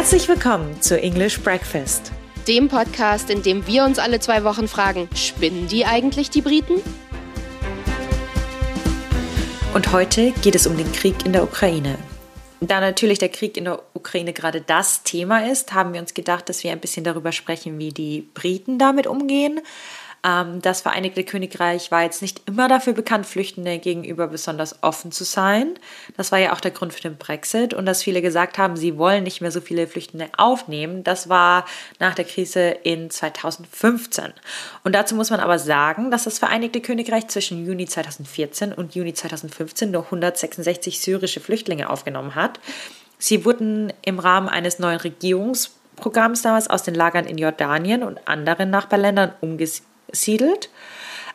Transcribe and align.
Herzlich 0.00 0.28
willkommen 0.28 0.80
zu 0.80 0.98
English 0.98 1.42
Breakfast, 1.42 2.10
dem 2.48 2.68
Podcast, 2.68 3.28
in 3.28 3.42
dem 3.42 3.66
wir 3.66 3.84
uns 3.84 3.98
alle 3.98 4.18
zwei 4.18 4.44
Wochen 4.44 4.66
fragen, 4.66 5.10
spinnen 5.14 5.68
die 5.68 5.84
eigentlich 5.84 6.30
die 6.30 6.40
Briten? 6.40 6.80
Und 9.74 9.92
heute 9.92 10.30
geht 10.40 10.54
es 10.54 10.66
um 10.66 10.78
den 10.78 10.90
Krieg 10.92 11.26
in 11.26 11.34
der 11.34 11.42
Ukraine. 11.42 11.98
Da 12.62 12.80
natürlich 12.80 13.18
der 13.18 13.28
Krieg 13.28 13.58
in 13.58 13.64
der 13.64 13.82
Ukraine 13.92 14.32
gerade 14.32 14.62
das 14.62 15.02
Thema 15.02 15.46
ist, 15.46 15.74
haben 15.74 15.92
wir 15.92 16.00
uns 16.00 16.14
gedacht, 16.14 16.48
dass 16.48 16.64
wir 16.64 16.72
ein 16.72 16.80
bisschen 16.80 17.04
darüber 17.04 17.30
sprechen, 17.30 17.78
wie 17.78 17.90
die 17.90 18.22
Briten 18.32 18.78
damit 18.78 19.06
umgehen, 19.06 19.60
das 20.22 20.82
Vereinigte 20.82 21.24
Königreich 21.24 21.90
war 21.90 22.02
jetzt 22.02 22.20
nicht 22.20 22.42
immer 22.46 22.68
dafür 22.68 22.92
bekannt, 22.92 23.24
Flüchtende 23.24 23.78
gegenüber 23.78 24.26
besonders 24.26 24.82
offen 24.82 25.12
zu 25.12 25.24
sein. 25.24 25.78
Das 26.16 26.30
war 26.30 26.38
ja 26.38 26.52
auch 26.52 26.60
der 26.60 26.72
Grund 26.72 26.92
für 26.92 27.00
den 27.00 27.16
Brexit 27.16 27.72
und 27.72 27.86
dass 27.86 28.02
viele 28.02 28.20
gesagt 28.20 28.58
haben, 28.58 28.76
sie 28.76 28.98
wollen 28.98 29.24
nicht 29.24 29.40
mehr 29.40 29.50
so 29.50 29.62
viele 29.62 29.86
Flüchtende 29.86 30.28
aufnehmen. 30.36 31.04
Das 31.04 31.30
war 31.30 31.64
nach 32.00 32.14
der 32.14 32.26
Krise 32.26 32.68
in 32.82 33.08
2015. 33.08 34.34
Und 34.84 34.94
dazu 34.94 35.14
muss 35.14 35.30
man 35.30 35.40
aber 35.40 35.58
sagen, 35.58 36.10
dass 36.10 36.24
das 36.24 36.38
Vereinigte 36.38 36.82
Königreich 36.82 37.28
zwischen 37.28 37.64
Juni 37.64 37.86
2014 37.86 38.74
und 38.74 38.94
Juni 38.94 39.14
2015 39.14 39.90
nur 39.90 40.04
166 40.04 41.00
syrische 41.00 41.40
Flüchtlinge 41.40 41.88
aufgenommen 41.88 42.34
hat. 42.34 42.60
Sie 43.18 43.46
wurden 43.46 43.90
im 44.02 44.18
Rahmen 44.18 44.50
eines 44.50 44.78
neuen 44.78 45.00
Regierungsprogramms 45.00 46.42
damals 46.42 46.68
aus 46.68 46.82
den 46.82 46.94
Lagern 46.94 47.24
in 47.24 47.38
Jordanien 47.38 48.02
und 48.02 48.28
anderen 48.28 48.68
Nachbarländern 48.68 49.32
umgesiedelt 49.40 49.89
siedelt. 50.12 50.70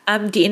Ähm, 0.07 0.31
die 0.31 0.43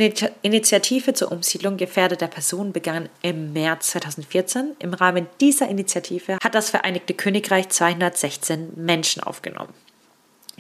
Initiative 0.42 1.14
zur 1.14 1.32
Umsiedlung 1.32 1.78
gefährdeter 1.78 2.28
Personen 2.28 2.74
begann 2.74 3.10
im 3.22 3.54
März 3.54 3.92
2014. 3.92 4.76
Im 4.80 4.94
Rahmen 4.94 5.28
dieser 5.40 5.68
Initiative 5.68 6.38
hat 6.44 6.56
das 6.56 6.72
Vereinigte 6.72 7.14
Königreich 7.14 7.70
216 7.70 8.74
Menschen 8.76 9.22
aufgenommen. 9.22 9.74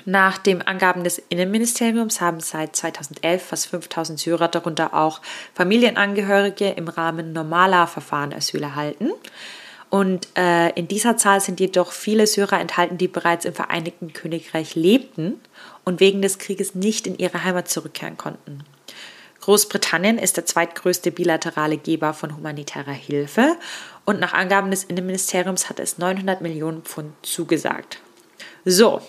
Nach 0.06 0.38
den 0.38 0.61
Angaben 0.61 1.03
des 1.03 1.22
Innenministeriums 1.30 2.19
haben 2.19 2.39
seit 2.39 2.75
2011 2.75 3.44
fast 3.44 3.67
5000 3.67 4.19
Syrer, 4.19 4.47
darunter 4.47 4.94
auch 4.94 5.22
Familienangehörige, 5.53 6.69
im 6.69 6.88
Rahmen 6.88 7.31
normaler 7.31 7.88
Verfahren 7.88 8.34
Asyl 8.34 8.64
erhalten. 8.64 9.11
Und 9.89 10.28
äh, 10.36 10.72
in 10.72 10.88
dieser 10.88 11.17
Zahl 11.17 11.39
sind 11.39 11.59
jedoch 11.59 11.91
viele 11.91 12.25
Syrer 12.25 12.59
enthalten, 12.59 12.97
die 12.97 13.08
bereits 13.08 13.45
im 13.45 13.53
Vereinigten 13.53 14.11
Königreich 14.11 14.73
lebten 14.73 15.39
und 15.86 16.00
wegen 16.00 16.22
des 16.22 16.39
Krieges 16.39 16.76
nicht 16.76 17.08
in 17.08 17.17
ihre 17.17 17.44
Heimat 17.44 17.70
zurückkehren 17.70 18.17
konnten. 18.17 18.64
Großbritannien 19.42 20.17
ist 20.17 20.38
der 20.38 20.45
zweitgrößte 20.45 21.12
bilaterale 21.12 21.78
Geber 21.78 22.14
von 22.14 22.36
humanitärer 22.36 22.94
Hilfe 22.94 23.58
und 24.06 24.20
nach 24.20 24.34
Angaben 24.34 24.72
des 24.72 24.86
Innenministeriums 24.86 25.70
hat 25.70 25.80
es 25.80 25.98
900 25.98 26.42
Millionen 26.42 26.84
Pfund 26.84 27.14
zugesagt. 27.23 28.00
So, 28.64 29.02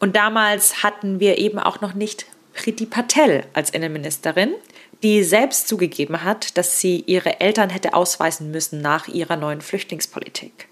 und 0.00 0.16
damals 0.16 0.82
hatten 0.82 1.20
wir 1.20 1.38
eben 1.38 1.58
auch 1.58 1.80
noch 1.80 1.94
nicht 1.94 2.26
Priti 2.52 2.86
Patel 2.86 3.44
als 3.54 3.70
Innenministerin 3.70 4.54
die 5.02 5.22
selbst 5.22 5.68
zugegeben 5.68 6.24
hat, 6.24 6.56
dass 6.56 6.80
sie 6.80 7.04
ihre 7.06 7.40
Eltern 7.40 7.70
hätte 7.70 7.94
ausweisen 7.94 8.50
müssen 8.50 8.80
nach 8.80 9.08
ihrer 9.08 9.36
neuen 9.36 9.60
Flüchtlingspolitik. 9.60 10.68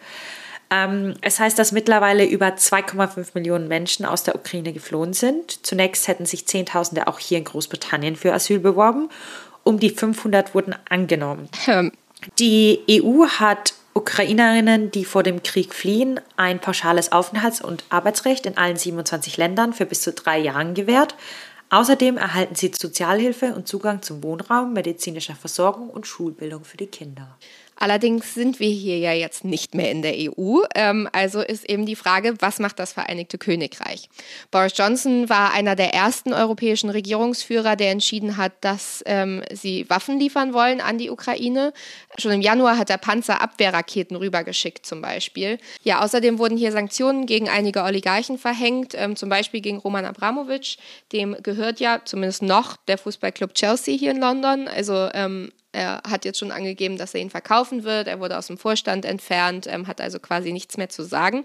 Ähm, 0.70 1.14
es 1.20 1.38
heißt, 1.38 1.58
dass 1.58 1.72
mittlerweile 1.72 2.24
über 2.24 2.48
2,5 2.48 3.28
Millionen 3.34 3.68
Menschen 3.68 4.04
aus 4.04 4.24
der 4.24 4.34
Ukraine 4.34 4.72
geflohen 4.72 5.12
sind. 5.12 5.64
Zunächst 5.64 6.08
hätten 6.08 6.26
sich 6.26 6.46
Zehntausende 6.46 7.06
auch 7.06 7.18
hier 7.18 7.38
in 7.38 7.44
Großbritannien 7.44 8.16
für 8.16 8.32
Asyl 8.32 8.58
beworben. 8.58 9.08
Um 9.62 9.78
die 9.78 9.90
500 9.90 10.54
wurden 10.54 10.74
angenommen. 10.88 11.48
Hm. 11.64 11.92
Die 12.38 12.80
EU 12.90 13.26
hat 13.26 13.74
Ukrainerinnen, 13.94 14.90
die 14.90 15.04
vor 15.04 15.22
dem 15.22 15.42
Krieg 15.42 15.72
fliehen, 15.72 16.20
ein 16.36 16.60
pauschales 16.60 17.12
Aufenthalts- 17.12 17.62
und 17.62 17.84
Arbeitsrecht 17.88 18.44
in 18.46 18.58
allen 18.58 18.76
27 18.76 19.36
Ländern 19.36 19.72
für 19.72 19.86
bis 19.86 20.02
zu 20.02 20.12
drei 20.12 20.38
Jahren 20.38 20.74
gewährt. 20.74 21.14
Außerdem 21.70 22.16
erhalten 22.16 22.54
sie 22.54 22.72
Sozialhilfe 22.78 23.54
und 23.54 23.66
Zugang 23.66 24.02
zum 24.02 24.22
Wohnraum, 24.22 24.72
medizinischer 24.72 25.34
Versorgung 25.34 25.90
und 25.90 26.06
Schulbildung 26.06 26.64
für 26.64 26.76
die 26.76 26.86
Kinder. 26.86 27.36
Allerdings 27.78 28.34
sind 28.34 28.58
wir 28.58 28.70
hier 28.70 28.98
ja 28.98 29.12
jetzt 29.12 29.44
nicht 29.44 29.74
mehr 29.74 29.90
in 29.90 30.02
der 30.02 30.14
EU. 30.16 30.62
Ähm, 30.74 31.08
also 31.12 31.40
ist 31.40 31.68
eben 31.68 31.84
die 31.84 31.96
Frage, 31.96 32.34
was 32.40 32.58
macht 32.58 32.78
das 32.78 32.94
Vereinigte 32.94 33.36
Königreich? 33.36 34.08
Boris 34.50 34.72
Johnson 34.76 35.28
war 35.28 35.52
einer 35.52 35.76
der 35.76 35.92
ersten 35.92 36.32
europäischen 36.32 36.88
Regierungsführer, 36.88 37.76
der 37.76 37.90
entschieden 37.90 38.38
hat, 38.38 38.52
dass 38.62 39.02
ähm, 39.06 39.42
sie 39.52 39.88
Waffen 39.90 40.18
liefern 40.18 40.54
wollen 40.54 40.80
an 40.80 40.96
die 40.96 41.10
Ukraine. 41.10 41.72
Schon 42.18 42.32
im 42.32 42.40
Januar 42.40 42.78
hat 42.78 42.88
er 42.88 42.98
Panzerabwehrraketen 42.98 44.16
rübergeschickt 44.16 44.86
zum 44.86 45.02
Beispiel. 45.02 45.58
Ja, 45.82 46.02
außerdem 46.02 46.38
wurden 46.38 46.56
hier 46.56 46.72
Sanktionen 46.72 47.26
gegen 47.26 47.48
einige 47.48 47.82
Oligarchen 47.82 48.38
verhängt, 48.38 48.94
ähm, 48.96 49.16
zum 49.16 49.28
Beispiel 49.28 49.60
gegen 49.60 49.78
Roman 49.78 50.06
Abramowitsch. 50.06 50.78
Dem 51.12 51.36
gehört 51.42 51.80
ja 51.80 52.00
zumindest 52.04 52.42
noch 52.42 52.76
der 52.88 52.96
Fußballclub 52.96 53.54
Chelsea 53.54 53.96
hier 53.96 54.12
in 54.12 54.20
London. 54.20 54.66
Also 54.66 55.10
ähm, 55.12 55.52
er 55.76 56.00
hat 56.08 56.24
jetzt 56.24 56.38
schon 56.38 56.52
angegeben, 56.52 56.96
dass 56.96 57.12
er 57.12 57.20
ihn 57.20 57.28
verkaufen 57.28 57.84
wird. 57.84 58.08
Er 58.08 58.18
wurde 58.18 58.38
aus 58.38 58.46
dem 58.46 58.56
Vorstand 58.56 59.04
entfernt, 59.04 59.66
ähm, 59.68 59.86
hat 59.86 60.00
also 60.00 60.18
quasi 60.18 60.50
nichts 60.50 60.78
mehr 60.78 60.88
zu 60.88 61.02
sagen. 61.02 61.44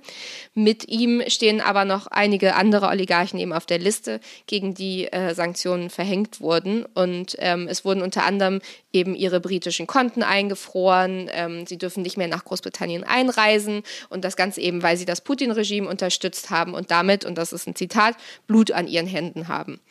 Mit 0.53 0.87
ihm 0.87 1.21
stehen 1.27 1.59
aber 1.59 1.83
noch 1.83 2.07
einige 2.07 2.55
andere 2.55 2.87
Oligarchen 2.87 3.37
eben 3.39 3.51
auf 3.51 3.65
der 3.65 3.77
Liste, 3.77 4.21
gegen 4.47 4.73
die 4.73 5.11
äh, 5.11 5.35
Sanktionen 5.35 5.89
verhängt 5.89 6.39
wurden. 6.39 6.85
Und 6.85 7.35
ähm, 7.39 7.67
es 7.67 7.83
wurden 7.83 8.01
unter 8.01 8.23
anderem 8.23 8.61
eben 8.93 9.15
ihre 9.15 9.41
britischen 9.41 9.85
Konten 9.85 10.23
eingefroren. 10.23 11.29
Ähm, 11.33 11.67
sie 11.67 11.77
dürfen 11.77 12.01
nicht 12.01 12.15
mehr 12.15 12.29
nach 12.29 12.45
Großbritannien 12.45 13.03
einreisen. 13.03 13.83
Und 14.09 14.23
das 14.23 14.37
Ganze 14.37 14.61
eben, 14.61 14.81
weil 14.81 14.95
sie 14.95 15.05
das 15.05 15.19
Putin-Regime 15.19 15.89
unterstützt 15.89 16.49
haben 16.49 16.73
und 16.73 16.89
damit, 16.89 17.25
und 17.25 17.37
das 17.37 17.51
ist 17.51 17.67
ein 17.67 17.75
Zitat, 17.75 18.15
Blut 18.47 18.71
an 18.71 18.87
ihren 18.87 19.07
Händen 19.07 19.49
haben. 19.49 19.81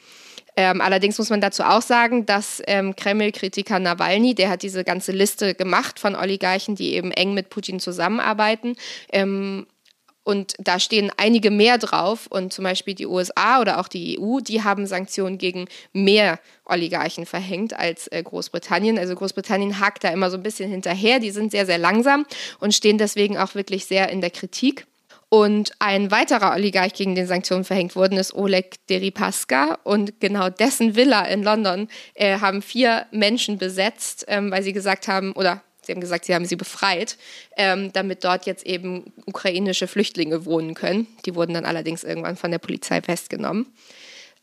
Ähm, 0.63 0.83
allerdings 0.83 1.17
muss 1.17 1.31
man 1.31 1.41
dazu 1.41 1.63
auch 1.63 1.81
sagen, 1.81 2.27
dass 2.27 2.63
ähm, 2.67 2.95
Kreml-Kritiker 2.95 3.79
Nawalny, 3.79 4.35
der 4.35 4.51
hat 4.51 4.63
diese 4.63 4.85
ganze 4.85 5.11
Liste 5.11 5.55
gemacht 5.55 5.99
von 5.99 6.15
Oligarchen, 6.15 6.75
die 6.75 6.93
eben 6.93 7.13
eng 7.13 7.33
mit 7.33 7.49
Putin 7.49 7.81
zusammenarbeiten. 7.81 8.77
Ähm, 9.11 9.67
und 10.23 10.53
da 10.59 10.79
stehen 10.79 11.11
einige 11.17 11.51
mehr 11.51 11.79
drauf. 11.79 12.27
Und 12.27 12.53
zum 12.53 12.65
Beispiel 12.65 12.93
die 12.93 13.07
USA 13.07 13.63
oder 13.63 13.81
auch 13.81 13.89
die 13.89 14.21
EU, 14.21 14.41
die 14.41 14.63
haben 14.63 14.87
Sanktionen 14.87 15.39
gegen 15.39 15.65
mehr 15.95 16.39
Oligarchen 16.67 17.25
verhängt 17.25 17.73
als 17.73 18.07
äh, 18.09 18.23
Großbritannien. 18.23 18.99
Also 18.99 19.15
Großbritannien 19.15 19.81
hakt 19.81 20.05
da 20.05 20.11
immer 20.11 20.31
so 20.31 20.37
ein 20.37 20.43
bisschen 20.43 20.71
hinterher. 20.71 21.21
Die 21.21 21.31
sind 21.31 21.53
sehr, 21.53 21.65
sehr 21.65 21.79
langsam 21.79 22.27
und 22.59 22.75
stehen 22.75 22.99
deswegen 22.99 23.39
auch 23.39 23.55
wirklich 23.55 23.87
sehr 23.87 24.11
in 24.11 24.21
der 24.21 24.31
Kritik. 24.31 24.87
Und 25.33 25.71
ein 25.79 26.11
weiterer 26.11 26.55
Oligarch, 26.55 26.93
gegen 26.93 27.15
den 27.15 27.29
Sanktionen 27.29 27.65
verhängt 27.65 27.95
wurden, 27.95 28.19
ist 28.19 28.35
Oleg 28.35 28.85
Deripaska. 28.89 29.79
Und 29.85 30.21
genau 30.21 30.51
dessen 30.51 30.97
Villa 30.97 31.25
in 31.25 31.45
London 31.45 31.89
äh, 32.15 32.41
haben 32.41 32.63
vier 32.63 33.07
Menschen 33.13 33.57
besetzt, 33.57 34.25
ähm, 34.27 34.51
weil 34.51 34.65
sie 34.65 34.73
gesagt 34.73 35.07
haben, 35.07 35.33
oder 35.33 35.63
sie 35.83 35.93
haben 35.93 36.01
gesagt, 36.01 36.25
sie 36.25 36.35
haben 36.35 36.47
sie 36.47 36.57
befreit, 36.57 37.17
ähm, 37.57 37.93
damit 37.93 38.25
dort 38.25 38.45
jetzt 38.47 38.67
eben 38.67 39.13
ukrainische 39.25 39.87
Flüchtlinge 39.87 40.47
wohnen 40.47 40.75
können. 40.75 41.07
Die 41.25 41.37
wurden 41.37 41.55
dann 41.55 41.65
allerdings 41.65 42.03
irgendwann 42.03 42.37
von 42.37 42.51
der 42.51 42.59
Polizei 42.59 43.01
festgenommen. 43.01 43.67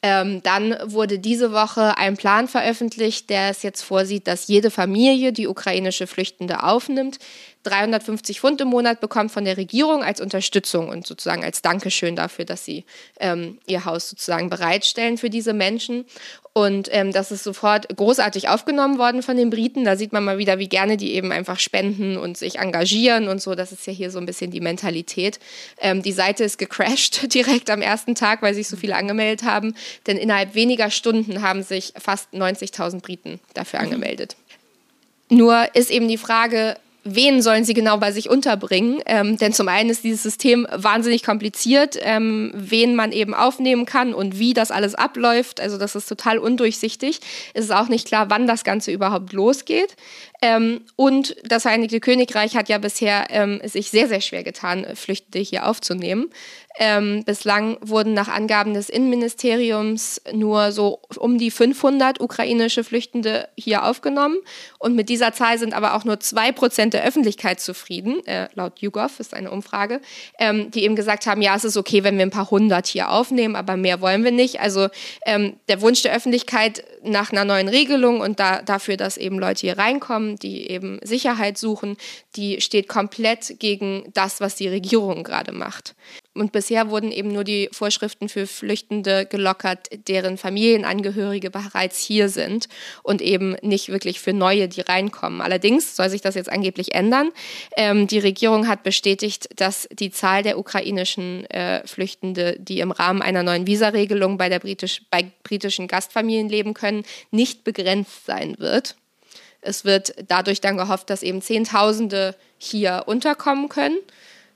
Ähm, 0.04 0.44
dann 0.44 0.78
wurde 0.84 1.18
diese 1.18 1.52
Woche 1.52 1.98
ein 1.98 2.18
Plan 2.18 2.48
veröffentlicht, 2.48 3.30
der 3.32 3.50
es 3.50 3.64
jetzt 3.64 3.82
vorsieht, 3.82 4.28
dass 4.28 4.48
jede 4.48 4.70
Familie, 4.70 5.34
die 5.34 5.48
ukrainische 5.48 6.06
Flüchtende 6.06 6.64
aufnimmt, 6.64 7.18
350 7.64 8.40
Pfund 8.40 8.62
im 8.62 8.70
Monat 8.70 9.00
bekommt 9.00 9.32
von 9.32 9.46
der 9.46 9.58
Regierung 9.58 10.04
als 10.04 10.22
Unterstützung 10.22 10.90
und 10.90 11.06
sozusagen 11.06 11.44
als 11.44 11.62
Dankeschön 11.62 12.16
dafür, 12.16 12.46
dass 12.46 12.64
sie 12.64 12.86
ähm, 13.20 13.60
ihr 13.68 13.86
Haus 13.86 14.10
sozusagen 14.10 14.50
bereitstellen 14.50 15.18
für 15.18 15.30
diese 15.30 15.54
Menschen. 15.54 16.06
Und 16.54 16.90
ähm, 16.92 17.12
das 17.12 17.32
ist 17.32 17.44
sofort 17.44 17.88
großartig 17.96 18.50
aufgenommen 18.50 18.98
worden 18.98 19.22
von 19.22 19.38
den 19.38 19.52
Briten. 19.52 19.86
Da 19.86 19.96
sieht 19.96 20.12
man 20.12 20.24
mal 20.24 20.40
wieder, 20.40 20.58
wie 20.58 20.68
gerne 20.68 20.98
die 20.98 21.14
eben 21.14 21.32
einfach 21.32 21.60
spenden 21.60 22.18
und 22.18 22.36
sich 22.36 22.58
engagieren 22.58 23.28
und 23.28 23.42
so. 23.42 23.54
Das 23.54 23.72
ist 23.72 23.86
ja 23.86 23.94
hier 23.94 24.10
so 24.10 24.18
ein 24.18 24.26
bisschen 24.26 24.50
die 24.50 24.60
Mentalität. 24.60 25.40
Ähm, 25.80 26.02
die 26.02 26.14
Seite 26.14 26.44
ist 26.44 26.58
gecrashed 26.58 27.32
direkt 27.36 27.70
am 27.70 27.84
ersten 27.84 28.16
Tag, 28.16 28.42
weil 28.42 28.56
sich 28.56 28.68
so 28.68 28.76
viele 28.76 28.96
angemeldet 28.96 29.48
haben. 29.48 29.76
Denn 30.08 30.18
innerhalb 30.18 30.56
weniger 30.56 30.90
Stunden 30.90 31.44
haben 31.44 31.62
sich 31.62 31.94
fast 31.96 32.34
90.000 32.34 33.02
Briten 33.02 33.40
dafür 33.54 33.80
mhm. 33.80 33.86
angemeldet. 33.86 34.36
Nur 35.30 35.76
ist 35.76 35.92
eben 35.92 36.08
die 36.08 36.18
Frage, 36.18 36.78
wen 37.16 37.42
sollen 37.42 37.64
sie 37.64 37.74
genau 37.74 37.98
bei 37.98 38.12
sich 38.12 38.30
unterbringen. 38.30 39.02
Ähm, 39.06 39.38
denn 39.38 39.54
zum 39.54 39.68
einen 39.68 39.90
ist 39.90 40.04
dieses 40.04 40.24
System 40.24 40.68
wahnsinnig 40.72 41.24
kompliziert, 41.24 41.98
ähm, 42.02 42.52
wen 42.54 42.96
man 42.96 43.12
eben 43.12 43.34
aufnehmen 43.34 43.86
kann 43.86 44.14
und 44.14 44.40
wie 44.40 44.54
das 44.54 44.72
alles 44.72 44.96
abläuft. 44.96 45.60
Also 45.60 45.78
das 45.78 45.96
ist 45.96 46.08
total 46.08 46.38
undurchsichtig. 46.38 47.20
Es 47.54 47.66
ist 47.66 47.72
auch 47.72 47.90
nicht 47.90 48.08
klar, 48.08 48.30
wann 48.30 48.48
das 48.48 48.64
Ganze 48.64 48.92
überhaupt 48.92 49.34
losgeht. 49.34 49.96
Ähm, 50.42 50.82
und 50.96 51.36
das 51.44 51.64
Vereinigte 51.64 52.00
Königreich 52.00 52.56
hat 52.56 52.70
ja 52.70 52.78
bisher 52.78 53.28
ähm, 53.30 53.60
sich 53.64 53.90
sehr, 53.90 54.08
sehr 54.08 54.22
schwer 54.22 54.44
getan, 54.44 54.86
Flüchtende 54.96 55.40
hier 55.40 55.68
aufzunehmen. 55.68 56.30
Ähm, 56.80 57.24
bislang 57.26 57.78
wurden 57.82 58.14
nach 58.14 58.28
Angaben 58.28 58.74
des 58.74 58.90
Innenministeriums 58.90 60.22
nur 60.32 60.72
so 60.72 61.00
um 61.18 61.38
die 61.38 61.50
500 61.50 62.22
ukrainische 62.22 62.84
Flüchtende 62.84 63.50
hier 63.58 63.84
aufgenommen. 63.84 64.38
Und 64.78 64.96
mit 64.96 65.10
dieser 65.10 65.34
Zahl 65.34 65.58
sind 65.58 65.74
aber 65.74 65.96
auch 65.96 66.06
nur 66.06 66.20
zwei 66.20 66.52
Prozent 66.52 66.94
der 66.94 67.04
Öffentlichkeit 67.04 67.60
zufrieden, 67.60 68.26
äh, 68.28 68.48
laut 68.54 68.80
YouGov 68.80 69.20
ist 69.20 69.34
eine 69.34 69.50
Umfrage, 69.52 70.02
ähm, 70.40 70.70
die 70.72 70.84
eben 70.84 70.96
gesagt 70.96 71.26
haben, 71.26 71.42
ja, 71.42 71.56
es 71.56 71.64
ist 71.64 71.78
okay, 71.78 72.04
wenn 72.04 72.18
wir 72.18 72.26
ein 72.26 72.32
paar 72.32 72.52
hundert 72.52 72.88
hier 72.88 73.10
aufnehmen, 73.10 73.56
aber 73.56 73.76
mehr 73.78 74.02
wollen 74.02 74.24
wir 74.24 74.32
nicht. 74.32 74.60
Also 74.60 74.90
ähm, 75.26 75.58
der 75.70 75.82
Wunsch 75.82 76.04
der 76.04 76.14
Öffentlichkeit 76.14 76.84
nach 77.04 77.32
einer 77.32 77.46
neuen 77.46 77.70
Regelung 77.70 78.22
und 78.22 78.40
da, 78.40 78.62
dafür, 78.62 78.98
dass 78.98 79.18
eben 79.18 79.40
Leute 79.40 79.62
hier 79.62 79.78
reinkommen, 79.78 80.36
die 80.38 80.70
eben 80.70 81.00
Sicherheit 81.04 81.58
suchen, 81.58 81.98
die 82.36 82.62
steht 82.62 82.88
komplett 82.88 83.60
gegen 83.60 84.12
das, 84.14 84.42
was 84.42 84.56
die 84.56 84.68
Regierung 84.68 85.24
gerade 85.24 85.52
macht. 85.52 85.96
Und 86.40 86.52
bisher 86.52 86.90
wurden 86.90 87.12
eben 87.12 87.32
nur 87.32 87.44
die 87.44 87.70
Vorschriften 87.72 88.30
für 88.30 88.48
Flüchtende 88.48 89.26
gelockert, 89.26 89.90
deren 90.08 90.38
Familienangehörige 90.38 91.50
bereits 91.50 92.00
hier 92.00 92.30
sind 92.30 92.68
und 93.04 93.22
eben 93.22 93.56
nicht 93.62 93.90
wirklich 93.90 94.20
für 94.20 94.34
neue, 94.34 94.68
die 94.68 94.82
reinkommen. 94.82 95.42
Allerdings 95.42 95.96
soll 95.96 96.10
sich 96.10 96.22
das 96.22 96.36
jetzt 96.36 96.50
angeblich 96.50 96.94
ändern. 96.94 97.32
Ähm, 97.76 98.08
die 98.08 98.20
Regierung 98.20 98.68
hat 98.68 98.84
bestätigt, 98.84 99.50
dass 99.56 99.88
die 99.92 100.12
Zahl 100.12 100.44
der 100.44 100.58
ukrainischen 100.58 101.46
äh, 101.50 101.86
Flüchtende, 101.88 102.56
die 102.60 102.80
im 102.80 102.92
Rahmen 102.92 103.22
einer 103.22 103.44
neuen 103.44 103.68
Visaregelung 103.68 104.38
bei, 104.38 104.58
Britisch, 104.60 105.02
bei 105.10 105.32
britischen 105.44 105.88
Gastfamilien 105.88 106.50
leben 106.50 106.74
können, 106.74 107.04
nicht 107.32 107.64
begrenzt 107.64 108.26
sein 108.26 108.56
wird. 108.60 108.96
Es 109.62 109.86
wird 109.86 110.14
dadurch 110.28 110.62
dann 110.62 110.78
gehofft, 110.78 111.10
dass 111.10 111.24
eben 111.24 111.42
Zehntausende 111.42 112.36
hier 112.58 113.04
unterkommen 113.06 113.70
können. 113.70 113.98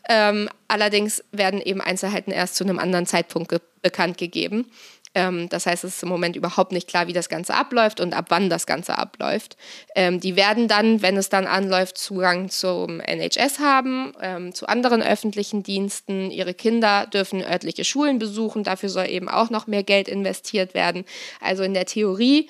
Ähm, 0.10 0.50
allerdings 0.68 1.24
werden 1.32 1.62
eben 1.62 1.82
Einzelheiten 1.82 2.32
erst 2.32 2.56
zu 2.56 2.64
einem 2.64 2.80
anderen 2.80 3.06
Zeitpunkt 3.06 3.50
ge 3.50 3.60
bekannt 3.84 4.20
gegeben. 4.20 4.68
Ähm, 5.14 5.50
das 5.50 5.66
heißt, 5.66 5.84
es 5.84 5.96
ist 5.96 6.04
im 6.04 6.10
Moment 6.10 6.36
überhaupt 6.36 6.72
nicht 6.72 6.88
klar, 6.88 7.08
wie 7.08 7.14
das 7.14 7.30
Ganze 7.30 7.54
abläuft 7.54 8.00
und 8.00 8.14
ab 8.14 8.26
wann 8.30 8.50
das 8.50 8.66
Ganze 8.66 8.98
abläuft. 8.98 9.58
Ähm, 9.96 10.20
die 10.20 10.36
werden 10.36 10.68
dann, 10.68 11.02
wenn 11.02 11.18
es 11.18 11.30
dann 11.30 11.48
anläuft, 11.48 11.98
Zugang 11.98 12.50
zum 12.50 13.00
NHS 13.02 13.60
haben, 13.60 14.14
ähm, 14.22 14.54
zu 14.54 14.68
anderen 14.68 15.02
öffentlichen 15.02 15.64
Diensten. 15.64 16.32
Ihre 16.32 16.54
Kinder 16.54 17.08
dürfen 17.08 17.42
örtliche 17.42 17.84
Schulen 17.84 18.20
besuchen. 18.20 18.64
Dafür 18.64 18.90
soll 18.90 19.10
eben 19.10 19.28
auch 19.28 19.50
noch 19.50 19.68
mehr 19.68 19.84
Geld 19.84 20.08
investiert 20.08 20.74
werden. 20.74 21.04
Also 21.42 21.64
in 21.64 21.74
der 21.74 21.86
Theorie 21.86 22.50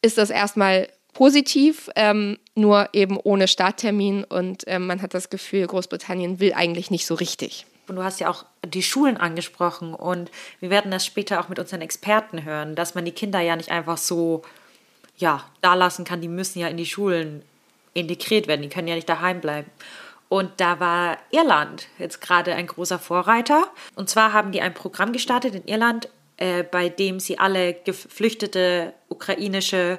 ist 0.00 0.16
das 0.16 0.30
erstmal 0.30 0.88
positiv, 1.12 1.90
ähm, 1.96 2.38
nur 2.54 2.88
eben 2.92 3.18
ohne 3.18 3.48
Starttermin. 3.48 4.24
Und 4.24 4.64
ähm, 4.66 4.86
man 4.86 5.02
hat 5.02 5.14
das 5.14 5.30
Gefühl, 5.30 5.66
Großbritannien 5.66 6.40
will 6.40 6.52
eigentlich 6.54 6.90
nicht 6.90 7.06
so 7.06 7.14
richtig. 7.14 7.66
Und 7.88 7.96
du 7.96 8.04
hast 8.04 8.20
ja 8.20 8.28
auch 8.28 8.44
die 8.66 8.82
Schulen 8.82 9.16
angesprochen 9.16 9.94
und 9.94 10.30
wir 10.60 10.68
werden 10.68 10.90
das 10.90 11.06
später 11.06 11.40
auch 11.40 11.48
mit 11.48 11.58
unseren 11.58 11.80
Experten 11.80 12.44
hören, 12.44 12.74
dass 12.74 12.94
man 12.94 13.04
die 13.04 13.12
Kinder 13.12 13.40
ja 13.40 13.56
nicht 13.56 13.70
einfach 13.70 13.96
so 13.96 14.42
ja, 15.16 15.44
da 15.62 15.74
lassen 15.74 16.04
kann. 16.04 16.20
Die 16.20 16.28
müssen 16.28 16.58
ja 16.58 16.68
in 16.68 16.76
die 16.76 16.86
Schulen 16.86 17.42
integriert 17.94 18.46
werden, 18.46 18.62
die 18.62 18.68
können 18.68 18.88
ja 18.88 18.94
nicht 18.94 19.08
daheim 19.08 19.40
bleiben. 19.40 19.70
Und 20.28 20.50
da 20.58 20.78
war 20.78 21.16
Irland 21.30 21.88
jetzt 21.98 22.20
gerade 22.20 22.54
ein 22.54 22.66
großer 22.66 22.98
Vorreiter. 22.98 23.68
Und 23.94 24.10
zwar 24.10 24.32
haben 24.32 24.52
die 24.52 24.60
ein 24.60 24.74
Programm 24.74 25.12
gestartet 25.12 25.54
in 25.54 25.66
Irland, 25.66 26.08
äh, 26.36 26.62
bei 26.62 26.90
dem 26.90 27.18
sie 27.18 27.38
alle 27.38 27.72
geflüchtete 27.72 28.92
ukrainische 29.08 29.98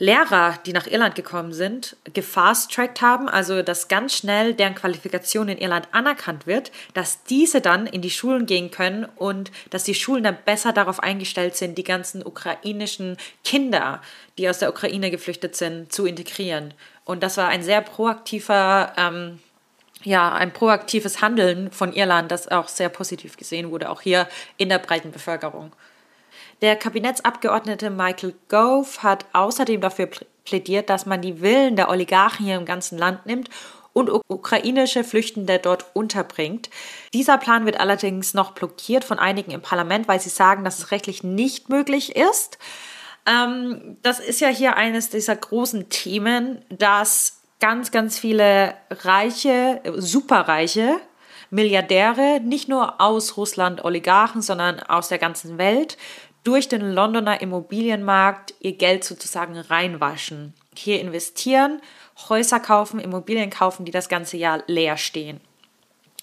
Lehrer, 0.00 0.58
die 0.64 0.72
nach 0.72 0.86
Irland 0.86 1.14
gekommen 1.14 1.52
sind, 1.52 1.94
gefast-tracked 2.14 3.02
haben, 3.02 3.28
also 3.28 3.60
dass 3.60 3.86
ganz 3.86 4.14
schnell 4.16 4.54
deren 4.54 4.74
Qualifikation 4.74 5.50
in 5.50 5.58
Irland 5.58 5.88
anerkannt 5.92 6.46
wird, 6.46 6.72
dass 6.94 7.22
diese 7.24 7.60
dann 7.60 7.86
in 7.86 8.00
die 8.00 8.08
Schulen 8.08 8.46
gehen 8.46 8.70
können 8.70 9.04
und 9.16 9.52
dass 9.68 9.84
die 9.84 9.94
Schulen 9.94 10.24
dann 10.24 10.38
besser 10.46 10.72
darauf 10.72 11.00
eingestellt 11.00 11.54
sind, 11.54 11.76
die 11.76 11.84
ganzen 11.84 12.24
ukrainischen 12.24 13.18
Kinder, 13.44 14.00
die 14.38 14.48
aus 14.48 14.58
der 14.58 14.70
Ukraine 14.70 15.10
geflüchtet 15.10 15.54
sind, 15.54 15.92
zu 15.92 16.06
integrieren. 16.06 16.72
Und 17.04 17.22
das 17.22 17.36
war 17.36 17.48
ein 17.48 17.62
sehr 17.62 17.82
proaktiver, 17.82 18.94
ähm, 18.96 19.38
ja, 20.02 20.32
ein 20.32 20.54
proaktives 20.54 21.20
Handeln 21.20 21.70
von 21.72 21.92
Irland, 21.92 22.32
das 22.32 22.48
auch 22.48 22.68
sehr 22.68 22.88
positiv 22.88 23.36
gesehen 23.36 23.70
wurde, 23.70 23.90
auch 23.90 24.00
hier 24.00 24.26
in 24.56 24.70
der 24.70 24.78
breiten 24.78 25.12
Bevölkerung. 25.12 25.72
Der 26.62 26.76
Kabinettsabgeordnete 26.76 27.90
Michael 27.90 28.34
Gove 28.48 29.02
hat 29.02 29.24
außerdem 29.32 29.80
dafür 29.80 30.08
plädiert, 30.44 30.90
dass 30.90 31.06
man 31.06 31.22
die 31.22 31.40
Willen 31.40 31.76
der 31.76 31.88
Oligarchen 31.88 32.44
hier 32.44 32.56
im 32.56 32.66
ganzen 32.66 32.98
Land 32.98 33.24
nimmt 33.24 33.48
und 33.92 34.10
ukrainische 34.28 35.02
Flüchtende 35.02 35.58
dort 35.58 35.86
unterbringt. 35.94 36.70
Dieser 37.12 37.38
Plan 37.38 37.66
wird 37.66 37.80
allerdings 37.80 38.34
noch 38.34 38.52
blockiert 38.52 39.04
von 39.04 39.18
einigen 39.18 39.50
im 39.50 39.62
Parlament, 39.62 40.06
weil 40.06 40.20
sie 40.20 40.28
sagen, 40.28 40.64
dass 40.64 40.78
es 40.78 40.90
rechtlich 40.90 41.24
nicht 41.24 41.68
möglich 41.68 42.14
ist. 42.14 42.58
Ähm, 43.26 43.96
das 44.02 44.20
ist 44.20 44.40
ja 44.40 44.48
hier 44.48 44.76
eines 44.76 45.08
dieser 45.08 45.36
großen 45.36 45.88
Themen, 45.88 46.64
dass 46.68 47.42
ganz, 47.58 47.90
ganz 47.90 48.18
viele 48.18 48.74
reiche, 48.90 49.80
superreiche 49.96 50.96
Milliardäre, 51.50 52.40
nicht 52.40 52.68
nur 52.68 53.00
aus 53.00 53.36
Russland 53.36 53.84
Oligarchen, 53.84 54.40
sondern 54.40 54.80
aus 54.80 55.08
der 55.08 55.18
ganzen 55.18 55.58
Welt, 55.58 55.98
durch 56.44 56.68
den 56.68 56.92
Londoner 56.92 57.40
Immobilienmarkt 57.40 58.54
ihr 58.60 58.72
Geld 58.72 59.04
sozusagen 59.04 59.56
reinwaschen. 59.58 60.54
Hier 60.74 61.00
investieren, 61.00 61.80
Häuser 62.28 62.60
kaufen, 62.60 63.00
Immobilien 63.00 63.50
kaufen, 63.50 63.84
die 63.84 63.92
das 63.92 64.08
ganze 64.08 64.36
Jahr 64.36 64.62
leer 64.66 64.96
stehen. 64.96 65.40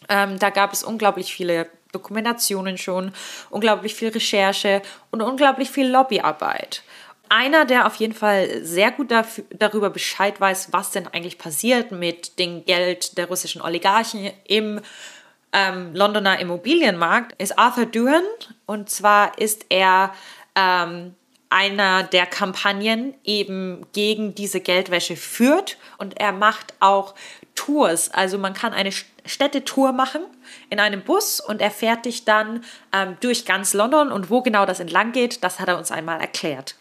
Ähm, 0.10 0.40
da 0.40 0.50
gab 0.50 0.74
es 0.74 0.84
unglaublich 0.84 1.34
viele 1.34 1.69
Dokumentationen 1.92 2.78
schon, 2.78 3.12
unglaublich 3.50 3.96
viel 3.96 4.10
Recherche 4.10 4.81
und 5.12 5.22
unglaublich 5.22 5.69
viel 5.69 5.88
Lobbyarbeit. 5.88 6.84
Einer, 7.30 7.66
der 7.66 7.86
auf 7.86 7.96
jeden 7.96 8.14
Fall 8.14 8.64
sehr 8.64 8.92
gut 8.92 9.12
dafür, 9.12 9.44
darüber 9.50 9.90
Bescheid 9.90 10.40
weiß, 10.40 10.69
was 10.72 10.92
denn 10.92 11.08
eigentlich 11.08 11.38
passiert 11.38 11.92
mit 11.92 12.40
dem 12.40 12.64
Geld 12.64 13.18
der 13.18 13.28
russischen 13.28 13.62
Oligarchen 13.62 14.31
im 14.46 14.80
ähm, 15.54 15.96
Londoner 15.96 16.40
Immobilienmarkt 16.40 17.40
ist 17.42 17.58
Arthur 17.58 17.86
Duhan. 17.86 18.24
Und 18.66 18.90
zwar 18.90 19.38
ist 19.40 19.66
er 19.70 20.14
ähm, 20.56 21.16
einer 21.50 22.04
der 22.04 22.26
Kampagnen 22.26 23.14
eben 23.24 23.86
gegen 23.94 24.36
diese 24.36 24.60
Geldwäsche 24.60 25.16
führt 25.16 25.78
und 25.98 26.20
er 26.20 26.32
macht 26.32 26.74
auch 26.80 27.16
Tours. 27.56 28.12
Also 28.12 28.38
man 28.38 28.54
kann 28.54 28.74
eine 28.74 28.92
Städtetour 29.26 29.92
machen 29.92 30.22
in 30.70 30.80
einem 30.80 31.02
Bus 31.02 31.40
und 31.40 31.62
er 31.62 31.72
fährt 31.72 32.06
dich 32.06 32.26
dann 32.26 32.64
ähm, 32.94 33.18
durch 33.22 33.46
ganz 33.46 33.74
London 33.74 34.12
und 34.12 34.30
wo 34.30 34.42
genau 34.42 34.66
das 34.66 34.80
entlang 34.80 35.12
geht, 35.12 35.44
das 35.44 35.60
hat 35.60 35.70
er 35.70 35.78
uns 35.78 35.92
einmal 35.92 36.20
erklärt. 36.20 36.76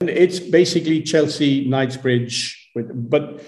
It's 0.00 0.40
basically 0.50 1.02
Chelsea, 1.02 1.64
Knightsbridge, 1.64 2.56
but 2.74 3.40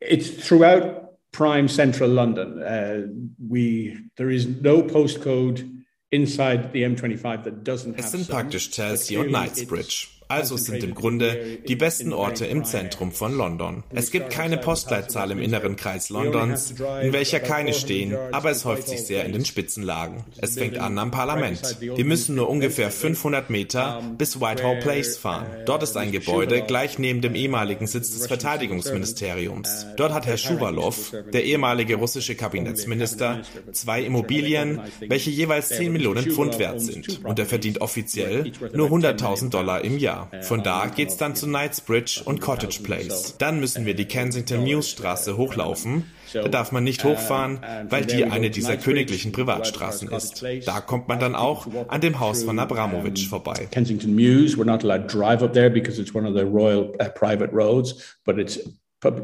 it's 0.00 0.36
throughout 0.36 1.01
prime 1.32 1.68
central 1.68 2.10
London. 2.10 2.62
Uh, 2.62 3.06
we 3.48 3.98
there 4.16 4.30
is 4.30 4.46
no 4.46 4.82
postcode 4.82 5.68
inside 6.10 6.72
the 6.72 6.82
M25 6.82 7.44
that 7.44 7.64
doesn't 7.64 7.96
have. 7.96 8.08
Sind 8.08 8.28
praktisch 8.28 8.70
Chelsea 8.70 9.16
und 9.16 9.28
Knightsbridge. 9.28 10.08
Also 10.32 10.56
sind 10.56 10.82
im 10.82 10.94
Grunde 10.94 11.58
die 11.68 11.76
besten 11.76 12.14
Orte 12.14 12.46
im 12.46 12.64
Zentrum 12.64 13.12
von 13.12 13.36
London. 13.36 13.82
Es 13.90 14.10
gibt 14.10 14.30
keine 14.30 14.56
Postleitzahl 14.56 15.30
im 15.30 15.38
inneren 15.38 15.76
Kreis 15.76 16.08
Londons, 16.08 16.74
in 17.02 17.12
welcher 17.12 17.38
keine 17.38 17.74
stehen, 17.74 18.16
aber 18.32 18.50
es 18.50 18.64
häuft 18.64 18.88
sich 18.88 19.04
sehr 19.04 19.26
in 19.26 19.32
den 19.32 19.44
Spitzenlagen. 19.44 20.24
Es 20.38 20.54
fängt 20.54 20.78
an 20.78 20.98
am 20.98 21.10
Parlament. 21.10 21.76
Wir 21.80 22.04
müssen 22.06 22.34
nur 22.34 22.48
ungefähr 22.48 22.90
500 22.90 23.50
Meter 23.50 24.02
bis 24.16 24.40
Whitehall 24.40 24.80
Place 24.80 25.18
fahren. 25.18 25.46
Dort 25.66 25.82
ist 25.82 25.98
ein 25.98 26.12
Gebäude 26.12 26.62
gleich 26.62 26.98
neben 26.98 27.20
dem 27.20 27.34
ehemaligen 27.34 27.86
Sitz 27.86 28.12
des 28.12 28.26
Verteidigungsministeriums. 28.26 29.86
Dort 29.96 30.14
hat 30.14 30.26
Herr 30.26 30.38
Schuwalow, 30.38 30.94
der 31.32 31.44
ehemalige 31.44 31.96
russische 31.96 32.36
Kabinettsminister, 32.36 33.42
zwei 33.72 34.02
Immobilien, 34.02 34.80
welche 35.06 35.30
jeweils 35.30 35.68
10 35.68 35.92
Millionen 35.92 36.24
Pfund 36.24 36.58
wert 36.58 36.80
sind. 36.80 37.22
Und 37.24 37.38
er 37.38 37.46
verdient 37.46 37.82
offiziell 37.82 38.52
nur 38.72 38.88
100.000 38.88 39.50
Dollar 39.50 39.84
im 39.84 39.98
Jahr. 39.98 40.21
Von 40.42 40.62
da 40.62 40.86
geht's 40.86 41.16
dann 41.16 41.34
zu 41.34 41.46
Knightsbridge 41.46 42.22
und 42.24 42.40
Cottage 42.40 42.80
Place. 42.82 43.36
Dann 43.38 43.60
müssen 43.60 43.86
wir 43.86 43.94
die 43.94 44.06
Kensington 44.06 44.64
Mews 44.64 44.90
Straße 44.90 45.36
hochlaufen. 45.36 46.04
Da 46.32 46.48
darf 46.48 46.72
man 46.72 46.84
nicht 46.84 47.04
hochfahren, 47.04 47.60
weil 47.88 48.06
die 48.06 48.24
eine 48.24 48.50
dieser 48.50 48.76
königlichen 48.76 49.32
Privatstraßen 49.32 50.10
ist. 50.10 50.44
Da 50.64 50.80
kommt 50.80 51.08
man 51.08 51.20
dann 51.20 51.34
auch 51.34 51.66
an 51.88 52.00
dem 52.00 52.20
Haus 52.20 52.44
von 52.44 52.58
Abramowitsch 52.58 53.28
vorbei. 53.28 53.68
Kensington 53.70 54.14
Mews, 54.14 54.56
we're 54.56 54.64
not 54.64 54.84
allowed 54.84 55.08
to 55.08 55.18
drive 55.18 55.42
up 55.42 55.52
there 55.52 55.70
because 55.70 56.00
it's 56.00 56.14
one 56.14 56.26
of 56.26 56.34
the 56.34 56.44
royal 56.44 56.94
uh, 57.00 57.08
private 57.08 57.52
roads, 57.52 58.16
but 58.24 58.38
it's 58.38 58.58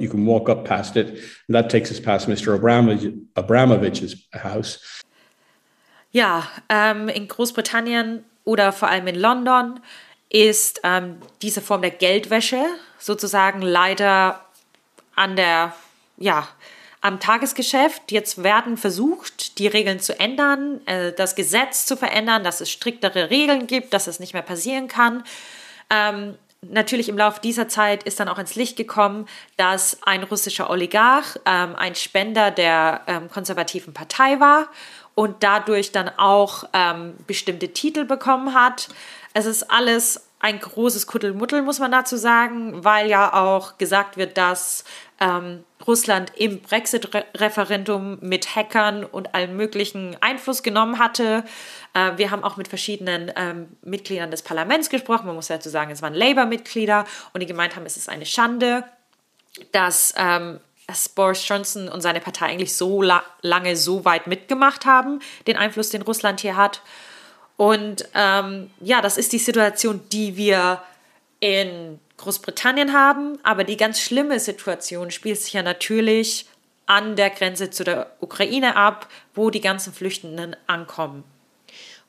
you 0.01 0.09
can 0.09 0.27
walk 0.27 0.49
up 0.49 0.65
past 0.65 0.97
it. 0.97 1.09
And 1.47 1.55
that 1.55 1.71
takes 1.71 1.91
us 1.91 2.01
past 2.01 2.29
Mr. 2.29 2.55
Abramovich, 2.55 3.13
Abramovich's 3.37 4.17
house. 4.33 4.81
Ja, 6.11 6.49
ähm, 6.69 7.09
in 7.09 7.29
Großbritannien 7.29 8.25
oder 8.45 8.73
vor 8.73 8.89
allem 8.89 9.07
in 9.07 9.15
London 9.15 9.81
ist 10.31 10.81
ähm, 10.85 11.21
diese 11.43 11.61
Form 11.63 11.83
der 11.83 11.91
Geldwäsche 11.91 12.65
sozusagen 12.99 13.63
leider 13.63 14.45
an 15.15 15.37
der, 15.37 15.75
ja, 16.17 16.49
am 17.01 17.21
Tagesgeschäft. 17.21 18.11
Jetzt 18.11 18.43
werden 18.43 18.77
versucht, 18.77 19.59
die 19.59 19.69
Regeln 19.69 20.01
zu 20.01 20.19
ändern, 20.19 20.81
äh, 20.87 21.13
das 21.13 21.35
Gesetz 21.35 21.87
zu 21.87 21.97
verändern, 21.97 22.45
dass 22.45 22.61
es 22.61 22.71
striktere 22.71 23.31
Regeln 23.31 23.67
gibt, 23.67 23.93
dass 23.93 24.07
es 24.07 24.21
nicht 24.21 24.35
mehr 24.35 24.43
passieren 24.43 24.89
kann. 24.89 25.25
Ähm, 25.91 26.37
natürlich 26.61 27.09
im 27.09 27.17
Laufe 27.17 27.41
dieser 27.41 27.69
Zeit 27.69 28.03
ist 28.03 28.21
dann 28.21 28.29
auch 28.29 28.39
ins 28.39 28.57
Licht 28.57 28.77
gekommen, 28.77 29.27
dass 29.57 29.99
ein 30.03 30.25
russischer 30.25 30.71
Oligarch 30.71 31.39
ähm, 31.47 31.77
ein 31.77 31.95
Spender 31.95 32.51
der 32.51 33.03
ähm, 33.07 33.31
konservativen 33.31 33.95
Partei 33.95 34.41
war 34.41 34.69
und 35.15 35.43
dadurch 35.43 35.93
dann 35.93 36.11
auch 36.17 36.65
ähm, 36.73 37.15
bestimmte 37.27 37.73
Titel 37.73 38.05
bekommen 38.05 38.55
hat. 38.55 38.89
Es 39.39 39.47
ist 39.47 39.71
alles 39.71 40.29
ein 40.41 40.59
großes 40.59 41.07
Kuddelmuddel, 41.07 41.63
muss 41.63 41.79
man 41.79 41.93
dazu 41.93 42.17
sagen, 42.17 42.85
weil 42.85 43.09
ja 43.09 43.33
auch 43.35 43.79
gesagt 43.79 44.17
wird, 44.17 44.37
dass 44.37 44.83
ähm, 45.21 45.63
Russland 45.87 46.33
im 46.35 46.61
Brexit-Referendum 46.61 48.19
mit 48.21 48.57
Hackern 48.57 49.05
und 49.05 49.37
allem 49.37 49.57
möglichen 49.57 50.17
Einfluss 50.21 50.65
genommen 50.65 50.99
hatte. 50.99 51.45
Äh, 51.95 52.17
wir 52.17 52.33
haben 52.33 52.43
auch 52.43 52.57
mit 52.57 52.67
verschiedenen 52.67 53.31
ähm, 53.37 53.69
Mitgliedern 53.83 54.33
des 54.33 54.43
Parlaments 54.43 54.91
gesprochen. 54.91 55.27
Man 55.27 55.37
muss 55.37 55.47
dazu 55.47 55.69
sagen, 55.69 55.93
es 55.93 56.03
waren 56.03 56.15
Labour-Mitglieder 56.15 57.05
und 57.33 57.41
die 57.41 57.47
gemeint 57.47 57.77
haben, 57.77 57.87
es 57.87 57.97
ist 57.97 58.09
eine 58.09 58.27
Schande, 58.27 58.83
dass, 59.71 60.15
ähm, 60.17 60.59
dass 60.89 61.09
Boris 61.09 61.47
Johnson 61.47 61.89
und 61.89 62.01
seine 62.01 62.19
Partei 62.19 62.47
eigentlich 62.47 62.77
so 62.77 63.03
la 63.03 63.23
lange 63.43 63.77
so 63.77 64.05
weit 64.05 64.27
mitgemacht 64.27 64.85
haben, 64.85 65.21
den 65.47 65.57
Einfluss, 65.57 65.91
den 65.91 66.03
Russland 66.03 66.41
hier 66.41 66.57
hat. 66.57 66.83
Und 67.59 68.09
ähm, 68.15 68.71
ja, 68.81 69.03
das 69.03 69.19
ist 69.19 69.33
die 69.33 69.39
Situation, 69.39 70.01
die 70.13 70.37
wir 70.37 70.81
in 71.41 71.99
Großbritannien 72.17 72.93
haben. 72.93 73.39
Aber 73.43 73.65
die 73.65 73.77
ganz 73.77 74.01
schlimme 74.01 74.39
Situation 74.39 75.11
spielt 75.11 75.41
sich 75.41 75.55
ja 75.55 75.63
natürlich 75.65 76.47
an 76.87 77.17
der 77.17 77.31
Grenze 77.31 77.71
zu 77.71 77.83
der 77.83 78.13
Ukraine 78.21 78.77
ab, 78.77 79.09
wo 79.35 79.51
die 79.51 79.61
ganzen 79.61 79.93
Flüchtenden 79.93 80.55
ankommen. 80.69 81.25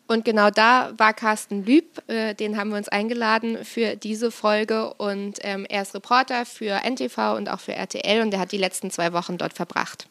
Und 0.06 0.24
genau 0.24 0.52
da 0.52 0.92
war 0.98 1.14
Carsten 1.14 1.66
Lüb, 1.66 2.00
äh, 2.08 2.36
den 2.36 2.56
haben 2.56 2.70
wir 2.70 2.78
uns 2.78 2.88
eingeladen 2.88 3.66
für 3.66 3.96
diese 3.96 4.30
Folge. 4.30 4.94
Und 4.96 5.40
ähm, 5.42 5.66
er 5.68 5.82
ist 5.82 5.96
Reporter 5.96 6.46
für 6.46 6.80
NTV 6.84 7.36
und 7.36 7.50
auch 7.50 7.60
für 7.60 7.74
RTL 7.74 8.22
und 8.22 8.34
er 8.34 8.40
hat 8.40 8.52
die 8.52 8.58
letzten 8.58 8.92
zwei 8.92 9.14
Wochen 9.14 9.40
dort 9.40 9.54
verbracht. 9.54 10.08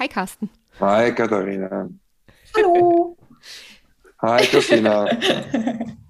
Hi 0.00 0.08
Carsten. 0.08 0.50
Hi 0.80 1.14
Katharina. 1.14 1.88
Hallo. 2.56 3.16
Hi 4.22 4.46
Christina. 4.46 5.98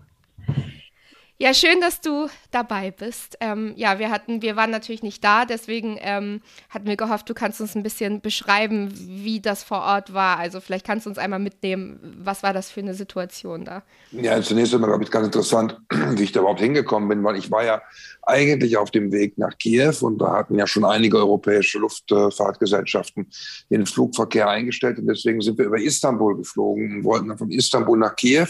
Ja, 1.43 1.53
schön, 1.55 1.81
dass 1.81 2.01
du 2.01 2.29
dabei 2.53 2.93
bist. 2.93 3.37
Ähm, 3.41 3.73
ja, 3.75 3.99
wir 3.99 4.13
hatten, 4.13 4.43
wir 4.43 4.55
waren 4.55 4.71
natürlich 4.71 5.03
nicht 5.03 5.25
da, 5.25 5.45
deswegen 5.45 5.99
ähm, 6.01 6.41
hatten 6.71 6.87
wir 6.87 6.97
gehofft, 6.97 7.29
du 7.29 7.35
kannst 7.35 7.61
uns 7.61 7.75
ein 7.75 7.83
bisschen 7.83 8.21
beschreiben, 8.21 8.93
wie 8.95 9.41
das 9.41 9.65
vor 9.65 9.81
Ort 9.81 10.15
war. 10.15 10.39
Also 10.39 10.61
vielleicht 10.61 10.87
kannst 10.87 11.07
du 11.07 11.11
uns 11.11 11.19
einmal 11.19 11.41
mitnehmen, 11.41 11.99
was 12.23 12.45
war 12.45 12.53
das 12.53 12.71
für 12.71 12.79
eine 12.79 12.95
Situation 12.95 13.65
da? 13.65 13.83
Ja, 14.13 14.41
zunächst 14.41 14.73
einmal, 14.73 14.91
glaube 14.91 15.03
ich, 15.03 15.11
ganz 15.11 15.27
interessant, 15.27 15.81
wie 16.11 16.23
ich 16.23 16.31
da 16.31 16.39
überhaupt 16.39 16.61
hingekommen 16.61 17.09
bin, 17.09 17.25
weil 17.25 17.35
ich 17.35 17.51
war 17.51 17.65
ja 17.65 17.83
eigentlich 18.23 18.77
auf 18.77 18.93
dem 18.93 19.11
Weg 19.11 19.37
nach 19.37 19.59
Kiew 19.59 19.95
und 20.03 20.19
da 20.19 20.37
hatten 20.37 20.57
ja 20.57 20.69
schon 20.69 20.85
einige 20.85 21.17
europäische 21.17 21.81
Luftfahrtgesellschaften 21.81 23.27
den 23.69 23.85
Flugverkehr 23.85 24.49
eingestellt 24.49 25.01
und 25.01 25.09
deswegen 25.09 25.41
sind 25.41 25.59
wir 25.59 25.65
über 25.65 25.81
Istanbul 25.81 26.37
geflogen 26.37 26.99
und 26.99 27.05
wollten 27.05 27.27
dann 27.27 27.39
von 27.39 27.51
Istanbul 27.51 27.99
nach 27.99 28.15
Kiew. 28.15 28.47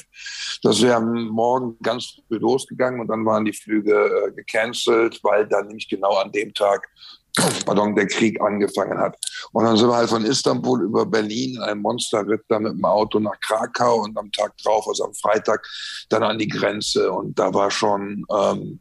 Das 0.63 0.83
wäre 0.83 1.01
morgen 1.01 1.79
ganz 1.83 2.19
früh 2.29 2.37
losgegangen 2.37 2.82
und 3.01 3.09
dann 3.09 3.25
waren 3.25 3.45
die 3.45 3.53
Flüge 3.53 3.95
äh, 3.95 4.33
gecancelt, 4.33 5.21
weil 5.23 5.47
dann 5.47 5.67
nämlich 5.67 5.89
genau 5.89 6.17
an 6.17 6.33
dem 6.33 6.53
Tag 6.55 6.89
pardon, 7.67 7.95
der 7.95 8.07
Krieg 8.07 8.41
angefangen 8.41 8.99
hat. 8.99 9.17
Und 9.53 9.65
dann 9.65 9.77
sind 9.77 9.89
wir 9.89 9.97
halt 9.97 10.11
von 10.11 10.25
Istanbul 10.25 10.83
über 10.83 11.07
Berlin 11.07 11.55
in 11.57 11.63
einem 11.63 11.83
Monsterritt 11.83 12.43
da 12.49 12.59
mit 12.59 12.73
dem 12.73 12.85
Auto 12.85 13.21
nach 13.21 13.39
Krakau 13.41 14.03
und 14.03 14.17
am 14.19 14.31
Tag 14.33 14.57
drauf, 14.59 14.87
also 14.87 15.05
am 15.05 15.15
Freitag, 15.15 15.67
dann 16.11 16.23
an 16.23 16.39
die 16.39 16.49
Grenze. 16.49 17.11
Und 17.11 17.39
da 17.39 17.55
war 17.55 17.71
schon 17.71 18.25
ähm, 18.31 18.81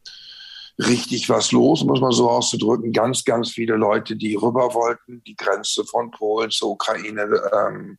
richtig 0.79 1.29
was 1.29 1.51
los, 1.51 1.83
muss 1.83 2.01
man 2.01 2.11
so 2.11 2.29
auszudrücken. 2.29 2.91
Ganz, 2.91 3.23
ganz 3.23 3.51
viele 3.51 3.75
Leute, 3.75 4.15
die 4.15 4.35
rüber 4.35 4.73
wollten, 4.73 5.23
die 5.23 5.35
Grenze 5.35 5.85
von 5.85 6.11
Polen 6.11 6.51
zur 6.51 6.71
Ukraine 6.71 7.27
ähm, 7.53 7.97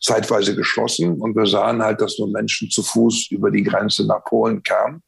zeitweise 0.00 0.54
geschlossen. 0.54 1.20
Und 1.20 1.34
wir 1.34 1.46
sahen 1.46 1.82
halt, 1.82 2.00
dass 2.00 2.18
nur 2.18 2.28
Menschen 2.28 2.70
zu 2.70 2.82
Fuß 2.82 3.30
über 3.30 3.50
die 3.50 3.62
Grenze 3.62 4.06
nach 4.06 4.24
Polen 4.24 4.62
kamen. 4.62 5.02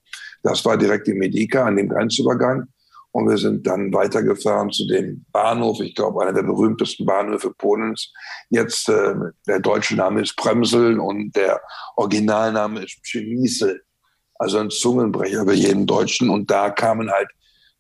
Das 0.47 0.65
war 0.65 0.77
direkt 0.77 1.09
in 1.09 1.19
Medika 1.19 1.65
an 1.65 1.77
dem 1.77 1.89
Grenzübergang. 1.89 2.69
Und 3.11 3.29
wir 3.29 3.39
sind 3.39 3.67
dann 3.67 3.93
weitergefahren 3.93 4.71
zu 4.71 4.87
dem 4.87 5.25
Bahnhof, 5.33 5.81
ich 5.81 5.95
glaube, 5.95 6.23
einer 6.23 6.35
der 6.35 6.43
berühmtesten 6.43 7.07
Bahnhöfe 7.07 7.51
Polens. 7.57 8.13
Jetzt 8.51 8.89
äh, 8.89 9.15
der 9.47 9.61
deutsche 9.61 9.97
Name 9.97 10.21
ist 10.21 10.37
Premsel 10.37 11.01
und 11.01 11.35
der 11.35 11.61
Originalname 11.97 12.85
ist 12.85 13.03
Pschenisel 13.03 13.81
also 14.39 14.59
ein 14.59 14.71
Zungenbrecher 14.71 15.45
bei 15.45 15.55
jedem 15.55 15.87
Deutschen. 15.87 16.31
Und 16.31 16.51
da 16.51 16.71
kamen 16.71 17.11
halt, 17.11 17.29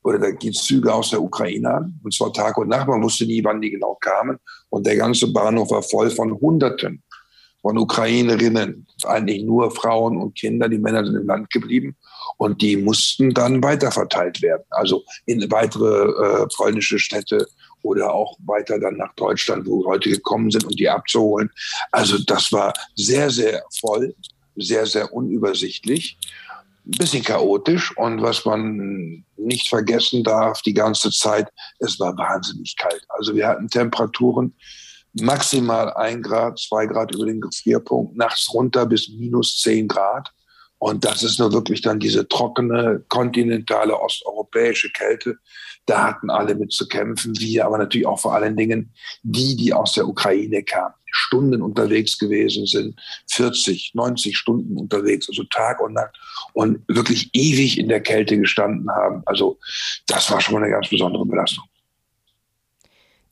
oder 0.03 0.19
da 0.19 0.31
die 0.31 0.53
Züge 0.53 0.93
aus 0.93 1.11
der 1.11 1.23
Ukraine 1.23 1.71
an, 1.71 2.01
und 2.03 2.15
zwar 2.15 2.33
Tag 2.33 2.57
und 2.59 2.69
Nacht. 2.69 2.89
Man 2.89 3.03
wusste 3.03 3.27
nie, 3.27 3.43
wann 3.45 3.61
die 3.61 3.71
genau 3.71 3.97
kamen. 4.01 4.39
Und 4.71 4.87
der 4.87 4.97
ganze 4.97 5.33
Bahnhof 5.33 5.71
war 5.71 5.83
voll 5.83 6.11
von 6.11 6.33
Hunderten 6.33 7.03
von 7.63 7.79
Ukrainerinnen, 7.79 8.87
eigentlich 9.07 9.43
nur 9.43 9.71
Frauen 9.71 10.17
und 10.17 10.35
Kinder. 10.35 10.69
Die 10.69 10.79
Männer 10.79 11.05
sind 11.05 11.17
im 11.17 11.27
Land 11.27 11.51
geblieben 11.51 11.97
und 12.37 12.63
die 12.63 12.77
mussten 12.77 13.33
dann 13.33 13.63
weiterverteilt 13.63 14.43
werden. 14.43 14.65
Also 14.71 15.05
in 15.27 15.51
weitere 15.51 16.43
äh, 16.43 16.47
polnische 16.57 16.99
Städte 16.99 17.47
oder 17.83 18.13
auch 18.13 18.37
weiter 18.45 18.79
dann 18.79 18.97
nach 18.97 19.15
Deutschland, 19.15 19.67
wo 19.67 19.83
Leute 19.83 20.11
gekommen 20.11 20.51
sind, 20.51 20.65
um 20.65 20.73
die 20.73 20.89
abzuholen. 20.89 21.51
Also 21.93 22.19
das 22.19 22.53
war 22.53 22.73
sehr, 22.95 23.31
sehr 23.31 23.63
voll, 23.81 24.15
sehr, 24.57 24.87
sehr 24.87 25.13
unübersichtlich 25.13 26.19
ein 26.87 26.99
bisschen 26.99 27.25
chaotisch 27.25 27.97
und 27.97 28.23
was 28.23 28.45
man 28.45 29.25
nicht 29.37 29.69
vergessen 29.69 30.23
darf, 30.23 30.63
die 30.63 30.75
ganze 30.75 31.11
Zeit, 31.11 31.49
es 31.81 31.99
war 31.99 32.17
wahnsinnig 32.17 32.77
kalt. 32.77 33.05
Also 33.09 33.35
wir 33.35 33.49
hatten 33.49 33.69
Temperaturen 33.69 34.55
maximal 35.21 35.93
ein 35.95 36.23
Grad, 36.23 36.59
zwei 36.59 36.87
Grad 36.87 37.15
über 37.15 37.27
den 37.27 37.41
Gefrierpunkt, 37.41 38.17
nachts 38.17 38.53
runter 38.53 38.87
bis 38.87 39.09
minus 39.09 39.59
zehn 39.59 39.89
Grad. 39.89 40.33
Und 40.79 41.05
das 41.05 41.23
ist 41.23 41.39
nur 41.39 41.53
wirklich 41.53 41.81
dann 41.81 41.99
diese 41.99 42.29
trockene, 42.29 43.03
kontinentale 43.09 43.99
osteuropäische 43.99 44.91
Kälte. 44.91 45.39
Da 45.87 46.09
hatten 46.09 46.31
alle 46.31 46.55
mit 46.55 46.73
zu 46.73 46.87
kämpfen, 46.87 47.39
wir, 47.39 47.65
aber 47.65 47.79
natürlich 47.79 48.07
auch 48.07 48.21
vor 48.21 48.35
allen 48.35 48.57
Dingen 48.57 48.93
die, 49.23 49.57
die 49.57 49.73
aus 49.73 49.95
der 49.95 50.07
Ukraine 50.07 50.63
kamen. 50.63 50.95
Stunden 51.11 51.63
unterwegs 51.63 52.19
gewesen 52.19 52.67
sind, 52.67 53.01
40, 53.31 53.93
90 53.95 54.37
Stunden 54.37 54.77
unterwegs, 54.77 55.29
also 55.29 55.45
Tag 55.45 55.81
und 55.81 55.95
Nacht 55.95 56.19
und 56.53 56.81
wirklich 56.89 57.31
ewig 57.33 57.79
in 57.79 57.89
der 57.89 58.01
Kälte 58.01 58.37
gestanden 58.39 58.91
haben. 58.91 59.23
Also 59.25 59.59
das 60.07 60.31
war 60.31 60.41
schon 60.41 60.57
eine 60.57 60.71
ganz 60.71 60.91
besondere 60.91 61.25
Belastung. 61.25 61.65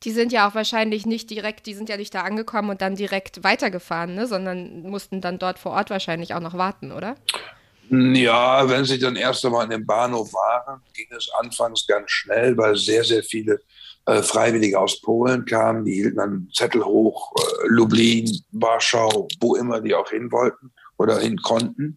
Die 0.05 0.11
sind 0.11 0.33
ja 0.33 0.49
auch 0.49 0.55
wahrscheinlich 0.55 1.07
nicht 1.07 1.31
direkt, 1.31 1.67
die 1.67 1.75
sind 1.75 1.89
ja 1.89 1.97
nicht 1.97 2.15
da 2.15 2.23
angekommen 2.23 2.71
und 2.71 2.83
dann 2.83 2.95
direkt 2.95 3.43
weitergefahren, 3.43 4.15
ne? 4.15 4.27
sondern 4.27 4.83
mussten 4.83 5.21
dann 5.21 5.39
dort 5.39 5.59
vor 5.59 5.73
Ort 5.73 5.91
wahrscheinlich 5.91 6.35
auch 6.35 6.41
noch 6.41 6.55
warten, 6.55 6.93
oder? 6.93 7.17
Ja, 7.91 8.69
wenn 8.69 8.85
sie 8.85 8.99
dann 8.99 9.17
erst 9.17 9.45
einmal 9.45 9.65
in 9.65 9.71
dem 9.71 9.87
Bahnhof 9.87 10.33
waren, 10.33 10.81
ging 10.95 11.07
es 11.17 11.31
anfangs 11.39 11.87
ganz 11.87 12.11
schnell, 12.11 12.57
weil 12.57 12.77
sehr, 12.77 13.05
sehr 13.05 13.23
viele 13.23 13.61
äh, 14.07 14.23
Freiwillige 14.23 14.79
aus 14.79 15.01
Polen 15.01 15.45
kamen. 15.45 15.85
Die 15.85 15.95
hielten 15.95 16.17
dann 16.17 16.49
Zettel 16.53 16.85
hoch, 16.85 17.33
äh, 17.39 17.67
Lublin, 17.69 18.31
Warschau, 18.53 19.29
wo 19.41 19.57
immer 19.57 19.81
die 19.81 19.95
auch 19.95 20.11
hin 20.11 20.33
wollten 20.33 20.73
oder 20.97 21.19
hin 21.19 21.37
konnten. 21.39 21.95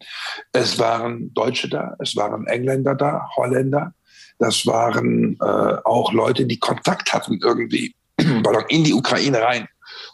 Es 0.52 0.78
waren 0.78 1.32
Deutsche 1.34 1.68
da, 1.68 1.96
es 2.00 2.16
waren 2.16 2.46
Engländer 2.46 2.94
da, 2.94 3.28
Holländer. 3.36 3.94
Das 4.38 4.66
waren 4.66 5.36
äh, 5.40 5.76
auch 5.84 6.12
Leute, 6.12 6.46
die 6.46 6.58
Kontakt 6.58 7.12
hatten 7.12 7.40
irgendwie 7.42 7.94
in 8.68 8.84
die 8.84 8.94
Ukraine 8.94 9.40
rein 9.40 9.68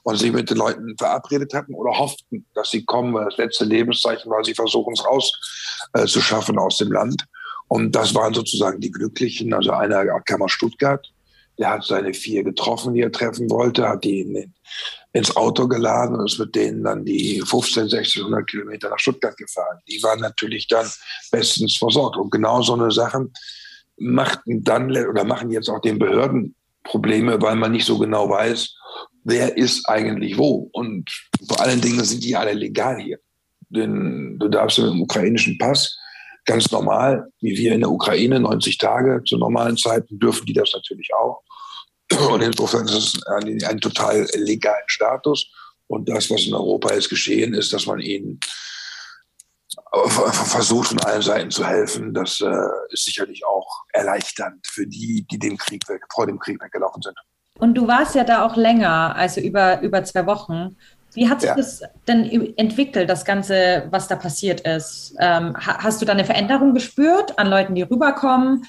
und 0.04 0.16
sich 0.16 0.32
mit 0.32 0.50
den 0.50 0.58
Leuten 0.58 0.96
verabredet 0.98 1.54
hatten 1.54 1.74
oder 1.74 1.98
hofften, 1.98 2.46
dass 2.54 2.70
sie 2.70 2.84
kommen, 2.84 3.14
weil 3.14 3.24
das 3.26 3.36
letzte 3.36 3.64
Lebenszeichen 3.64 4.30
war, 4.30 4.44
sie 4.44 4.54
versuchen 4.54 4.94
es 4.94 5.04
rauszuschaffen 5.04 6.56
äh, 6.56 6.60
aus 6.60 6.78
dem 6.78 6.92
Land. 6.92 7.24
Und 7.68 7.94
das 7.94 8.14
waren 8.14 8.34
sozusagen 8.34 8.80
die 8.80 8.90
Glücklichen. 8.90 9.54
Also 9.54 9.72
einer 9.72 10.04
kam 10.20 10.42
aus 10.42 10.52
Stuttgart, 10.52 11.04
der 11.58 11.70
hat 11.70 11.84
seine 11.84 12.12
vier 12.12 12.44
getroffen, 12.44 12.94
die 12.94 13.00
er 13.00 13.12
treffen 13.12 13.48
wollte, 13.50 13.88
hat 13.88 14.04
die 14.04 14.20
in, 14.20 14.54
ins 15.12 15.34
Auto 15.36 15.68
geladen 15.68 16.16
und 16.16 16.26
ist 16.26 16.38
mit 16.38 16.54
denen 16.54 16.82
dann 16.82 17.04
die 17.04 17.42
15, 17.46 17.84
1600 17.84 18.46
Kilometer 18.48 18.90
nach 18.90 18.98
Stuttgart 18.98 19.36
gefahren. 19.36 19.78
Die 19.88 20.02
waren 20.02 20.20
natürlich 20.20 20.68
dann 20.68 20.86
bestens 21.30 21.76
versorgt. 21.76 22.16
Und 22.16 22.30
genau 22.30 22.60
so 22.62 22.74
eine 22.74 22.90
Sachen 22.90 23.32
machten 23.96 24.64
dann 24.64 24.90
oder 24.90 25.24
machen 25.24 25.50
jetzt 25.50 25.68
auch 25.68 25.80
den 25.80 25.98
Behörden 25.98 26.56
Probleme, 26.84 27.40
weil 27.40 27.56
man 27.56 27.72
nicht 27.72 27.86
so 27.86 27.98
genau 27.98 28.28
weiß, 28.28 28.74
wer 29.24 29.56
ist 29.56 29.88
eigentlich 29.88 30.38
wo. 30.38 30.68
Und 30.72 31.10
vor 31.48 31.60
allen 31.60 31.80
Dingen 31.80 32.04
sind 32.04 32.22
die 32.22 32.36
alle 32.36 32.52
legal 32.52 33.00
hier. 33.00 33.18
Denn 33.70 34.38
du 34.38 34.48
darfst 34.48 34.78
mit 34.78 34.88
dem 34.88 35.02
ukrainischen 35.02 35.58
Pass 35.58 35.98
ganz 36.44 36.70
normal, 36.70 37.26
wie 37.40 37.56
wir 37.56 37.72
in 37.72 37.80
der 37.80 37.90
Ukraine, 37.90 38.38
90 38.38 38.78
Tage 38.78 39.22
zu 39.26 39.38
normalen 39.38 39.76
Zeiten, 39.76 40.18
dürfen 40.18 40.46
die 40.46 40.52
das 40.52 40.72
natürlich 40.74 41.08
auch. 41.14 41.42
Und 42.30 42.42
insofern 42.42 42.86
ist 42.86 42.92
es 43.16 43.26
ein, 43.26 43.62
ein 43.64 43.80
total 43.80 44.26
legalen 44.34 44.84
Status. 44.86 45.50
Und 45.86 46.08
das, 46.08 46.30
was 46.30 46.46
in 46.46 46.54
Europa 46.54 46.92
jetzt 46.92 47.08
geschehen 47.08 47.54
ist, 47.54 47.72
dass 47.72 47.86
man 47.86 48.00
ihnen 48.00 48.38
versucht 50.08 50.88
von 50.88 51.00
allen 51.00 51.22
Seiten 51.22 51.50
zu 51.50 51.66
helfen, 51.66 52.14
das 52.14 52.40
äh, 52.40 52.52
ist 52.90 53.04
sicherlich 53.04 53.44
auch 53.46 53.84
erleichternd 53.92 54.66
für 54.66 54.86
die, 54.86 55.26
die 55.30 55.38
dem 55.38 55.56
Krieg 55.56 55.88
weg, 55.88 56.02
vor 56.12 56.26
dem 56.26 56.38
Krieg 56.38 56.62
weggelaufen 56.62 57.02
sind. 57.02 57.16
Und 57.58 57.74
du 57.74 57.86
warst 57.86 58.14
ja 58.14 58.24
da 58.24 58.44
auch 58.44 58.56
länger, 58.56 59.14
also 59.14 59.40
über, 59.40 59.80
über 59.80 60.02
zwei 60.04 60.26
Wochen. 60.26 60.76
Wie 61.14 61.28
hat 61.28 61.40
sich 61.40 61.50
ja. 61.50 61.54
das 61.54 61.82
denn 62.08 62.56
entwickelt, 62.56 63.08
das 63.08 63.24
Ganze, 63.24 63.86
was 63.90 64.08
da 64.08 64.16
passiert 64.16 64.62
ist? 64.62 65.14
Ähm, 65.20 65.54
hast 65.56 66.02
du 66.02 66.06
da 66.06 66.12
eine 66.12 66.24
Veränderung 66.24 66.74
gespürt 66.74 67.38
an 67.38 67.46
Leuten, 67.46 67.76
die 67.76 67.82
rüberkommen? 67.82 68.66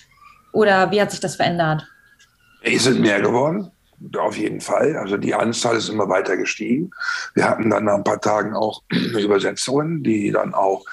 Oder 0.54 0.92
wie 0.92 1.02
hat 1.02 1.10
sich 1.10 1.20
das 1.20 1.36
verändert? 1.36 1.88
Es 2.62 2.84
sind 2.84 3.02
mehr 3.02 3.20
geworden, 3.20 3.72
auf 4.16 4.38
jeden 4.38 4.62
Fall. 4.62 4.96
Also 4.98 5.18
die 5.18 5.34
Anzahl 5.34 5.76
ist 5.76 5.90
immer 5.90 6.08
weiter 6.08 6.38
gestiegen. 6.38 6.92
Wir 7.34 7.50
hatten 7.50 7.72
dann 7.72 7.86
nach 7.86 7.96
ein 7.96 8.04
paar 8.04 8.22
Tagen 8.22 8.56
auch 8.56 8.84
Übersetzungen, 8.92 10.04
die 10.04 10.32
dann 10.32 10.54
auch 10.54 10.86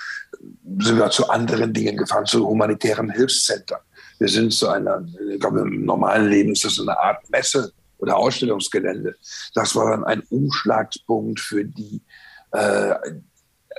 sind 0.79 0.99
wir 0.99 1.11
zu 1.11 1.29
anderen 1.29 1.73
Dingen 1.73 1.97
gefahren, 1.97 2.27
zu 2.27 2.47
humanitären 2.47 3.11
Hilfszentren. 3.11 3.81
Wir 4.19 4.29
sind 4.29 4.53
zu 4.53 4.69
einer, 4.69 5.05
ich 5.31 5.41
glaube, 5.41 5.61
im 5.61 5.85
normalen 5.85 6.29
Leben 6.29 6.53
ist 6.53 6.65
das 6.65 6.79
eine 6.81 6.99
Art 6.99 7.29
Messe 7.31 7.73
oder 7.99 8.17
Ausstellungsgelände. 8.17 9.17
Das 9.55 9.75
war 9.75 9.91
dann 9.91 10.05
ein 10.05 10.23
Umschlagspunkt 10.31 11.41
für 11.41 11.65
die, 11.65 12.03
äh, 12.53 12.95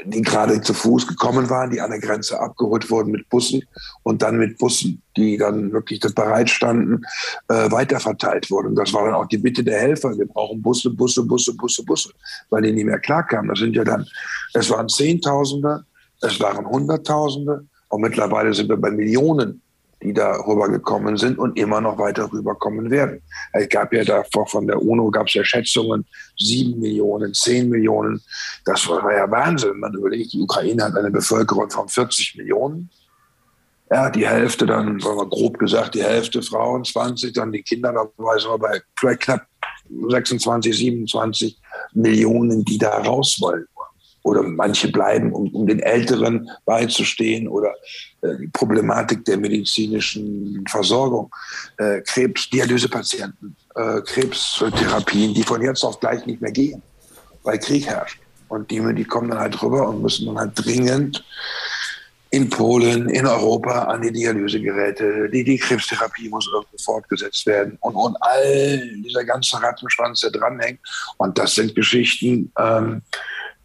die 0.06 0.22
gerade 0.22 0.60
zu 0.62 0.74
Fuß 0.74 1.08
gekommen 1.08 1.50
waren, 1.50 1.70
die 1.70 1.80
an 1.80 1.92
der 1.92 2.00
Grenze 2.00 2.40
abgeholt 2.40 2.90
wurden 2.90 3.12
mit 3.12 3.30
Bussen 3.30 3.64
und 4.04 4.22
dann 4.22 4.38
mit 4.38 4.58
Bussen, 4.58 5.02
die 5.16 5.38
dann 5.38 5.72
wirklich 5.72 6.00
bereit 6.00 6.50
standen, 6.50 7.04
äh, 7.48 7.70
weiterverteilt 7.70 8.50
wurden. 8.50 8.76
Das 8.76 8.92
war 8.94 9.06
dann 9.06 9.16
auch 9.16 9.28
die 9.28 9.38
Bitte 9.38 9.64
der 9.64 9.80
Helfer. 9.80 10.18
Wir 10.18 10.28
brauchen 10.28 10.62
Busse, 10.62 10.90
Busse, 10.90 11.24
Busse, 11.24 11.54
Busse, 11.56 11.84
Busse, 11.84 12.10
weil 12.50 12.64
die 12.64 12.72
nicht 12.72 12.86
mehr 12.86 13.00
klarkamen. 13.00 13.50
Das 13.50 13.60
sind 13.60 13.76
ja 13.76 13.84
dann, 13.84 14.06
es 14.54 14.70
waren 14.70 14.90
Zehntausende, 14.90 15.86
es 16.24 16.40
waren 16.40 16.66
Hunderttausende 16.66 17.66
und 17.90 18.02
mittlerweile 18.02 18.54
sind 18.54 18.70
wir 18.70 18.78
bei 18.78 18.92
Millionen 18.92 19.62
die 20.04 20.14
da 20.14 20.36
rübergekommen 20.46 21.18
sind 21.18 21.40
und 21.40 21.58
immer 21.58 21.80
noch 21.82 21.98
weiter 21.98 22.32
rüberkommen 22.32 22.92
werden. 22.92 23.22
Es 23.54 23.70
gab 23.70 23.94
ja 23.94 24.04
davor 24.04 24.46
von 24.48 24.68
der 24.68 24.82
UNO 24.82 25.10
gab 25.10 25.28
es 25.28 25.34
ja 25.34 25.46
Schätzungen, 25.46 26.06
sieben 26.38 26.80
Millionen, 26.80 27.34
zehn 27.34 27.70
Millionen. 27.70 28.22
Das 28.66 28.88
war 28.88 29.12
ja 29.14 29.30
Wahnsinn. 29.32 29.80
Man 29.80 29.94
überlegt, 29.94 30.34
die 30.34 30.42
Ukraine 30.42 30.84
hat 30.84 30.96
eine 30.96 31.10
Bevölkerung 31.10 31.70
von 31.70 31.88
40 31.88 32.36
Millionen. 32.38 32.90
Ja, 33.90 34.10
die 34.10 34.28
Hälfte 34.28 34.66
dann, 34.66 35.00
sagen 35.00 35.18
wir 35.18 35.30
grob 35.30 35.58
gesagt, 35.60 35.96
die 35.96 36.04
Hälfte 36.04 36.42
Frauen, 36.42 36.84
20, 36.84 37.34
dann 37.34 37.52
die 37.52 37.62
Kinder, 37.62 37.94
da 37.94 38.04
sind 38.38 38.52
wir 38.52 38.58
bei 38.58 39.16
knapp 39.16 39.46
26, 40.10 40.76
27 40.76 41.62
Millionen, 41.94 42.66
die 42.66 42.78
da 42.78 42.98
raus 42.98 43.38
wollen 43.40 43.66
oder 44.24 44.42
manche 44.42 44.92
bleiben, 44.92 45.32
um, 45.32 45.50
um 45.50 45.68
den 45.68 45.80
Älteren 45.80 46.50
beizustehen 46.66 47.48
oder 47.48 47.74
äh, 48.22 48.38
die 48.40 48.48
Problematik 48.48 49.24
der 49.26 49.38
medizinischen 49.38 50.64
Versorgung, 50.70 51.30
äh, 51.78 52.02
Krebs, 52.02 52.50
Dialysepatienten, 52.50 53.56
äh, 53.76 54.02
Krebstherapien, 54.02 55.34
die 55.34 55.44
von 55.44 55.62
jetzt 55.62 55.84
auf 55.84 56.00
gleich 56.00 56.26
nicht 56.26 56.42
mehr 56.42 56.52
gehen, 56.52 56.82
weil 57.44 57.60
Krieg 57.60 57.86
herrscht. 57.86 58.20
Und 58.48 58.72
die, 58.72 58.82
die 58.94 59.04
kommen 59.04 59.30
dann 59.30 59.40
halt 59.40 59.62
rüber 59.62 59.90
und 59.90 60.02
müssen 60.02 60.28
dann 60.28 60.38
halt 60.38 60.52
dringend 60.56 61.24
in 62.30 62.50
Polen, 62.50 63.10
in 63.10 63.28
Europa 63.28 63.84
an 63.84 64.02
die 64.02 64.12
Dialysegeräte, 64.12 65.30
die, 65.30 65.44
die 65.44 65.58
Krebstherapie 65.58 66.30
muss 66.30 66.50
irgendwie 66.52 66.84
fortgesetzt 66.84 67.46
werden 67.46 67.78
und, 67.82 67.94
und 67.94 68.18
all 68.22 68.90
dieser 69.06 69.24
ganze 69.24 69.62
Rattenschwanz, 69.62 70.22
der 70.22 70.32
dranhängt. 70.32 70.80
Und 71.18 71.38
das 71.38 71.54
sind 71.54 71.76
Geschichten, 71.76 72.52
ähm, 72.58 73.04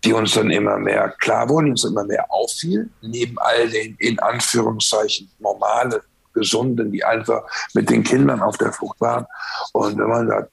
die 0.04 0.12
uns 0.12 0.34
dann 0.34 0.50
immer 0.50 0.78
mehr 0.78 1.14
klar 1.18 1.48
wurden, 1.48 1.70
uns 1.70 1.84
immer 1.84 2.04
mehr 2.04 2.30
auffiel, 2.30 2.88
neben 3.02 3.38
all 3.38 3.68
den 3.68 3.96
in 3.98 4.18
Anführungszeichen 4.18 5.30
normale, 5.38 6.02
gesunden, 6.38 6.92
die 6.92 7.04
einfach 7.04 7.42
mit 7.74 7.90
den 7.90 8.04
Kindern 8.04 8.40
auf 8.40 8.56
der 8.56 8.72
Flucht 8.72 9.00
waren. 9.00 9.26
Und 9.72 9.98
wenn 9.98 10.08
man 10.08 10.28
da 10.28 10.46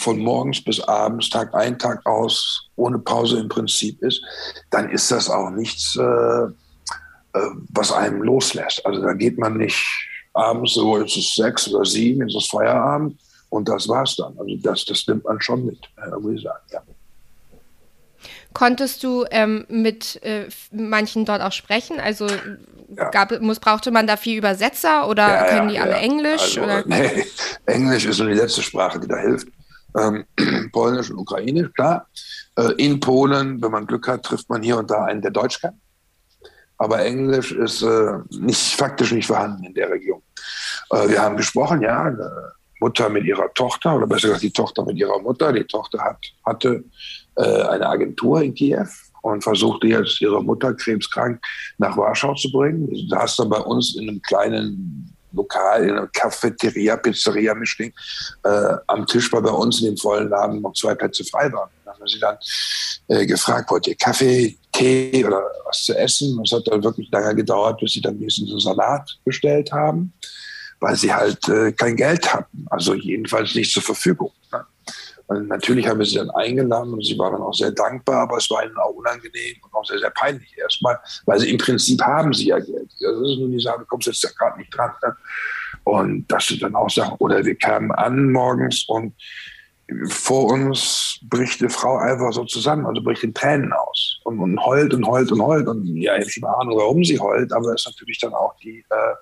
von 0.00 0.18
morgens 0.18 0.62
bis 0.62 0.80
abends, 0.80 1.30
Tag 1.30 1.54
ein, 1.54 1.78
Tag 1.78 2.04
aus, 2.06 2.68
ohne 2.76 2.98
Pause 2.98 3.38
im 3.38 3.48
Prinzip 3.48 4.00
ist, 4.02 4.20
dann 4.70 4.90
ist 4.90 5.10
das 5.10 5.30
auch 5.30 5.50
nichts, 5.50 5.96
äh, 5.96 6.02
äh, 6.02 6.50
was 7.70 7.92
einem 7.92 8.22
loslässt. 8.22 8.84
Also 8.84 9.02
da 9.02 9.12
geht 9.12 9.38
man 9.38 9.58
nicht 9.58 9.84
abends, 10.32 10.74
so 10.74 10.98
jetzt 10.98 11.16
ist 11.16 11.34
sechs 11.34 11.72
oder 11.72 11.84
sieben, 11.84 12.26
jetzt 12.26 12.36
ist 12.36 12.50
Feierabend 12.50 13.18
und 13.50 13.68
das 13.68 13.88
war's 13.88 14.16
dann. 14.16 14.36
Also 14.38 14.56
das, 14.62 14.84
das 14.84 15.06
nimmt 15.06 15.24
man 15.24 15.40
schon 15.40 15.66
mit, 15.66 15.78
äh, 15.96 16.10
würde 16.10 16.36
ich 16.36 16.42
sagen, 16.42 16.64
ja. 16.72 16.82
Konntest 18.56 19.04
du 19.04 19.26
ähm, 19.30 19.66
mit 19.68 20.22
äh, 20.22 20.48
manchen 20.72 21.26
dort 21.26 21.42
auch 21.42 21.52
sprechen? 21.52 22.00
Also 22.00 22.26
ja. 22.26 23.10
gab, 23.10 23.38
muss, 23.42 23.60
brauchte 23.60 23.90
man 23.90 24.06
da 24.06 24.16
viel 24.16 24.38
Übersetzer 24.38 25.10
oder 25.10 25.28
ja, 25.28 25.44
können 25.44 25.68
die 25.68 25.78
alle 25.78 25.96
Englisch? 25.96 26.56
Also, 26.56 26.88
nee, 26.88 27.26
Englisch 27.66 28.06
ist 28.06 28.18
nur 28.18 28.28
die 28.28 28.34
letzte 28.34 28.62
Sprache, 28.62 28.98
die 28.98 29.08
da 29.08 29.18
hilft. 29.18 29.48
Ähm, 29.94 30.24
Polnisch 30.72 31.10
und 31.10 31.18
Ukrainisch, 31.18 31.70
klar. 31.74 32.06
Äh, 32.56 32.72
in 32.78 32.98
Polen, 32.98 33.60
wenn 33.60 33.72
man 33.72 33.86
Glück 33.86 34.08
hat, 34.08 34.22
trifft 34.22 34.48
man 34.48 34.62
hier 34.62 34.78
und 34.78 34.90
da 34.90 35.04
einen, 35.04 35.20
der 35.20 35.32
Deutsch 35.32 35.60
kann. 35.60 35.78
Aber 36.78 37.04
Englisch 37.04 37.52
ist 37.52 37.82
äh, 37.82 38.12
nicht, 38.30 38.74
faktisch 38.74 39.12
nicht 39.12 39.26
vorhanden 39.26 39.64
in 39.64 39.74
der 39.74 39.90
Region. 39.90 40.22
Äh, 40.92 41.10
wir 41.10 41.20
haben 41.20 41.36
gesprochen, 41.36 41.82
ja, 41.82 42.04
eine 42.04 42.52
Mutter 42.80 43.10
mit 43.10 43.24
ihrer 43.24 43.52
Tochter, 43.52 43.96
oder 43.96 44.06
besser 44.06 44.28
gesagt 44.28 44.44
die 44.44 44.50
Tochter 44.50 44.82
mit 44.86 44.96
ihrer 44.96 45.18
Mutter. 45.18 45.52
Die 45.52 45.64
Tochter 45.64 46.02
hat, 46.02 46.24
hatte 46.46 46.84
eine 47.36 47.86
Agentur 47.86 48.42
in 48.42 48.54
Kiew 48.54 48.86
und 49.22 49.42
versuchte 49.42 49.86
jetzt 49.88 50.20
ihre 50.20 50.42
Mutter 50.42 50.72
krebskrank 50.74 51.40
nach 51.78 51.96
Warschau 51.96 52.34
zu 52.34 52.50
bringen. 52.50 52.88
Sie 52.94 53.08
saß 53.08 53.36
dann 53.36 53.50
bei 53.50 53.58
uns 53.58 53.96
in 53.96 54.08
einem 54.08 54.22
kleinen 54.22 55.16
Lokal, 55.32 55.84
in 55.84 55.90
einer 55.90 56.06
Cafeteria, 56.08 56.96
Pizzeria 56.96 57.54
Mischling, 57.54 57.92
äh, 58.44 58.74
am 58.86 59.06
Tisch, 59.06 59.32
weil 59.32 59.42
bei 59.42 59.50
uns 59.50 59.80
in 59.80 59.86
dem 59.86 59.96
vollen 59.96 60.28
Laden 60.28 60.62
noch 60.62 60.72
zwei 60.72 60.94
Plätze 60.94 61.24
frei 61.24 61.52
waren. 61.52 61.70
Dann 61.84 61.94
haben 61.94 62.00
wir 62.00 62.08
sie 62.08 62.18
dann 62.18 62.36
äh, 63.08 63.26
gefragt, 63.26 63.70
wollt 63.70 63.86
ihr 63.86 63.96
Kaffee, 63.96 64.56
Tee 64.72 65.24
oder 65.24 65.42
was 65.66 65.84
zu 65.84 65.96
essen? 65.96 66.38
Und 66.38 66.46
es 66.46 66.56
hat 66.56 66.66
dann 66.66 66.82
wirklich 66.82 67.10
lange 67.10 67.34
gedauert, 67.34 67.80
bis 67.80 67.92
sie 67.92 68.00
dann 68.00 68.16
einen 68.16 68.60
Salat 68.60 69.18
bestellt 69.24 69.70
haben, 69.72 70.12
weil 70.80 70.96
sie 70.96 71.12
halt 71.12 71.46
äh, 71.48 71.72
kein 71.72 71.96
Geld 71.96 72.32
hatten, 72.32 72.66
also 72.70 72.94
jedenfalls 72.94 73.54
nicht 73.54 73.72
zur 73.72 73.82
Verfügung. 73.82 74.32
Ne? 74.52 74.64
Natürlich 75.28 75.88
haben 75.88 75.98
wir 75.98 76.06
sie 76.06 76.16
dann 76.16 76.30
eingeladen 76.30 76.92
und 76.92 77.04
sie 77.04 77.18
war 77.18 77.32
dann 77.32 77.42
auch 77.42 77.54
sehr 77.54 77.72
dankbar, 77.72 78.22
aber 78.22 78.36
es 78.36 78.48
war 78.48 78.64
ihnen 78.64 78.76
auch 78.76 78.90
unangenehm 78.90 79.56
und 79.62 79.74
auch 79.74 79.84
sehr, 79.84 79.98
sehr 79.98 80.10
peinlich 80.10 80.56
erstmal, 80.56 80.98
weil 81.24 81.40
sie 81.40 81.50
im 81.50 81.58
Prinzip 81.58 82.00
haben 82.00 82.32
sie 82.32 82.48
ja 82.48 82.58
Geld. 82.58 82.90
Das 83.00 83.16
ist 83.16 83.38
nur 83.38 83.48
die 83.48 83.60
Sache, 83.60 83.80
du 83.80 83.86
kommst 83.86 84.06
jetzt 84.06 84.22
ja 84.22 84.30
gerade 84.38 84.58
nicht 84.58 84.76
dran. 84.76 84.92
Ne? 85.02 85.16
Und 85.84 86.26
das 86.28 86.46
sind 86.46 86.62
dann 86.62 86.76
auch 86.76 86.90
Sachen. 86.90 87.16
Oder 87.18 87.44
wir 87.44 87.56
kamen 87.56 87.90
an 87.92 88.30
morgens 88.30 88.84
und 88.88 89.14
vor 90.08 90.50
uns 90.50 91.18
bricht 91.22 91.60
die 91.60 91.68
Frau 91.68 91.98
einfach 91.98 92.32
so 92.32 92.44
zusammen, 92.44 92.86
also 92.86 93.02
bricht 93.02 93.22
in 93.22 93.34
Tränen 93.34 93.72
aus 93.72 94.18
und, 94.24 94.40
und 94.40 94.64
heult 94.64 94.92
und 94.94 95.06
heult 95.06 95.30
und 95.30 95.40
heult. 95.40 95.68
Und 95.68 95.86
ja, 95.96 96.16
ich 96.16 96.22
habe 96.22 96.30
schon 96.30 96.44
eine 96.44 96.56
Ahnung, 96.56 96.76
warum 96.78 97.04
sie 97.04 97.18
heult, 97.18 97.52
aber 97.52 97.72
es 97.72 97.86
ist 97.86 97.94
natürlich 97.94 98.18
dann 98.18 98.34
auch 98.34 98.56
die, 98.62 98.84
äh, 98.90 99.14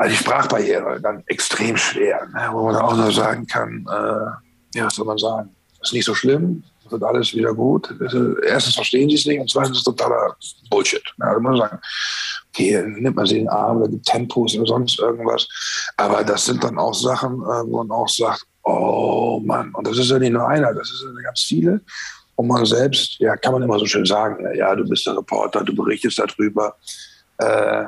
also 0.00 0.16
die 0.16 0.16
Sprachbarriere 0.16 0.98
dann 1.02 1.22
extrem 1.26 1.76
schwer, 1.76 2.26
ne, 2.32 2.48
wo 2.52 2.64
man 2.64 2.76
auch 2.76 2.96
nur 2.96 3.12
sagen 3.12 3.46
kann, 3.46 3.86
äh, 3.86 4.78
ja, 4.78 4.86
was 4.86 4.94
soll 4.94 5.04
man 5.04 5.18
sagen, 5.18 5.54
ist 5.82 5.92
nicht 5.92 6.06
so 6.06 6.14
schlimm, 6.14 6.64
wird 6.88 7.04
alles 7.04 7.34
wieder 7.34 7.52
gut. 7.52 7.94
Erstens 8.46 8.76
verstehen 8.76 9.10
sie 9.10 9.16
es 9.16 9.26
nicht 9.26 9.38
und 9.38 9.50
zweitens 9.50 9.72
ist 9.72 9.78
es 9.78 9.84
totaler 9.84 10.34
Bullshit. 10.70 11.02
Da 11.18 11.34
muss 11.34 11.42
man 11.42 11.56
sagen, 11.58 11.78
okay, 12.48 12.82
nimmt 12.82 13.14
man 13.14 13.26
sie 13.26 13.40
in 13.40 13.44
den 13.44 13.50
Arm 13.50 13.76
oder 13.76 13.88
gibt 13.88 14.06
Tempos 14.06 14.56
oder 14.56 14.66
sonst 14.66 14.98
irgendwas. 14.98 15.46
Aber 15.98 16.24
das 16.24 16.46
sind 16.46 16.64
dann 16.64 16.78
auch 16.78 16.94
Sachen, 16.94 17.34
äh, 17.34 17.66
wo 17.66 17.84
man 17.84 17.90
auch 17.90 18.08
sagt, 18.08 18.46
oh 18.62 19.38
Mann, 19.44 19.70
und 19.74 19.86
das 19.86 19.98
ist 19.98 20.10
ja 20.10 20.18
nicht 20.18 20.32
nur 20.32 20.48
einer, 20.48 20.72
das 20.72 20.88
sind 20.88 21.14
ja 21.14 21.24
ganz 21.24 21.42
viele. 21.42 21.78
Und 22.36 22.46
man 22.46 22.64
selbst, 22.64 23.18
ja, 23.18 23.36
kann 23.36 23.52
man 23.52 23.62
immer 23.62 23.78
so 23.78 23.84
schön 23.84 24.06
sagen, 24.06 24.46
ja, 24.56 24.74
du 24.74 24.88
bist 24.88 25.06
der 25.06 25.18
Reporter, 25.18 25.62
du 25.62 25.74
berichtest 25.74 26.18
darüber. 26.18 26.74
Äh, 27.36 27.84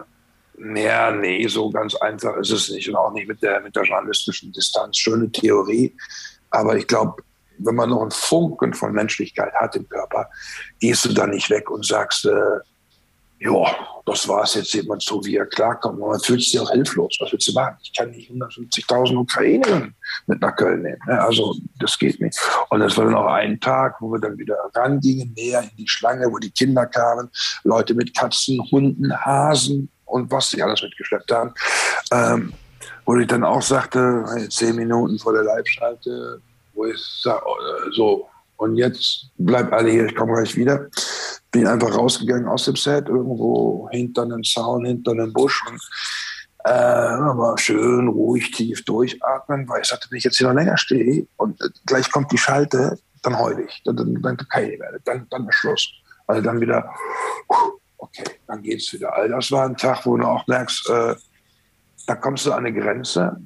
ja, 0.59 1.11
nee, 1.11 1.47
so 1.49 1.71
ganz 1.71 1.95
einfach 1.97 2.37
ist 2.37 2.51
es 2.51 2.71
nicht 2.71 2.88
und 2.88 2.97
auch 2.97 3.12
nicht 3.12 3.29
mit 3.29 3.43
der, 3.43 3.61
mit 3.61 3.75
der 3.75 3.85
journalistischen 3.85 4.53
Distanz. 4.53 4.99
Schöne 4.99 5.31
Theorie, 5.31 5.97
aber 6.51 6.77
ich 6.77 6.87
glaube, 6.87 7.23
wenn 7.59 7.75
man 7.75 7.91
noch 7.91 8.03
einen 8.03 8.11
Funken 8.11 8.75
von 8.75 8.93
Menschlichkeit 8.93 9.53
hat 9.55 9.77
im 9.77 9.88
Körper, 9.88 10.29
gehst 10.81 11.05
du 11.05 11.12
da 11.12 11.27
nicht 11.27 11.51
weg 11.51 11.71
und 11.71 11.87
sagst, 11.87 12.27
äh, 12.27 12.59
ja, 13.43 13.65
das 14.07 14.29
war 14.29 14.45
es 14.45 14.55
jetzt 14.55 14.73
jemand 14.73 15.03
so, 15.03 15.25
wie 15.25 15.37
er 15.37 15.47
klarkommt. 15.47 15.99
Man 15.99 16.21
fühlt 16.21 16.43
sich 16.43 16.59
auch 16.61 16.71
hilflos. 16.71 17.17
Was 17.21 17.33
willst 17.33 17.49
du 17.49 17.53
machen? 17.53 17.77
Ich 17.83 17.93
kann 17.93 18.11
nicht 18.11 18.31
150.000 18.31 19.17
Ukrainerinnen 19.17 19.95
mit 20.27 20.41
nach 20.41 20.55
Köln 20.55 20.83
nehmen. 20.83 21.01
Ne? 21.07 21.21
Also, 21.21 21.57
das 21.81 21.99
geht 21.99 22.21
nicht. 22.21 22.38
Und 22.71 22.81
das 22.81 22.97
war 22.97 23.07
dann 23.07 23.17
auch 23.17 23.27
ein 23.27 23.59
Tag, 23.59 23.97
wo 24.01 24.12
wir 24.12 24.21
dann 24.21 24.38
wieder 24.38 24.57
rangingen, 24.75 25.33
näher 25.37 25.62
in 25.62 25.77
die 25.77 25.88
Schlange, 25.88 26.31
wo 26.31 26.38
die 26.38 26.53
Kinder 26.53 26.87
kamen, 26.87 27.31
Leute 27.65 27.95
mit 27.95 28.17
Katzen, 28.17 28.61
Hunden, 28.71 29.12
Hasen, 29.25 29.88
und 30.12 30.31
was 30.31 30.51
sie 30.51 30.62
alles 30.62 30.83
mitgeschleppt 30.83 31.33
haben. 31.33 31.55
Ähm, 32.12 32.53
wo 33.05 33.16
ich 33.16 33.27
dann 33.27 33.44
auch 33.44 33.62
sagte, 33.62 34.25
zehn 34.48 34.77
Minuten 34.77 35.18
vor 35.18 35.33
der 35.33 35.42
Live-Schalte, 35.42 36.40
wo 36.75 36.87
ich 36.87 37.01
sage, 37.22 37.44
äh, 37.44 37.90
so, 37.92 38.29
und 38.57 38.77
jetzt 38.77 39.31
bleibt 39.38 39.72
alle 39.72 39.90
hier, 39.90 40.07
ich 40.07 40.14
komme 40.14 40.35
gleich 40.35 40.57
wieder. 40.57 40.88
Bin 41.51 41.66
einfach 41.66 41.94
rausgegangen 41.96 42.46
aus 42.46 42.64
dem 42.64 42.77
Set, 42.77 43.09
irgendwo 43.09 43.88
hinter 43.90 44.22
einem 44.22 44.44
Zaun, 44.44 44.85
hinter 44.85 45.12
einem 45.12 45.33
Busch 45.33 45.64
und 45.68 45.81
äh, 46.64 46.70
aber 46.70 47.59
schön 47.59 48.07
ruhig 48.07 48.53
tief 48.53 48.85
durchatmen, 48.85 49.68
weil 49.68 49.81
ich 49.83 49.88
sagte, 49.88 50.07
wenn 50.11 50.18
ich 50.18 50.25
jetzt 50.25 50.38
hier 50.38 50.46
noch 50.46 50.55
länger 50.55 50.77
stehe 50.77 51.27
und 51.37 51.59
gleich 51.87 52.09
kommt 52.11 52.31
die 52.31 52.38
Schalte, 52.38 52.98
dann 53.22 53.37
heule 53.37 53.62
ich, 53.62 53.83
dann, 53.85 53.96
dann, 53.96 54.22
dann 54.22 54.37
kann 54.37 54.64
ich 54.64 54.79
nicht 54.79 54.83
dann, 55.05 55.27
dann 55.31 55.48
ist 55.48 55.57
Schluss. 55.57 55.88
Also 56.29 56.40
dann 56.40 56.61
wieder, 56.61 56.88
okay, 58.03 58.25
dann 58.47 58.62
geht's 58.62 58.93
wieder. 58.93 59.15
Also 59.15 59.35
das 59.35 59.51
war 59.53 59.65
ein 59.65 59.77
Tag, 59.77 60.05
wo 60.05 60.17
du 60.17 60.27
auch 60.27 60.47
merkst, 60.47 60.91
äh, 60.91 61.15
da 62.07 62.15
kommst 62.17 62.47
du 62.47 62.53
an 62.53 62.67
eine 62.67 62.73
Grenze, 62.73 63.41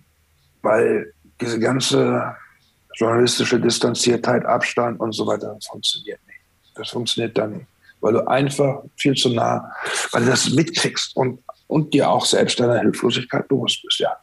weil 0.62 1.12
diese 1.40 1.60
ganze 1.60 2.34
journalistische 2.94 3.60
Distanziertheit, 3.60 4.44
Abstand 4.46 4.98
und 4.98 5.12
so 5.12 5.26
weiter 5.26 5.56
funktioniert 5.68 6.20
nicht. 6.26 6.40
Das 6.74 6.90
funktioniert 6.90 7.36
dann 7.36 7.52
nicht, 7.52 7.66
weil 8.00 8.14
du 8.14 8.26
einfach 8.26 8.82
viel 8.96 9.14
zu 9.14 9.28
nah, 9.28 9.70
weil 10.12 10.24
du 10.24 10.30
das 10.30 10.48
mitkriegst 10.50 11.14
und, 11.16 11.42
und 11.66 11.92
dir 11.92 12.08
auch 12.08 12.24
selbst 12.24 12.58
deiner 12.58 12.80
Hilflosigkeit 12.80 13.46
bewusst 13.48 13.82
bist, 13.82 13.98
ja. 13.98 14.16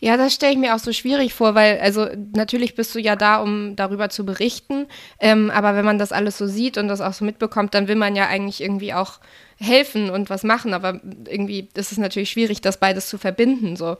Ja, 0.00 0.16
das 0.16 0.34
stelle 0.34 0.52
ich 0.52 0.58
mir 0.58 0.74
auch 0.74 0.78
so 0.78 0.92
schwierig 0.92 1.34
vor, 1.34 1.54
weil, 1.54 1.80
also 1.80 2.06
natürlich 2.34 2.76
bist 2.76 2.94
du 2.94 3.00
ja 3.00 3.16
da, 3.16 3.38
um 3.38 3.74
darüber 3.74 4.08
zu 4.10 4.24
berichten, 4.24 4.86
ähm, 5.18 5.50
aber 5.50 5.74
wenn 5.74 5.84
man 5.84 5.98
das 5.98 6.12
alles 6.12 6.38
so 6.38 6.46
sieht 6.46 6.78
und 6.78 6.86
das 6.86 7.00
auch 7.00 7.12
so 7.12 7.24
mitbekommt, 7.24 7.74
dann 7.74 7.88
will 7.88 7.96
man 7.96 8.14
ja 8.14 8.28
eigentlich 8.28 8.62
irgendwie 8.62 8.94
auch 8.94 9.18
helfen 9.58 10.10
und 10.10 10.30
was 10.30 10.44
machen, 10.44 10.72
aber 10.72 11.00
irgendwie 11.26 11.68
ist 11.74 11.90
es 11.90 11.98
natürlich 11.98 12.30
schwierig, 12.30 12.60
das 12.60 12.78
beides 12.78 13.08
zu 13.08 13.18
verbinden. 13.18 13.74
So. 13.74 13.96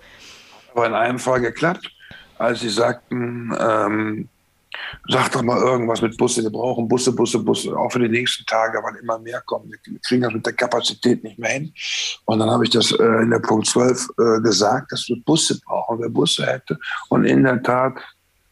Aber 0.72 0.86
in 0.86 0.94
einem 0.94 1.18
Fall 1.18 1.40
geklappt, 1.40 1.90
als 2.38 2.60
sie 2.60 2.68
sagten, 2.68 3.52
ähm, 3.58 4.28
sag 5.08 5.32
doch 5.32 5.42
mal 5.42 5.60
irgendwas 5.60 6.02
mit 6.02 6.16
Busse, 6.16 6.42
wir 6.42 6.50
brauchen 6.50 6.88
Busse, 6.88 7.12
Busse, 7.12 7.38
Busse, 7.38 7.76
auch 7.76 7.90
für 7.90 8.00
die 8.00 8.08
nächsten 8.08 8.44
Tage, 8.46 8.78
weil 8.82 8.96
immer 8.96 9.18
mehr 9.18 9.40
kommen. 9.46 9.70
Wir 9.70 9.98
kriegen 10.00 10.22
das 10.22 10.32
mit 10.32 10.44
der 10.44 10.52
Kapazität 10.52 11.22
nicht 11.24 11.38
mehr 11.38 11.50
hin. 11.50 11.72
Und 12.26 12.38
dann 12.38 12.50
habe 12.50 12.64
ich 12.64 12.70
das 12.70 12.92
äh, 12.92 13.22
in 13.22 13.30
der 13.30 13.40
Punkt 13.40 13.66
12 13.66 14.08
äh, 14.18 14.40
gesagt, 14.42 14.92
dass 14.92 15.08
wir 15.08 15.16
Busse 15.24 15.58
brauchen, 15.64 15.98
wer 16.00 16.08
Busse 16.08 16.46
hätte. 16.46 16.78
Und 17.08 17.24
in 17.24 17.44
der 17.44 17.62
Tat 17.62 17.94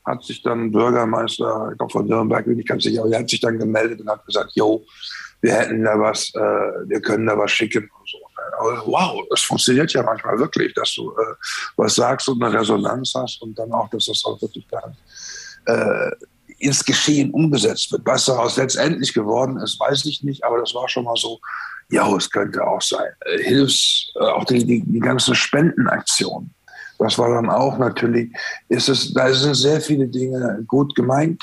hat 0.04 0.22
sich 0.22 0.42
dann 0.42 0.70
Bürgermeister, 0.70 1.70
ich 1.72 1.78
glaube 1.78 1.92
von 1.92 2.06
Nürnberg, 2.06 2.44
bin 2.44 2.58
ich 2.58 2.66
ganz 2.66 2.84
sicher, 2.84 3.02
aber 3.02 3.10
er 3.10 3.20
hat 3.20 3.28
sich 3.28 3.40
dann 3.40 3.58
gemeldet 3.58 4.00
und 4.00 4.08
hat 4.08 4.24
gesagt, 4.24 4.52
jo, 4.54 4.84
wir 5.40 5.52
hätten 5.52 5.84
da 5.84 5.98
was, 5.98 6.32
äh, 6.34 6.88
wir 6.88 7.00
können 7.00 7.26
da 7.26 7.36
was 7.36 7.50
schicken 7.50 7.90
und 7.98 8.08
so. 8.08 8.18
wow, 8.86 9.22
das 9.30 9.42
funktioniert 9.42 9.92
ja 9.92 10.02
manchmal 10.02 10.38
wirklich, 10.38 10.72
dass 10.74 10.94
du 10.94 11.10
äh, 11.10 11.34
was 11.76 11.96
sagst 11.96 12.28
und 12.28 12.42
eine 12.42 12.58
Resonanz 12.58 13.12
hast 13.14 13.42
und 13.42 13.58
dann 13.58 13.72
auch, 13.72 13.88
dass 13.90 14.06
das 14.06 14.24
auch 14.24 14.40
wirklich 14.40 14.66
dann 14.70 14.96
äh, 15.66 16.10
ins 16.58 16.84
Geschehen 16.84 17.30
umgesetzt 17.30 17.92
wird. 17.92 18.02
Was 18.04 18.24
daraus 18.24 18.56
letztendlich 18.56 19.12
geworden 19.12 19.58
ist, 19.58 19.78
weiß 19.78 20.04
ich 20.06 20.22
nicht, 20.22 20.44
aber 20.44 20.58
das 20.58 20.74
war 20.74 20.88
schon 20.88 21.04
mal 21.04 21.16
so, 21.16 21.38
ja, 21.90 22.10
es 22.16 22.30
könnte 22.30 22.66
auch 22.66 22.82
sein. 22.82 23.10
Äh, 23.20 23.42
Hilfs, 23.42 24.10
äh, 24.16 24.24
auch 24.24 24.44
die, 24.44 24.64
die, 24.64 24.82
die 24.82 25.00
ganzen 25.00 25.34
Spendenaktionen. 25.34 26.52
Das 26.98 27.18
war 27.18 27.28
dann 27.28 27.50
auch 27.50 27.76
natürlich, 27.76 28.32
ist 28.70 28.88
es, 28.88 29.12
da 29.12 29.30
sind 29.32 29.54
sehr 29.54 29.82
viele 29.82 30.08
Dinge 30.08 30.64
gut 30.66 30.94
gemeint, 30.94 31.42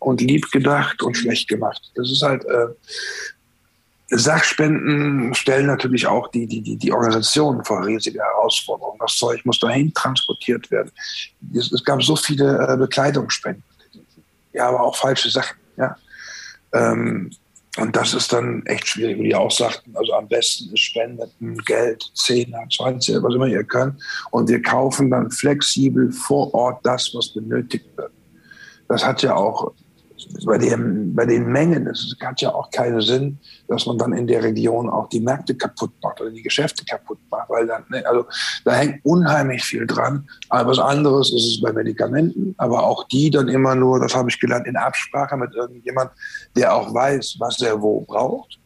und 0.00 0.20
lieb 0.20 0.50
gedacht 0.50 1.02
und 1.02 1.16
schlecht 1.16 1.48
gemacht. 1.48 1.92
Das 1.94 2.10
ist 2.10 2.22
halt, 2.22 2.44
äh, 2.46 2.66
Sachspenden 4.10 5.32
stellen 5.34 5.66
natürlich 5.66 6.06
auch 6.06 6.28
die, 6.28 6.46
die, 6.46 6.60
die, 6.60 6.76
die 6.76 6.92
Organisationen 6.92 7.64
vor 7.64 7.86
riesige 7.86 8.18
Herausforderungen. 8.20 8.98
Das 8.98 9.16
Zeug 9.16 9.44
muss 9.44 9.60
dahin 9.60 9.94
transportiert 9.94 10.70
werden. 10.70 10.90
Es, 11.54 11.70
es 11.70 11.84
gab 11.84 12.02
so 12.02 12.16
viele 12.16 12.68
äh, 12.68 12.76
Bekleidungsspenden. 12.76 13.62
Ja, 14.52 14.68
aber 14.68 14.82
auch 14.82 14.96
falsche 14.96 15.30
Sachen. 15.30 15.56
Ja. 15.76 15.96
Ähm, 16.72 17.30
und 17.78 17.94
das 17.94 18.14
ist 18.14 18.32
dann 18.32 18.66
echt 18.66 18.88
schwierig, 18.88 19.18
wie 19.18 19.28
die 19.28 19.34
auch 19.34 19.50
sagten. 19.50 19.96
Also 19.96 20.12
am 20.14 20.26
besten 20.26 20.74
ist 20.74 20.80
Spendeten 20.80 21.56
Geld, 21.58 22.04
10, 22.14 22.52
20, 22.76 23.22
was 23.22 23.34
immer 23.34 23.46
ihr 23.46 23.62
könnt. 23.62 24.02
Und 24.32 24.48
wir 24.48 24.60
kaufen 24.60 25.08
dann 25.10 25.30
flexibel 25.30 26.10
vor 26.10 26.52
Ort 26.52 26.84
das, 26.84 27.14
was 27.14 27.32
benötigt 27.32 27.86
wird. 27.96 28.10
Das 28.88 29.06
hat 29.06 29.22
ja 29.22 29.36
auch 29.36 29.72
bei, 30.44 30.58
dem, 30.58 31.14
bei 31.14 31.26
den 31.26 31.46
Mengen, 31.46 31.86
es 31.86 32.14
hat 32.20 32.40
ja 32.40 32.54
auch 32.54 32.70
keinen 32.70 33.00
Sinn, 33.00 33.38
dass 33.68 33.86
man 33.86 33.98
dann 33.98 34.12
in 34.12 34.26
der 34.26 34.42
Region 34.42 34.88
auch 34.88 35.08
die 35.08 35.20
Märkte 35.20 35.54
kaputt 35.54 35.92
macht 36.02 36.20
oder 36.20 36.30
die 36.30 36.42
Geschäfte 36.42 36.84
kaputt 36.84 37.18
macht, 37.30 37.48
weil 37.50 37.66
dann, 37.66 37.84
ne, 37.88 38.04
also 38.06 38.26
da 38.64 38.72
hängt 38.72 39.04
unheimlich 39.04 39.64
viel 39.64 39.86
dran. 39.86 40.28
Aber 40.48 40.70
was 40.70 40.78
anderes 40.78 41.32
ist 41.32 41.46
es 41.46 41.60
bei 41.60 41.72
Medikamenten, 41.72 42.54
aber 42.58 42.84
auch 42.84 43.06
die 43.08 43.30
dann 43.30 43.48
immer 43.48 43.74
nur, 43.74 44.00
das 44.00 44.14
habe 44.14 44.30
ich 44.30 44.40
gelernt, 44.40 44.66
in 44.66 44.76
Absprache 44.76 45.36
mit 45.36 45.54
irgendjemand, 45.54 46.10
der 46.56 46.74
auch 46.74 46.92
weiß, 46.92 47.36
was 47.38 47.60
er 47.60 47.80
wo 47.80 48.00
braucht. 48.02 48.58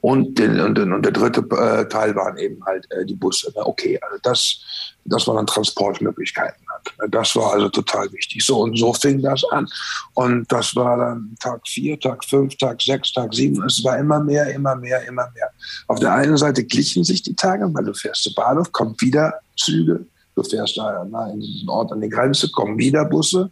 Und, 0.00 0.38
den, 0.38 0.60
und, 0.60 0.78
den, 0.78 0.92
und 0.92 1.04
der 1.04 1.12
dritte 1.12 1.40
äh, 1.56 1.88
Teil 1.88 2.14
waren 2.14 2.36
eben 2.38 2.64
halt 2.64 2.86
äh, 2.92 3.04
die 3.04 3.16
Busse. 3.16 3.52
Ne? 3.56 3.66
Okay, 3.66 3.98
also 4.00 4.16
das, 4.22 4.94
dass 5.04 5.26
man 5.26 5.36
dann 5.36 5.46
Transportmöglichkeiten 5.46 6.64
hat. 6.78 7.14
Das 7.14 7.34
war 7.36 7.52
also 7.54 7.68
total 7.68 8.10
wichtig. 8.12 8.44
So 8.44 8.60
und 8.60 8.76
so 8.76 8.92
fing 8.92 9.20
das 9.22 9.44
an. 9.50 9.68
Und 10.14 10.50
das 10.50 10.74
war 10.76 10.96
dann 10.96 11.36
Tag 11.40 11.60
vier, 11.66 11.98
Tag 11.98 12.24
fünf, 12.24 12.56
Tag 12.56 12.80
sechs, 12.80 13.12
Tag 13.12 13.34
sieben. 13.34 13.62
Es 13.64 13.82
war 13.84 13.98
immer 13.98 14.20
mehr, 14.20 14.52
immer 14.54 14.76
mehr, 14.76 15.06
immer 15.06 15.28
mehr. 15.34 15.50
Auf 15.86 16.00
der 16.00 16.14
einen 16.14 16.36
Seite 16.36 16.64
glichen 16.64 17.04
sich 17.04 17.22
die 17.22 17.34
Tage, 17.34 17.68
weil 17.72 17.84
du 17.84 17.94
fährst 17.94 18.22
zu 18.22 18.34
Bahnhof, 18.34 18.72
kommt 18.72 19.00
wieder 19.00 19.34
Züge. 19.56 20.06
Du 20.34 20.42
fährst 20.42 20.76
da 20.76 21.02
in 21.32 21.40
diesen 21.40 21.68
Ort 21.68 21.92
an 21.92 22.00
die 22.00 22.08
Grenze, 22.08 22.50
kommen 22.50 22.78
wieder 22.78 23.04
Busse. 23.04 23.50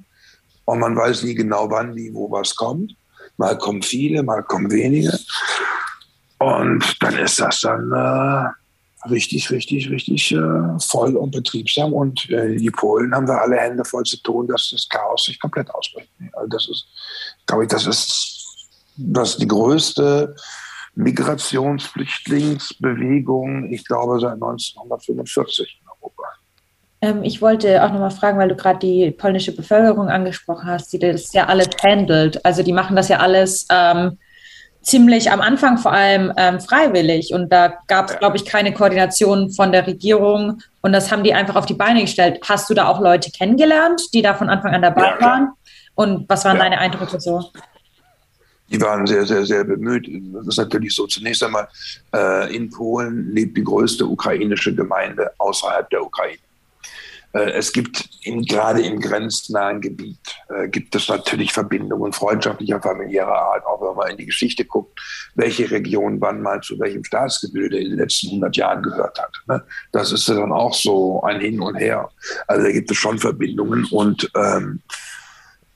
Und 0.67 0.81
man 0.81 0.97
weiß 0.97 1.23
nie 1.23 1.35
genau, 1.35 1.71
wann, 1.71 1.95
wie, 1.97 2.13
wo 2.15 2.31
was 2.31 2.55
kommt. 2.55 2.95
Mal 3.37 3.59
kommen 3.59 3.83
viele, 3.83 4.23
mal 4.23 4.43
kommen 4.43 4.71
wenige. 4.71 5.19
Und 6.39 6.97
dann 7.01 7.17
ist 7.19 7.41
das 7.41 7.61
dann 7.61 7.91
äh, 7.93 8.49
richtig, 9.11 9.51
richtig, 9.51 9.91
richtig 9.91 10.33
äh, 10.33 10.79
voll 10.79 11.17
und 11.17 11.33
betriebsam. 11.33 11.93
Und 11.93 12.31
äh, 12.31 12.57
die 12.57 12.71
Polen 12.71 13.15
haben 13.15 13.27
da 13.27 13.39
alle 13.39 13.57
Hände 13.57 13.85
voll 13.85 14.05
zu 14.05 14.23
tun, 14.23 14.47
dass 14.47 14.71
das 14.71 14.89
Chaos 14.89 15.25
sich 15.25 15.41
komplett 15.41 15.69
ausbricht. 15.75 16.09
Also 16.33 16.49
das 16.49 16.69
ist, 16.69 16.87
glaube 17.47 17.65
ich, 17.65 17.71
das 17.71 17.87
ist, 17.87 18.45
das 18.97 19.31
ist 19.31 19.43
die 19.43 19.49
größte 19.49 20.35
Migrationsflüchtlingsbewegung, 20.97 23.71
ich 23.71 23.85
glaube, 23.85 24.19
seit 24.19 24.35
1945 24.35 25.81
in 25.83 25.89
Europa. 25.89 26.23
Ähm, 27.03 27.23
ich 27.23 27.43
wollte 27.43 27.85
auch 27.85 27.93
nochmal 27.93 28.11
fragen, 28.11 28.39
weil 28.39 28.49
du 28.49 28.57
gerade 28.57 28.79
die 28.79 29.11
polnische 29.11 29.55
Bevölkerung 29.55 30.09
angesprochen 30.09 30.67
hast, 30.67 30.91
die 30.93 30.99
das 30.99 31.33
ja 31.33 31.47
alles 31.47 31.69
handelt. 31.83 32.43
Also 32.45 32.63
die 32.63 32.73
machen 32.73 32.97
das 32.97 33.09
ja 33.09 33.19
alles 33.19 33.67
ähm, 33.71 34.19
ziemlich 34.87 35.33
am 35.33 35.41
Anfang 35.41 35.79
vor 35.79 35.93
allem 35.93 36.33
ähm, 36.37 36.61
freiwillig. 36.61 37.35
Und 37.35 37.53
da 37.53 37.75
gab 37.89 38.09
es, 38.09 38.19
glaube 38.19 38.37
ich, 38.37 38.45
keine 38.45 38.73
Koordination 38.73 39.51
von 39.51 39.73
der 39.73 39.87
Regierung. 39.87 40.63
Und 40.81 40.93
das 40.93 41.11
haben 41.11 41.25
die 41.25 41.35
einfach 41.35 41.57
auf 41.57 41.67
die 41.67 41.75
Beine 41.75 42.03
gestellt. 42.03 42.39
Hast 42.49 42.71
du 42.71 42.75
da 42.75 42.87
auch 42.87 43.01
Leute 43.01 43.31
kennengelernt, 43.33 44.03
die 44.15 44.23
da 44.23 44.35
von 44.35 44.49
Anfang 44.49 44.75
an 44.75 44.83
dabei 44.83 45.15
ja, 45.19 45.21
waren? 45.21 45.53
Und 45.97 46.29
was 46.29 46.45
waren 46.45 46.57
ja. 46.57 46.63
deine 46.63 46.79
Eindrücke 46.79 47.21
so? 47.21 47.51
Die 48.69 48.81
waren 48.81 49.07
sehr, 49.07 49.27
sehr, 49.27 49.45
sehr 49.45 49.65
bemüht. 49.65 50.09
Das 50.35 50.47
ist 50.47 50.57
natürlich 50.57 50.95
so. 50.95 51.07
Zunächst 51.07 51.43
einmal, 51.43 51.69
äh, 52.15 52.55
in 52.55 52.71
Polen 52.71 53.33
lebt 53.33 53.57
die 53.57 53.65
größte 53.65 54.07
ukrainische 54.07 54.75
Gemeinde 54.75 55.31
außerhalb 55.39 55.91
der 55.91 56.03
Ukraine. 56.05 56.39
Äh, 57.37 57.51
es 57.53 57.73
gibt 57.73 58.09
in, 58.23 58.43
gerade 58.43 58.83
im 58.83 59.01
grenznahen 59.01 59.81
Gebiet 59.81 60.19
äh, 60.49 60.69
gibt 60.69 60.95
es 60.95 61.09
natürlich 61.09 61.53
Verbindungen 61.53 62.13
freundschaftlicher, 62.13 62.81
familiärer 62.81 63.37
Art, 63.37 63.67
auch 63.67 63.81
wenn 63.83 63.97
man 63.97 64.11
in 64.11 64.17
die 64.17 64.27
Geschichte 64.27 64.65
guckt, 64.65 64.99
welche 65.35 65.71
Region 65.71 66.21
wann 66.21 66.41
mal 66.41 66.61
zu 66.61 66.79
welchem 66.79 67.05
Staatsgebilde 67.05 67.79
in 67.79 67.91
den 67.91 67.99
letzten 67.99 68.29
100 68.29 68.57
Jahren 68.57 68.83
gehört 68.83 69.21
hat. 69.21 69.33
Ne? 69.49 69.63
Das 69.93 70.13
ist 70.13 70.29
dann 70.29 70.53
auch 70.53 70.75
so 70.75 71.23
ein 71.23 71.41
Hin 71.41 71.61
und 71.61 71.77
Her. 71.77 72.09
Also 72.47 72.65
da 72.65 72.73
gibt 72.73 72.91
es 72.91 72.97
schon 72.97 73.19
Verbindungen 73.19 73.85
und 73.91 74.31
ähm, 74.35 74.81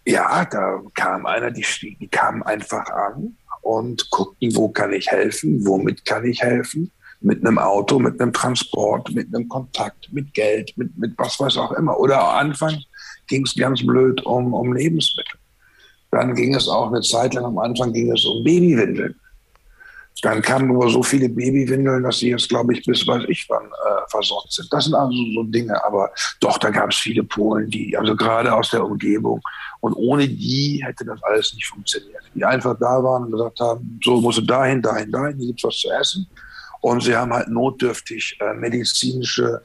ja, 0.07 0.45
da 0.47 0.81
kam 0.95 1.27
einer, 1.27 1.51
die, 1.51 1.65
die 2.01 2.09
kamen 2.09 2.43
einfach 2.43 2.89
an 2.89 3.37
und 3.61 4.09
guckten, 4.11 4.57
wo 4.57 4.71
kann 4.71 4.93
ich 4.93 5.09
helfen, 5.09 5.65
womit 5.67 6.07
kann 6.07 6.25
ich 6.25 6.41
helfen 6.41 6.91
mit 7.21 7.47
einem 7.47 7.59
Auto, 7.59 7.99
mit 7.99 8.21
einem 8.21 8.33
Transport, 8.33 9.11
mit 9.13 9.35
einem 9.35 9.49
Kontakt, 9.49 10.13
mit 10.13 10.33
Geld, 10.33 10.73
mit, 10.77 10.97
mit 10.97 11.13
was 11.19 11.39
weiß 11.39 11.57
auch 11.59 11.73
immer. 11.73 11.99
Oder 11.99 12.21
am 12.21 12.49
Anfang 12.49 12.83
ging 13.27 13.45
es 13.45 13.55
ganz 13.55 13.85
blöd 13.85 14.25
um, 14.25 14.55
um 14.55 14.73
Lebensmittel. 14.73 15.39
Dann 16.11 16.35
ging 16.35 16.55
es 16.55 16.69
auch 16.69 16.89
eine 16.89 17.03
Zeit 17.03 17.35
lang, 17.35 17.45
am 17.45 17.59
Anfang 17.59 17.93
ging 17.93 18.11
es 18.11 18.25
um 18.25 18.43
Babywindeln. 18.43 19.15
Dann 20.23 20.43
kamen 20.43 20.69
nur 20.69 20.91
so 20.91 21.03
viele 21.03 21.29
Babywindeln, 21.29 22.03
dass 22.03 22.19
sie 22.19 22.31
jetzt, 22.31 22.49
glaube 22.49 22.75
ich, 22.75 22.85
bis 22.85 23.07
weiß 23.07 23.25
ich 23.29 23.47
wann 23.49 23.65
äh, 23.65 24.11
versorgt 24.11 24.53
sind. 24.53 24.71
Das 24.71 24.85
sind 24.85 24.95
also 24.95 25.17
so 25.35 25.45
Dinge. 25.45 25.83
Aber 25.85 26.11
doch, 26.41 26.59
da 26.59 26.71
gab 26.71 26.91
es 26.91 26.97
viele 26.97 27.23
Polen, 27.23 27.71
die, 27.71 27.97
also 27.97 28.15
gerade 28.15 28.53
aus 28.55 28.71
der 28.71 28.85
Umgebung. 28.85 29.41
Und 29.81 29.95
ohne 29.95 30.29
die 30.29 30.83
hätte 30.85 31.07
das 31.07 31.23
alles 31.23 31.55
nicht 31.55 31.67
funktioniert. 31.67 32.23
Die 32.35 32.45
einfach 32.45 32.77
da 32.79 33.03
waren 33.03 33.25
und 33.25 33.33
gesagt 33.33 33.61
haben, 33.61 33.99
so 34.05 34.21
musst 34.21 34.39
du 34.39 34.43
dahin, 34.43 34.83
dahin, 34.83 35.11
dahin, 35.11 35.39
hier 35.39 35.47
gibt 35.47 35.61
es 35.61 35.65
was 35.65 35.79
zu 35.79 35.91
essen. 35.91 36.27
Und 36.81 37.03
sie 37.03 37.15
haben 37.15 37.33
halt 37.33 37.49
notdürftig 37.49 38.39
äh, 38.41 38.55
medizinische 38.55 39.63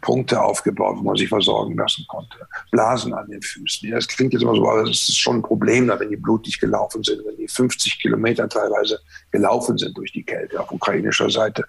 Punkte 0.00 0.42
aufgebaut, 0.42 0.96
wo 0.98 1.02
man 1.02 1.16
sich 1.16 1.28
versorgen 1.28 1.76
lassen 1.76 2.04
konnte. 2.08 2.36
Blasen 2.70 3.12
an 3.14 3.28
den 3.28 3.42
Füßen. 3.42 3.90
Das 3.90 4.08
klingt 4.08 4.32
jetzt 4.32 4.42
immer 4.42 4.54
so, 4.54 4.68
aber 4.68 4.82
es 4.82 5.08
ist 5.08 5.18
schon 5.18 5.36
ein 5.36 5.42
Problem, 5.42 5.88
da, 5.88 5.98
wenn 6.00 6.10
die 6.10 6.16
blutig 6.16 6.58
gelaufen 6.58 7.02
sind, 7.02 7.20
wenn 7.26 7.36
die 7.36 7.48
50 7.48 8.00
Kilometer 8.00 8.48
teilweise 8.48 8.98
gelaufen 9.30 9.76
sind 9.78 9.96
durch 9.96 10.12
die 10.12 10.22
Kälte 10.22 10.60
auf 10.60 10.70
ukrainischer 10.70 11.30
Seite. 11.30 11.64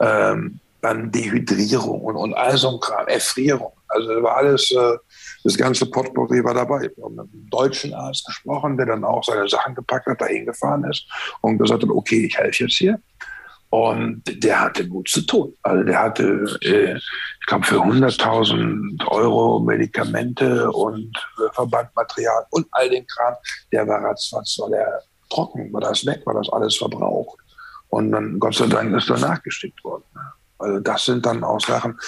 Ähm, 0.00 0.60
dann 0.82 1.10
Dehydrierung 1.10 2.00
und, 2.02 2.16
und 2.16 2.34
all 2.34 2.56
so 2.56 2.70
ein 2.70 2.80
Kram, 2.80 3.08
Erfrierung. 3.08 3.72
Also 3.88 4.22
war 4.22 4.36
alles, 4.36 4.70
äh, 4.72 4.96
das 5.44 5.56
ganze 5.56 5.86
Potpourri 5.86 6.44
war 6.44 6.54
dabei. 6.54 6.90
Wir 6.94 7.04
haben 7.04 7.14
mit 7.14 7.32
einem 7.32 7.50
deutschen 7.50 7.94
Arzt 7.94 8.26
gesprochen, 8.26 8.76
der 8.76 8.86
dann 8.86 9.04
auch 9.04 9.24
seine 9.24 9.48
Sachen 9.48 9.74
gepackt 9.74 10.06
hat, 10.06 10.20
dahin 10.20 10.46
gefahren 10.46 10.84
ist 10.84 11.06
und 11.40 11.58
gesagt 11.58 11.82
hat, 11.82 11.90
okay, 11.90 12.26
ich 12.26 12.36
helfe 12.36 12.64
jetzt 12.64 12.76
hier. 12.76 13.00
Und 13.76 14.22
der 14.42 14.58
hatte 14.58 14.88
gut 14.88 15.06
zu 15.06 15.20
tun. 15.20 15.54
Also 15.62 15.84
der 15.84 16.02
hatte, 16.02 16.58
äh, 16.62 16.96
ich 16.96 17.46
glaube, 17.46 17.66
für 17.66 17.76
100.000 17.76 19.06
Euro 19.08 19.60
Medikamente 19.60 20.72
und 20.72 21.12
Verbandmaterial 21.52 22.46
und 22.52 22.66
all 22.70 22.88
den 22.88 23.06
Kram, 23.06 23.34
der 23.72 23.86
war 23.86 24.02
ratzfatz, 24.02 24.58
war 24.60 24.70
der 24.70 25.02
trocken, 25.28 25.70
war 25.74 25.82
das 25.82 26.06
weg, 26.06 26.22
war 26.24 26.32
das 26.32 26.48
alles 26.48 26.74
verbraucht. 26.78 27.38
Und 27.90 28.12
dann, 28.12 28.38
Gott 28.38 28.54
sei 28.54 28.66
Dank, 28.66 28.96
ist 28.96 29.10
er 29.10 29.18
nachgeschickt 29.18 29.84
worden. 29.84 30.04
Also 30.56 30.80
das 30.80 31.04
sind 31.04 31.26
dann 31.26 31.44
auch 31.44 31.60
Sachen, 31.60 32.00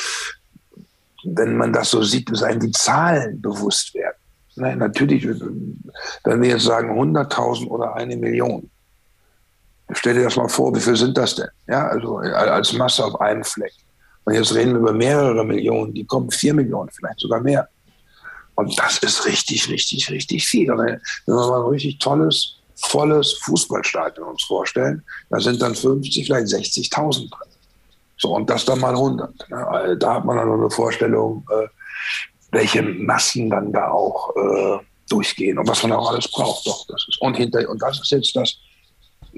wenn 1.24 1.54
man 1.54 1.74
das 1.74 1.90
so 1.90 2.02
sieht, 2.02 2.30
muss 2.30 2.42
einem 2.42 2.60
die 2.60 2.72
Zahlen 2.72 3.42
bewusst 3.42 3.94
werden. 3.94 4.16
Nein, 4.56 4.78
natürlich, 4.78 5.28
wenn 5.28 6.40
wir 6.40 6.48
jetzt 6.48 6.64
sagen 6.64 6.98
100.000 6.98 7.66
oder 7.66 7.94
eine 7.94 8.16
Million, 8.16 8.70
stell 9.92 10.14
dir 10.14 10.24
das 10.24 10.36
mal 10.36 10.48
vor, 10.48 10.74
wie 10.74 10.80
viel 10.80 10.96
sind 10.96 11.16
das 11.16 11.34
denn? 11.34 11.48
Ja, 11.66 11.88
also 11.88 12.18
als 12.18 12.72
Masse 12.72 13.04
auf 13.04 13.20
einem 13.20 13.44
Fleck. 13.44 13.72
Und 14.24 14.34
jetzt 14.34 14.54
reden 14.54 14.72
wir 14.72 14.80
über 14.80 14.92
mehrere 14.92 15.44
Millionen, 15.44 15.94
die 15.94 16.04
kommen 16.04 16.30
vier 16.30 16.52
Millionen, 16.52 16.90
vielleicht 16.90 17.20
sogar 17.20 17.40
mehr. 17.40 17.68
Und 18.56 18.78
das 18.78 18.98
ist 18.98 19.24
richtig, 19.24 19.68
richtig, 19.70 20.10
richtig 20.10 20.46
viel. 20.46 20.70
Und 20.70 20.78
wenn 20.78 21.00
wir 21.26 21.34
mal 21.34 21.62
ein 21.62 21.68
richtig 21.68 21.98
tolles, 21.98 22.56
volles 22.74 23.34
Fußballstadion 23.44 24.28
uns 24.28 24.42
vorstellen, 24.44 25.02
da 25.30 25.40
sind 25.40 25.62
dann 25.62 25.74
50, 25.74 26.26
vielleicht 26.26 26.48
60.000 26.48 27.30
drin. 27.30 27.48
So, 28.18 28.34
und 28.34 28.50
das 28.50 28.64
dann 28.64 28.80
mal 28.80 28.94
100. 28.94 29.48
Ne? 29.48 29.66
Also 29.66 29.94
da 29.94 30.14
hat 30.14 30.24
man 30.24 30.36
dann 30.36 30.52
eine 30.52 30.70
Vorstellung, 30.70 31.46
äh, 31.50 31.68
welche 32.50 32.82
Massen 32.82 33.48
dann 33.48 33.72
da 33.72 33.90
auch 33.90 34.34
äh, 34.36 34.78
durchgehen 35.08 35.58
und 35.58 35.68
was 35.68 35.82
man 35.82 35.92
auch 35.92 36.10
alles 36.10 36.28
braucht. 36.28 36.66
Doch, 36.66 36.84
das 36.88 37.06
ist, 37.08 37.20
und, 37.20 37.34
hinter, 37.34 37.68
und 37.68 37.80
das 37.80 38.00
ist 38.00 38.10
jetzt 38.10 38.34
das 38.34 38.56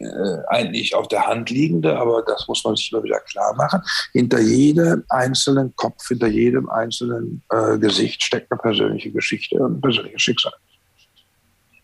äh, 0.01 0.43
eigentlich 0.49 0.95
auf 0.95 1.09
der 1.09 1.27
Hand 1.27 1.51
liegende, 1.51 1.99
aber 1.99 2.23
das 2.27 2.49
muss 2.49 2.65
man 2.65 2.75
sich 2.75 2.91
immer 2.91 3.03
wieder 3.03 3.21
klar 3.21 3.55
machen. 3.55 3.83
Hinter 4.13 4.41
jedem 4.41 5.05
einzelnen 5.11 5.75
Kopf, 5.77 6.09
hinter 6.09 6.27
jedem 6.27 6.71
einzelnen 6.71 7.43
äh, 7.51 7.79
Gesicht 7.79 8.23
steckt 8.23 8.51
eine 8.51 8.59
persönliche 8.59 9.11
Geschichte 9.11 9.57
und 9.57 9.79
ein 9.79 9.81
persönliches 9.81 10.23
Schicksal. 10.23 10.53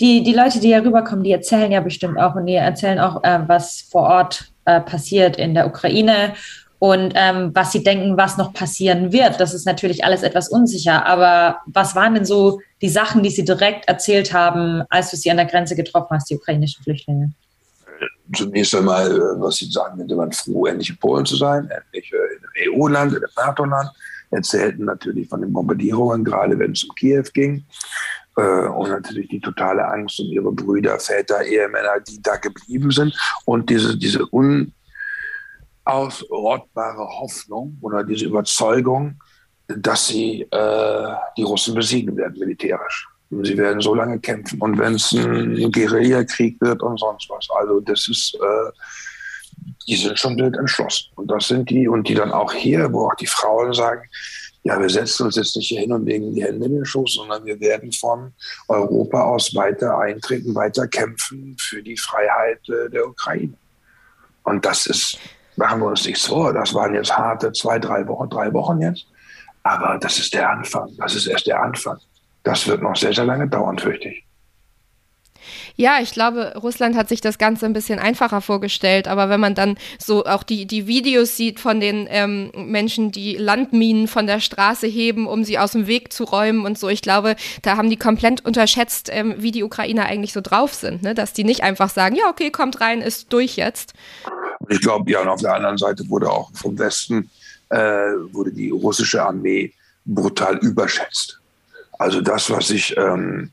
Die, 0.01 0.23
die 0.23 0.33
Leute, 0.33 0.61
die 0.61 0.69
hier 0.69 0.85
rüberkommen, 0.85 1.25
die 1.25 1.33
erzählen 1.33 1.71
ja 1.71 1.81
bestimmt 1.81 2.19
auch 2.19 2.35
und 2.35 2.47
die 2.47 2.55
erzählen 2.55 3.01
auch, 3.01 3.23
äh, 3.23 3.41
was 3.47 3.83
vor 3.91 4.03
Ort 4.03 4.51
äh, 4.65 4.81
passiert 4.81 5.37
in 5.37 5.55
der 5.55 5.67
Ukraine 5.67 6.35
und 6.79 7.13
ähm, 7.15 7.51
was 7.55 7.73
sie 7.73 7.83
denken, 7.83 8.17
was 8.17 8.37
noch 8.37 8.53
passieren 8.53 9.13
wird. 9.13 9.41
Das 9.41 9.55
ist 9.55 9.67
natürlich 9.67 10.05
alles 10.05 10.23
etwas 10.23 10.49
unsicher. 10.49 11.07
Aber 11.07 11.61
was 11.67 11.95
waren 11.95 12.15
denn 12.15 12.25
so 12.25 12.61
die 12.83 12.89
Sachen, 12.89 13.23
die 13.23 13.31
Sie 13.31 13.45
direkt 13.45 13.89
erzählt 13.89 14.33
haben, 14.33 14.83
als 14.91 15.11
du 15.11 15.17
sie 15.17 15.31
an 15.31 15.39
der 15.39 15.47
Grenze 15.47 15.77
getroffen 15.77 16.15
hast, 16.17 16.29
die 16.29 16.37
ukrainischen 16.37 16.83
Flüchtlinge? 16.83 17.33
Zunächst 18.35 18.75
einmal, 18.75 19.11
äh, 19.11 19.41
was 19.41 19.57
Sie 19.57 19.71
sagen, 19.71 19.99
wenn 19.99 20.17
man 20.17 20.33
froh, 20.33 20.67
endlich 20.67 20.91
in 20.91 20.97
Polen 20.97 21.25
zu 21.25 21.37
sein, 21.37 21.69
endlich 21.71 22.12
äh, 22.12 22.17
in 22.17 22.73
einem 22.73 22.81
EU-Land, 22.81 23.12
in 23.12 23.19
einem 23.19 23.33
NATO-Land. 23.37 23.91
Erzählten 24.31 24.85
natürlich 24.85 25.29
von 25.29 25.41
den 25.41 25.53
Bombardierungen, 25.53 26.25
gerade 26.25 26.59
wenn 26.59 26.73
es 26.73 26.83
um 26.83 26.95
Kiew 26.97 27.25
ging. 27.33 27.65
Äh, 28.37 28.67
und 28.67 28.91
natürlich 28.91 29.29
die 29.29 29.41
totale 29.41 29.87
Angst 29.87 30.19
um 30.21 30.27
ihre 30.27 30.51
Brüder, 30.53 30.99
Väter, 30.99 31.45
Ehemänner, 31.45 32.01
die 32.01 32.21
da 32.21 32.37
geblieben 32.37 32.91
sind. 32.91 33.17
Und 33.45 33.71
diese, 33.71 33.97
diese 33.97 34.27
un 34.33 34.73
ausrottbare 35.85 37.09
Hoffnung 37.21 37.79
oder 37.81 38.03
diese 38.03 38.27
Überzeugung, 38.27 39.21
dass 39.69 40.09
sie 40.09 40.43
äh, 40.43 41.15
die 41.37 41.43
Russen 41.43 41.75
besiegen 41.75 42.17
werden 42.17 42.39
militärisch. 42.39 43.09
Sie 43.31 43.57
werden 43.57 43.81
so 43.81 43.95
lange 43.95 44.19
kämpfen. 44.21 44.61
Und 44.61 44.79
wenn 44.79 44.95
es 44.95 45.12
ein 45.12 45.73
Guerillakrieg 45.73 46.61
wird 46.61 46.83
und 46.83 46.99
sonst 46.99 47.29
was. 47.29 47.49
Also 47.59 47.81
das 47.81 48.09
ist, 48.09 48.35
äh, 48.35 48.73
die 49.89 49.97
sind 49.97 50.19
schon 50.19 50.37
wild 50.37 50.57
entschlossen. 50.57 51.11
Und 51.17 51.31
das 51.31 51.49
sind 51.49 51.69
die, 51.69 51.89
und 51.89 52.09
die 52.09 52.15
dann 52.15 52.33
auch 52.33 52.53
hier, 52.53 52.93
wo 52.93 53.07
auch 53.07 53.15
die 53.15 53.27
Frauen 53.27 53.73
sagen, 53.73 54.03
ja, 54.62 54.81
wir 54.81 54.91
setzen 54.91 55.27
uns 55.27 55.37
jetzt 55.37 55.57
nicht 55.57 55.69
hier 55.69 55.81
hin 55.81 55.93
und 55.93 56.07
legen 56.07 56.35
die 56.35 56.43
Hände 56.43 56.67
in 56.67 56.75
den 56.75 56.85
Schoß, 56.85 57.15
sondern 57.15 57.45
wir 57.45 57.59
werden 57.61 57.93
von 57.93 58.33
Europa 58.69 59.23
aus 59.23 59.55
weiter 59.55 59.99
eintreten, 59.99 60.55
weiter 60.55 60.89
kämpfen 60.89 61.57
für 61.61 61.83
die 61.83 61.97
Freiheit 61.97 62.61
äh, 62.69 62.91
der 62.91 63.07
Ukraine. 63.07 63.55
Und 64.43 64.65
das 64.65 64.87
ist 64.87 65.19
Machen 65.57 65.81
wir 65.81 65.87
uns 65.87 66.05
nichts 66.05 66.27
vor, 66.27 66.53
das 66.53 66.75
waren 66.75 66.95
jetzt 66.95 67.17
harte 67.17 67.51
zwei, 67.53 67.79
drei 67.79 68.07
Wochen, 68.07 68.29
drei 68.29 68.53
Wochen 68.53 68.81
jetzt. 68.83 69.07
Aber 69.62 69.99
das 69.99 70.19
ist 70.19 70.35
der 70.35 70.51
Anfang. 70.51 70.95
Das 70.99 71.15
ist 71.15 71.27
erst 71.27 71.47
der 71.47 71.62
Anfang. 71.62 71.99
Das 72.47 72.69
wird 72.69 72.81
noch 72.81 72.95
sehr, 72.95 73.13
sehr 73.13 73.25
lange 73.25 73.49
dauern, 73.49 73.77
fürchte 73.77 74.09
ich. 74.09 74.25
Ja, 75.75 75.99
ich 76.01 76.13
glaube, 76.13 76.55
Russland 76.55 76.97
hat 76.97 77.09
sich 77.09 77.21
das 77.21 77.39
Ganze 77.39 77.67
ein 77.67 77.73
bisschen 77.73 77.99
einfacher 77.99 78.41
vorgestellt, 78.41 79.09
aber 79.09 79.29
wenn 79.29 79.41
man 79.41 79.57
dann 79.57 79.77
so 79.99 80.25
auch 80.25 80.45
die, 80.45 80.65
die 80.65 80.87
Videos 80.87 81.37
sieht 81.37 81.59
von 81.59 81.81
den 81.81 82.07
ähm, 82.09 82.53
Menschen, 82.55 83.11
die 83.11 83.37
Landminen 83.37 84.07
von 84.07 84.29
der 84.29 84.39
Straße 84.39 84.87
heben, 84.87 85.27
um 85.27 85.43
sie 85.43 85.59
aus 85.59 85.73
dem 85.73 85.89
Weg 85.89 86.13
zu 86.13 86.23
räumen 86.23 86.65
und 86.65 86.79
so, 86.79 86.89
ich 86.89 87.03
glaube, 87.03 87.35
da 87.63 87.77
haben 87.77 87.91
die 87.91 87.97
komplett 87.97 88.45
unterschätzt, 88.45 89.11
ähm, 89.13 89.35
wie 89.39 89.51
die 89.51 89.65
Ukrainer 89.65 90.05
eigentlich 90.05 90.33
so 90.33 90.41
drauf 90.41 90.73
sind, 90.73 91.03
ne? 91.03 91.15
dass 91.15 91.33
die 91.33 91.45
nicht 91.45 91.65
einfach 91.65 91.91
sagen, 91.91 92.15
ja, 92.15 92.31
okay, 92.31 92.53
kommt 92.53 92.81
rein, 92.81 93.03
ist 93.03 93.33
durch 93.33 93.57
jetzt. 93.57 93.93
Ich 94.69 94.81
glaube, 94.81 95.11
ja, 95.11 95.21
und 95.21 95.29
auf 95.29 95.41
der 95.41 95.55
anderen 95.55 95.79
Seite 95.79 96.09
wurde 96.09 96.31
auch 96.31 96.53
vom 96.55 96.79
Westen 96.79 97.29
äh, 97.71 97.77
wurde 98.31 98.53
die 98.53 98.71
russische 98.71 99.21
Armee 99.25 99.73
brutal 100.05 100.59
überschätzt. 100.59 101.41
Also 101.99 102.21
das, 102.21 102.51
was 102.51 102.71
ich 102.71 102.97
ähm, 102.97 103.53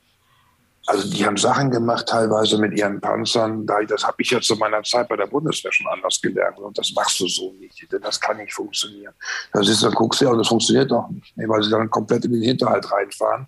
also 0.86 1.10
die 1.10 1.26
haben 1.26 1.38
Sachen 1.38 1.72
gemacht, 1.72 2.08
teilweise 2.08 2.58
mit 2.58 2.74
ihren 2.74 3.00
Panzern. 3.00 3.66
Das 3.66 4.04
habe 4.04 4.18
ich 4.18 4.32
ja 4.32 4.42
zu 4.42 4.56
meiner 4.56 4.84
Zeit 4.84 5.08
bei 5.08 5.16
der 5.16 5.28
Bundeswehr 5.28 5.72
schon 5.72 5.88
anders 5.88 6.20
gelernt. 6.22 6.60
Und 6.60 6.78
das 6.78 6.92
machst 6.94 7.20
du 7.22 7.28
so 7.28 7.54
nicht, 7.54 7.88
denn 7.92 8.02
das 8.02 8.20
kann 8.20 8.38
nicht 8.38 8.54
funktionieren. 8.54 9.14
Das 9.54 9.70
ist, 9.70 9.82
dann 9.82 9.94
guckst 9.94 10.20
du 10.20 10.26
ja, 10.26 10.32
und 10.32 10.40
das 10.40 10.50
funktioniert 10.50 10.92
doch 10.92 11.08
nicht, 11.10 11.34
weil 11.38 11.64
sie 11.64 11.70
dann 11.70 11.90
komplett 11.90 12.26
in 12.26 12.34
den 12.34 12.42
Hinterhalt 12.42 12.92
reinfahren. 12.92 13.48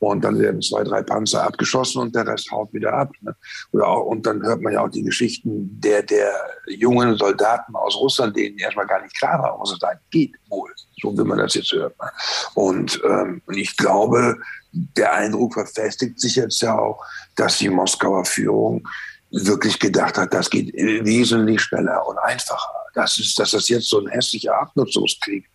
Und 0.00 0.22
dann 0.22 0.38
werden 0.38 0.62
zwei, 0.62 0.84
drei 0.84 1.02
Panzer 1.02 1.42
abgeschossen 1.42 2.00
und 2.00 2.14
der 2.14 2.26
Rest 2.26 2.50
haut 2.52 2.72
wieder 2.72 2.92
ab. 2.92 3.10
Ne? 3.20 3.34
Oder 3.72 3.88
auch, 3.88 4.06
und 4.06 4.24
dann 4.26 4.42
hört 4.42 4.60
man 4.60 4.72
ja 4.72 4.84
auch 4.84 4.90
die 4.90 5.02
Geschichten 5.02 5.80
der, 5.80 6.02
der 6.02 6.32
jungen 6.66 7.16
Soldaten 7.16 7.74
aus 7.74 7.96
Russland, 7.96 8.36
denen 8.36 8.58
erstmal 8.58 8.86
gar 8.86 9.02
nicht 9.02 9.16
klar 9.16 9.42
war, 9.42 9.58
was 9.58 9.72
es 9.72 9.78
da 9.80 9.90
geht 10.10 10.34
wohl. 10.48 10.72
So 11.02 11.16
wie 11.16 11.24
man 11.24 11.38
das 11.38 11.54
jetzt 11.54 11.72
hört. 11.72 11.98
Ne? 12.00 12.10
Und, 12.54 13.00
ähm, 13.04 13.42
und 13.46 13.56
ich 13.56 13.76
glaube, 13.76 14.36
der 14.72 15.14
Eindruck 15.14 15.54
verfestigt 15.54 16.20
sich 16.20 16.36
jetzt 16.36 16.60
ja 16.60 16.78
auch, 16.78 17.04
dass 17.34 17.58
die 17.58 17.68
Moskauer 17.68 18.24
Führung 18.24 18.86
wirklich 19.30 19.78
gedacht 19.78 20.16
hat, 20.16 20.32
das 20.32 20.48
geht 20.48 20.72
wesentlich 20.74 21.60
schneller 21.60 22.06
und 22.06 22.18
einfacher. 22.18 22.72
Das 22.94 23.18
ist, 23.18 23.38
dass 23.38 23.50
das 23.50 23.68
jetzt 23.68 23.88
so 23.88 24.00
ein 24.00 24.08
hässlicher 24.08 24.58
Abnutzungskrieg 24.58 25.48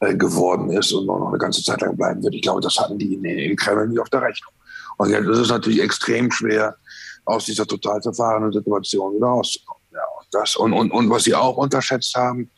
äh, 0.00 0.14
geworden 0.14 0.70
ist 0.70 0.92
und 0.92 1.06
noch 1.06 1.28
eine 1.28 1.38
ganze 1.38 1.62
Zeit 1.62 1.80
lang 1.80 1.96
bleiben 1.96 2.22
wird. 2.22 2.34
Ich 2.34 2.42
glaube, 2.42 2.60
das 2.60 2.78
hatten 2.78 2.98
die 2.98 3.14
in, 3.14 3.24
in 3.24 3.56
Kreml 3.56 3.88
nicht 3.88 4.00
auf 4.00 4.10
der 4.10 4.22
Rechnung. 4.22 4.52
Und 4.96 5.10
jetzt 5.10 5.26
ist 5.26 5.38
es 5.38 5.48
natürlich 5.48 5.80
extrem 5.80 6.30
schwer, 6.30 6.76
aus 7.24 7.46
dieser 7.46 7.66
total 7.66 8.00
zerfahrenen 8.02 8.52
Situation 8.52 9.16
wieder 9.16 9.26
rauszukommen. 9.26 9.82
Ja, 9.92 10.00
und, 10.18 10.26
das, 10.32 10.56
und, 10.56 10.72
und, 10.72 10.90
und 10.90 11.10
was 11.10 11.24
sie 11.24 11.34
auch 11.34 11.56
unterschätzt 11.56 12.14
haben, 12.14 12.50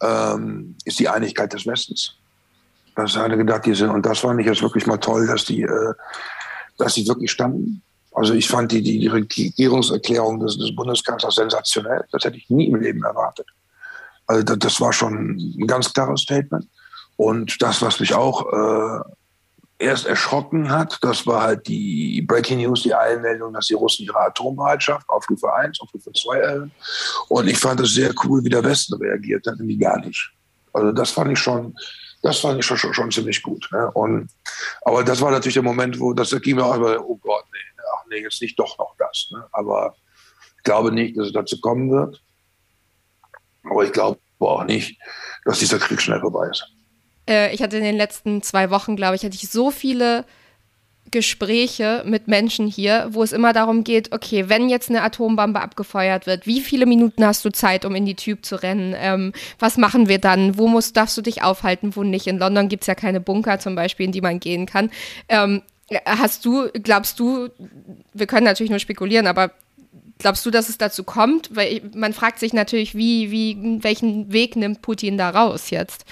ähm, 0.00 0.76
ist 0.84 0.98
die 0.98 1.08
Einigkeit 1.08 1.52
des 1.52 1.66
Westens. 1.66 2.14
Das 2.94 3.16
hatte 3.16 3.36
gedacht, 3.36 3.66
die 3.66 3.74
sind, 3.74 3.90
und 3.90 4.04
das 4.06 4.20
fand 4.20 4.40
ich 4.40 4.46
jetzt 4.46 4.62
wirklich 4.62 4.86
mal 4.86 4.96
toll, 4.96 5.26
dass 5.26 5.44
die, 5.44 5.62
äh, 5.62 5.94
dass 6.78 6.94
die 6.94 7.06
wirklich 7.06 7.30
standen. 7.30 7.82
Also 8.12 8.34
ich 8.34 8.48
fand 8.48 8.72
die, 8.72 8.82
die, 8.82 8.98
die 8.98 9.06
Regierungserklärung 9.06 10.40
des, 10.40 10.58
des 10.58 10.74
Bundeskanzlers 10.74 11.34
sensationell. 11.34 12.04
Das 12.10 12.24
hätte 12.24 12.36
ich 12.36 12.48
nie 12.50 12.66
im 12.66 12.76
Leben 12.76 13.04
erwartet. 13.04 13.46
Also 14.28 14.42
das, 14.42 14.58
das 14.58 14.80
war 14.80 14.92
schon 14.92 15.36
ein 15.58 15.66
ganz 15.66 15.92
klares 15.92 16.20
Statement. 16.20 16.68
Und 17.16 17.60
das, 17.60 17.82
was 17.82 17.98
mich 17.98 18.14
auch 18.14 18.46
äh, 18.52 19.00
erst 19.78 20.06
erschrocken 20.06 20.70
hat, 20.70 20.98
das 21.02 21.26
war 21.26 21.42
halt 21.42 21.66
die 21.66 22.22
Breaking 22.22 22.58
News, 22.58 22.82
die 22.82 22.94
Einmeldung, 22.94 23.52
dass 23.52 23.66
die 23.66 23.74
Russen 23.74 24.04
ihre 24.04 24.20
Atombereitschaft 24.20 25.08
auf 25.08 25.24
Stufe 25.24 25.52
1, 25.52 25.80
auf 25.80 25.88
Stufe 25.88 26.12
2 26.12 26.38
erhöhen. 26.38 26.72
Und 27.28 27.48
ich 27.48 27.58
fand 27.58 27.80
es 27.80 27.94
sehr 27.94 28.12
cool, 28.24 28.44
wie 28.44 28.50
der 28.50 28.62
Westen 28.62 28.94
reagiert 28.94 29.46
hat, 29.46 29.58
nämlich 29.58 29.80
gar 29.80 29.98
nicht. 30.00 30.30
Also 30.72 30.92
das 30.92 31.10
fand 31.10 31.32
ich 31.32 31.38
schon, 31.38 31.74
das 32.22 32.38
fand 32.38 32.58
ich 32.58 32.66
schon, 32.66 32.76
schon, 32.76 32.94
schon 32.94 33.10
ziemlich 33.10 33.42
gut. 33.42 33.68
Ne? 33.72 33.90
Und, 33.92 34.28
aber 34.82 35.04
das 35.04 35.20
war 35.20 35.30
natürlich 35.30 35.54
der 35.54 35.62
Moment, 35.62 35.98
wo 35.98 36.12
das 36.12 36.30
ging 36.42 36.56
mir 36.56 36.64
auch 36.64 36.76
über, 36.76 37.00
oh 37.04 37.16
Gott, 37.16 37.44
nee, 37.52 37.82
ach 37.96 38.04
nee, 38.10 38.22
jetzt 38.22 38.42
nicht 38.42 38.58
doch 38.58 38.76
noch 38.78 38.94
das. 38.98 39.28
Ne? 39.32 39.44
Aber 39.52 39.96
ich 40.56 40.62
glaube 40.64 40.92
nicht, 40.92 41.16
dass 41.16 41.28
es 41.28 41.32
dazu 41.32 41.60
kommen 41.60 41.90
wird. 41.90 42.20
Aber 43.64 43.84
ich 43.84 43.92
glaube, 43.92 44.18
auch 44.38 44.64
nicht, 44.64 44.98
dass 45.44 45.58
dieser 45.58 45.78
Krieg 45.78 46.00
schnell 46.00 46.20
vorbei 46.20 46.48
ist. 46.50 46.64
Äh, 47.28 47.54
ich 47.54 47.62
hatte 47.62 47.76
in 47.76 47.84
den 47.84 47.96
letzten 47.96 48.42
zwei 48.42 48.70
Wochen, 48.70 48.96
glaube 48.96 49.16
ich, 49.16 49.24
hatte 49.24 49.34
ich 49.34 49.48
so 49.48 49.70
viele 49.70 50.24
Gespräche 51.10 52.02
mit 52.06 52.28
Menschen 52.28 52.66
hier, 52.66 53.08
wo 53.10 53.22
es 53.22 53.32
immer 53.32 53.52
darum 53.52 53.84
geht, 53.84 54.12
okay, 54.12 54.48
wenn 54.48 54.68
jetzt 54.68 54.90
eine 54.90 55.02
Atombombe 55.02 55.60
abgefeuert 55.60 56.26
wird, 56.26 56.46
wie 56.46 56.60
viele 56.60 56.86
Minuten 56.86 57.24
hast 57.24 57.44
du 57.44 57.50
Zeit, 57.50 57.84
um 57.84 57.94
in 57.94 58.04
die 58.04 58.14
Tube 58.14 58.44
zu 58.44 58.62
rennen? 58.62 58.94
Ähm, 58.96 59.32
was 59.58 59.78
machen 59.78 60.08
wir 60.08 60.18
dann? 60.18 60.58
Wo 60.58 60.68
musst, 60.68 60.96
darfst 60.96 61.16
du 61.16 61.22
dich 61.22 61.42
aufhalten, 61.42 61.96
wo 61.96 62.02
nicht? 62.02 62.26
In 62.26 62.38
London 62.38 62.68
gibt 62.68 62.82
es 62.82 62.86
ja 62.86 62.94
keine 62.94 63.20
Bunker 63.20 63.58
zum 63.58 63.74
Beispiel, 63.74 64.06
in 64.06 64.12
die 64.12 64.20
man 64.20 64.40
gehen 64.40 64.66
kann. 64.66 64.90
Ähm, 65.28 65.62
hast 66.04 66.44
du, 66.44 66.68
glaubst 66.72 67.18
du, 67.18 67.48
wir 68.12 68.26
können 68.26 68.44
natürlich 68.44 68.70
nur 68.70 68.78
spekulieren, 68.78 69.26
aber 69.26 69.52
glaubst 70.18 70.44
du, 70.44 70.50
dass 70.50 70.68
es 70.68 70.78
dazu 70.78 71.04
kommt? 71.04 71.54
Weil 71.54 71.82
man 71.94 72.12
fragt 72.12 72.38
sich 72.38 72.52
natürlich, 72.52 72.94
wie, 72.94 73.30
wie, 73.30 73.82
welchen 73.82 74.32
Weg 74.32 74.56
nimmt 74.56 74.82
Putin 74.82 75.18
da 75.18 75.30
raus 75.30 75.70
jetzt? 75.70 76.04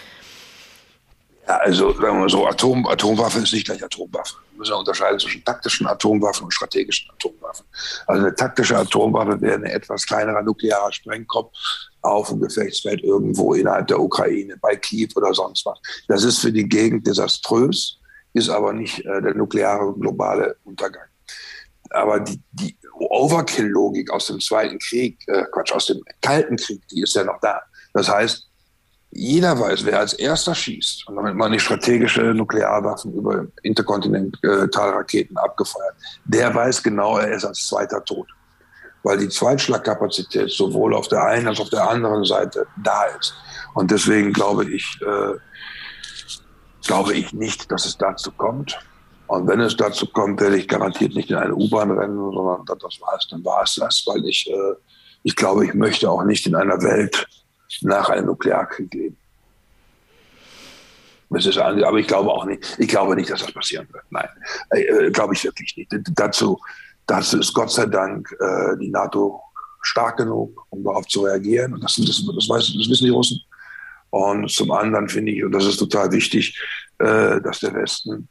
Ja, 1.47 1.59
also 1.59 1.93
sagen 1.93 2.03
wir 2.03 2.13
mal 2.13 2.29
so, 2.29 2.47
Atom, 2.47 2.87
Atomwaffe 2.89 3.39
ist 3.39 3.53
nicht 3.53 3.67
gleich 3.67 3.85
Atomwaffe. 3.85 4.35
Wir 4.51 4.59
müssen 4.59 4.75
unterscheiden 4.75 5.19
zwischen 5.21 5.45
taktischen 5.45 5.87
Atomwaffen 5.87 6.45
und 6.45 6.53
strategischen 6.53 7.09
Atomwaffen. 7.13 7.65
Also 8.07 8.23
eine 8.23 8.35
taktische 8.35 8.77
Atomwaffe 8.77 9.41
wäre 9.41 9.55
ein 9.55 9.65
etwas 9.65 10.07
kleinerer 10.07 10.43
nuklearer 10.43 10.93
Sprengkopf 10.93 11.57
auf 12.03 12.29
dem 12.31 12.41
Gefechtsfeld 12.41 13.05
irgendwo 13.05 13.55
innerhalb 13.55 13.87
der 13.87 14.01
Ukraine, 14.01 14.57
bei 14.61 14.75
Kiew 14.75 15.09
oder 15.15 15.33
sonst 15.35 15.65
was. 15.67 15.79
Das 16.09 16.25
ist 16.25 16.41
für 16.41 16.51
die 16.51 16.69
Gegend 16.69 17.07
desaströs, 17.07 17.99
ist 18.33 18.49
aber 18.49 18.73
nicht 18.73 19.05
äh, 19.05 19.23
der 19.23 19.35
nukleare 19.35 19.95
globale 19.95 20.57
Untergang. 20.65 21.07
Aber 21.91 22.19
die, 22.19 22.41
die 22.51 22.77
Overkill-Logik 22.99 24.11
aus 24.11 24.27
dem 24.27 24.41
Zweiten 24.41 24.79
Krieg, 24.79 25.19
äh, 25.29 25.45
Quatsch, 25.53 25.73
aus 25.73 25.87
dem 25.87 26.03
Kalten 26.23 26.57
Krieg, 26.57 26.83
die 26.89 27.03
ist 27.03 27.15
ja 27.15 27.25
noch 27.25 27.41
da. 27.41 27.61
Das 27.93 28.09
heißt, 28.09 28.47
jeder 29.11 29.59
weiß, 29.59 29.85
wer 29.85 30.01
als 30.01 30.13
erster 30.13 30.55
schießt, 30.55 31.09
und 31.09 31.17
damit 31.17 31.35
meine 31.35 31.57
ich 31.57 31.63
strategische 31.63 32.21
Nuklearwaffen 32.21 33.13
über 33.15 33.47
Interkontinentalraketen 33.63 35.37
abgefeuert, 35.37 35.95
der 36.25 36.55
weiß 36.55 36.83
genau, 36.83 37.19
er 37.19 37.33
ist 37.33 37.45
als 37.45 37.67
zweiter 37.67 38.05
tot. 38.05 38.29
Weil 39.03 39.19
die 39.19 39.29
Zweitschlagkapazität 39.29 40.51
sowohl 40.51 40.95
auf 40.95 41.09
der 41.09 41.23
einen 41.23 41.49
als 41.49 41.59
auch 41.59 41.65
auf 41.65 41.71
der 41.71 41.89
anderen 41.89 42.25
Seite 42.25 42.67
da 42.83 43.05
ist. 43.19 43.35
Und 43.75 43.91
deswegen 43.91 44.33
glaube 44.33 44.71
ich, 44.71 44.99
äh, 45.03 45.39
glaube 46.87 47.15
ich 47.15 47.33
nicht, 47.33 47.71
dass 47.71 47.87
es 47.87 47.97
dazu 47.97 48.33
kommt. 48.33 48.79
Und 49.27 49.47
wenn 49.49 49.61
es 49.61 49.77
dazu 49.77 50.07
kommt, 50.07 50.41
werde 50.41 50.57
ich 50.57 50.69
garantiert 50.69 51.15
nicht 51.15 51.31
in 51.31 51.37
eine 51.37 51.55
U-Bahn 51.55 51.91
rennen, 51.91 52.17
sondern 52.17 52.65
das 52.67 53.01
war 53.01 53.17
es, 53.19 53.27
dann 53.29 53.45
war 53.45 53.63
es 53.63 53.75
das, 53.75 54.05
weil 54.07 54.25
ich, 54.25 54.49
äh, 54.49 54.75
ich 55.25 55.35
glaube, 55.35 55.65
ich 55.65 55.75
möchte 55.75 56.09
auch 56.11 56.23
nicht 56.23 56.47
in 56.47 56.55
einer 56.55 56.81
Welt 56.83 57.27
nach 57.83 58.09
einem 58.09 58.27
Nuklearkrieg 58.27 58.93
leben. 58.95 59.17
Ist, 61.31 61.59
aber 61.59 61.99
ich 61.99 62.07
glaube 62.07 62.31
auch 62.31 62.45
nicht, 62.45 62.77
ich 62.79 62.87
glaube 62.87 63.17
nicht, 63.17 63.29
dass 63.29 63.43
das 63.43 63.53
passieren 63.53 63.89
wird. 63.93 64.05
Nein, 64.11 64.29
äh, 64.71 64.83
äh 64.83 65.11
glaube 65.11 65.35
ich 65.35 65.43
wirklich 65.43 65.77
nicht. 65.77 65.93
Dazu, 66.15 66.59
dazu 67.07 67.41
ist 67.41 67.53
Gott 67.53 67.73
sei 67.73 67.87
Dank 67.87 68.31
äh, 68.39 68.79
die 68.79 68.91
NATO 68.91 69.43
stark 69.83 70.19
genug, 70.19 70.67
um 70.71 70.85
darauf 70.85 71.07
zu 71.09 71.23
reagieren. 71.23 71.75
Und 71.75 71.83
das, 71.83 71.97
das, 71.97 72.07
das, 72.07 72.49
weiß, 72.49 72.75
das 72.79 72.89
wissen 72.89 73.07
die 73.07 73.11
Russen. 73.11 73.41
Und 74.11 74.51
zum 74.51 74.71
anderen 74.71 75.09
finde 75.09 75.33
ich, 75.33 75.45
und 75.45 75.51
das 75.51 75.65
ist 75.67 75.79
total 75.79 76.13
wichtig, 76.13 76.57
äh, 76.99 77.41
dass 77.41 77.59
der 77.59 77.75
Westen 77.75 78.29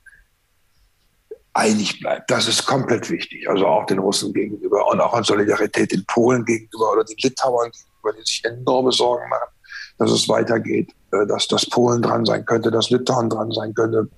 einig 1.55 1.99
bleibt. 2.01 2.29
Das 2.29 2.47
ist 2.47 2.65
komplett 2.65 3.09
wichtig. 3.09 3.49
Also 3.49 3.65
auch 3.65 3.85
den 3.85 3.99
Russen 3.99 4.33
gegenüber 4.33 4.87
und 4.87 4.99
auch 4.99 5.13
an 5.13 5.23
Solidarität 5.23 5.91
den 5.91 6.05
Polen 6.05 6.43
gegenüber 6.43 6.91
oder 6.91 7.03
den 7.03 7.15
Litauern 7.17 7.71
gegenüber, 7.71 8.19
die 8.19 8.25
sich 8.25 8.43
enorme 8.43 8.91
Sorgen 8.91 9.27
machen, 9.29 9.49
dass 9.97 10.11
es 10.11 10.27
weitergeht, 10.27 10.91
äh, 11.11 11.25
dass 11.25 11.47
das 11.47 11.65
Polen 11.65 12.01
dran 12.01 12.25
sein 12.25 12.45
könnte, 12.45 12.69
dass 12.71 12.89
Litauen 12.89 13.29
dran 13.29 13.51
sein 13.51 13.73
könnte. 13.73 14.09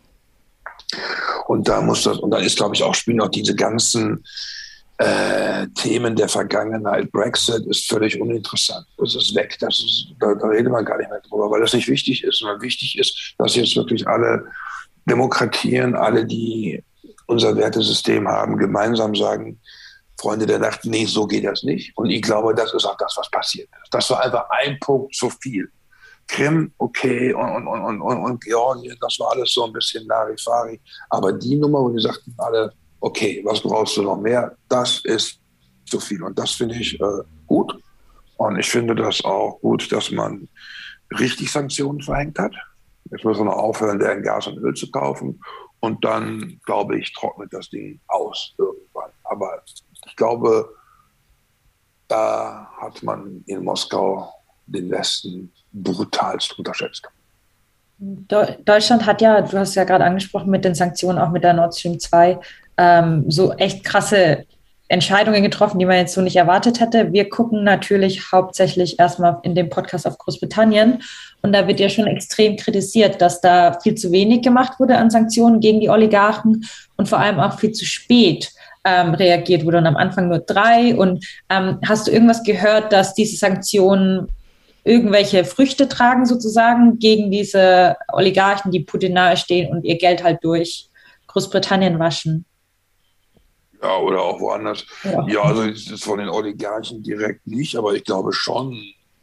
Und 1.46 1.68
da 1.68 1.80
muss 1.80 2.04
das, 2.04 2.18
und 2.18 2.32
da 2.32 2.40
ist, 2.40 2.58
glaube 2.58 2.76
ich, 2.76 2.84
auch 2.84 2.96
spielen 2.96 3.22
auch 3.22 3.30
diese 3.30 3.56
ganzen 3.56 4.24
äh, 4.98 5.68
Themen 5.76 6.16
der 6.16 6.30
Vergangenheit. 6.30 7.12
Brexit 7.12 7.68
ist 7.68 7.88
völlig 7.88 8.20
uninteressant. 8.20 8.88
Das 8.98 9.16
ist 9.16 9.36
weg. 9.36 9.58
Das 9.60 9.76
ist, 9.76 10.08
da, 10.20 10.34
da 10.34 10.48
redet 10.48 10.72
man 10.72 10.84
gar 10.84 10.98
nicht 10.98 11.10
mehr 11.12 11.22
drüber, 11.22 11.52
weil 11.52 11.62
das 11.62 11.74
nicht 11.74 11.88
wichtig 11.88 12.24
ist. 12.24 12.40
Sondern 12.40 12.62
wichtig 12.62 12.98
ist, 12.98 13.36
dass 13.38 13.56
jetzt 13.56 13.76
wirklich 13.76 14.08
alle 14.08 14.46
Demokratien, 15.06 15.96
alle, 15.96 16.26
die 16.26 16.84
unser 17.28 17.56
Wertesystem 17.56 18.28
haben, 18.28 18.58
gemeinsam 18.58 19.16
sagen, 19.16 19.60
Freunde 20.20 20.48
der 20.48 20.60
Nacht, 20.60 20.84
nee, 20.84 21.06
so 21.06 21.28
geht 21.28 21.46
das 21.46 21.64
nicht. 21.64 21.96
Und 21.96 22.10
ich 22.10 22.22
glaube, 22.24 22.56
das 22.56 22.74
ist 22.74 22.86
auch 22.86 22.98
das, 22.98 23.16
was 23.18 23.30
passiert 23.30 23.70
ist. 23.84 23.94
Das 23.94 24.10
war 24.10 24.24
einfach 24.24 24.50
ein 24.50 24.78
Punkt 24.80 25.14
zu 25.16 25.30
viel. 25.30 25.70
Krim, 26.28 26.74
okay, 26.78 27.34
und, 27.34 27.68
und, 27.68 28.02
und, 28.02 28.02
und, 28.02 28.44
Georgien, 28.44 28.98
das 29.00 29.18
war 29.20 29.32
alles 29.32 29.54
so 29.54 29.66
ein 29.66 29.74
bisschen 29.74 30.06
Larifari. 30.08 30.82
Aber 31.10 31.32
die 31.32 31.56
Nummer, 31.56 31.82
wo 31.82 31.90
die 31.90 32.02
sagten 32.02 32.34
alle, 32.38 32.74
okay, 33.00 33.42
was 33.46 33.62
brauchst 33.62 33.96
du 33.98 34.02
noch 34.02 34.18
mehr? 34.18 34.56
Das 34.68 35.00
ist 35.06 35.40
zu 35.86 36.00
viel. 36.00 36.22
Und 36.24 36.38
das 36.38 36.52
finde 36.52 36.76
ich 36.76 37.00
äh, 37.00 37.24
gut. 37.46 37.74
Und 38.38 38.60
ich 38.60 38.70
finde 38.70 38.96
das 38.96 39.24
auch 39.24 39.60
gut, 39.62 39.90
dass 39.92 40.12
man 40.12 40.50
richtig 41.20 41.52
Sanktionen 41.52 42.02
verhängt 42.02 42.38
hat. 42.40 42.54
Jetzt 43.12 43.24
müssen 43.24 43.42
wir 43.42 43.46
noch 43.46 43.58
aufhören, 43.58 44.00
deren 44.00 44.22
Gas 44.22 44.48
und 44.48 44.58
Öl 44.58 44.74
zu 44.74 44.92
kaufen. 44.92 45.40
Und 45.80 46.04
dann, 46.04 46.60
glaube 46.66 47.00
ich, 47.00 47.14
trocknet 47.14 47.54
das 47.54 47.70
Ding 47.70 48.00
aus 48.08 48.54
irgendwann. 48.58 49.12
Aber 49.24 49.62
ich 50.06 50.16
glaube, 50.16 50.70
da 52.08 52.70
hat 52.78 53.04
man 53.04 53.44
in 53.46 53.64
Moskau 53.64 54.34
den 54.66 54.90
Westen 54.90 55.52
brutalst 55.72 56.58
unterschätzt. 56.58 57.08
Deutschland 58.00 59.06
hat 59.06 59.22
ja, 59.22 59.42
du 59.42 59.58
hast 59.58 59.76
ja 59.76 59.84
gerade 59.84 60.04
angesprochen, 60.04 60.52
mit 60.52 60.64
den 60.64 60.76
Sanktionen, 60.76 61.18
auch 61.18 61.32
mit 61.32 61.44
der 61.44 61.54
Nord 61.54 61.76
Stream 61.76 62.00
2, 62.00 62.40
ähm, 62.78 63.30
so 63.30 63.54
echt 63.54 63.84
krasse 63.84 64.46
Entscheidungen 64.90 65.44
getroffen, 65.44 65.80
die 65.80 65.86
man 65.86 65.98
jetzt 65.98 66.14
so 66.14 66.22
nicht 66.22 66.38
erwartet 66.38 66.80
hätte. 66.80 67.12
Wir 67.12 67.30
gucken 67.30 67.64
natürlich 67.64 68.32
hauptsächlich 68.32 69.00
erstmal 69.00 69.40
in 69.44 69.54
dem 69.54 69.70
Podcast 69.70 70.08
auf 70.08 70.18
Großbritannien. 70.18 71.04
Und 71.42 71.54
da 71.54 71.68
wird 71.68 71.80
ja 71.80 71.90
schon 71.90 72.08
extrem 72.08 72.56
kritisiert, 72.56 73.22
dass 73.22 73.42
da 73.42 73.80
viel 73.82 73.96
zu 73.96 74.12
wenig 74.12 74.42
gemacht 74.42 74.80
wurde 74.80 74.98
an 74.98 75.10
Sanktionen 75.10 75.60
gegen 75.60 75.82
die 75.82 75.90
Oligarchen 75.90 76.66
und 76.96 77.10
vor 77.10 77.20
allem 77.20 77.40
auch 77.40 77.60
viel 77.60 77.74
zu 77.74 77.86
spät 77.86 78.52
ähm, 78.86 79.14
reagiert 79.14 79.66
wurde 79.66 79.80
und 79.80 79.88
am 79.88 79.98
Anfang 79.98 80.30
nur 80.30 80.40
drei. 80.40 80.96
Und 80.96 81.26
ähm, 81.50 81.80
hast 81.86 82.08
du 82.08 82.12
irgendwas 82.12 82.44
gehört, 82.44 82.94
dass 82.94 83.14
diese 83.14 83.36
Sanktionen 83.36 84.30
irgendwelche 84.86 85.44
Früchte 85.44 85.90
tragen 85.90 86.26
sozusagen 86.26 86.98
gegen 86.98 87.30
diese 87.30 87.98
Oligarchen, 88.14 88.72
die 88.72 88.80
Putin 88.80 89.14
nahestehen 89.14 89.70
und 89.70 89.84
ihr 89.84 89.98
Geld 89.98 90.24
halt 90.24 90.40
durch 90.44 90.90
Großbritannien 91.28 92.00
waschen? 92.00 92.46
Ja, 93.82 93.98
oder 93.98 94.22
auch 94.22 94.40
woanders. 94.40 94.86
Ja, 95.04 95.28
ja 95.28 95.42
also 95.44 95.68
das 95.68 96.02
von 96.02 96.20
den 96.20 96.30
Oligarchen 96.30 97.04
direkt 97.04 97.46
nicht, 97.46 97.76
aber 97.76 97.94
ich 97.94 98.04
glaube 98.04 98.34
schon, 98.34 98.76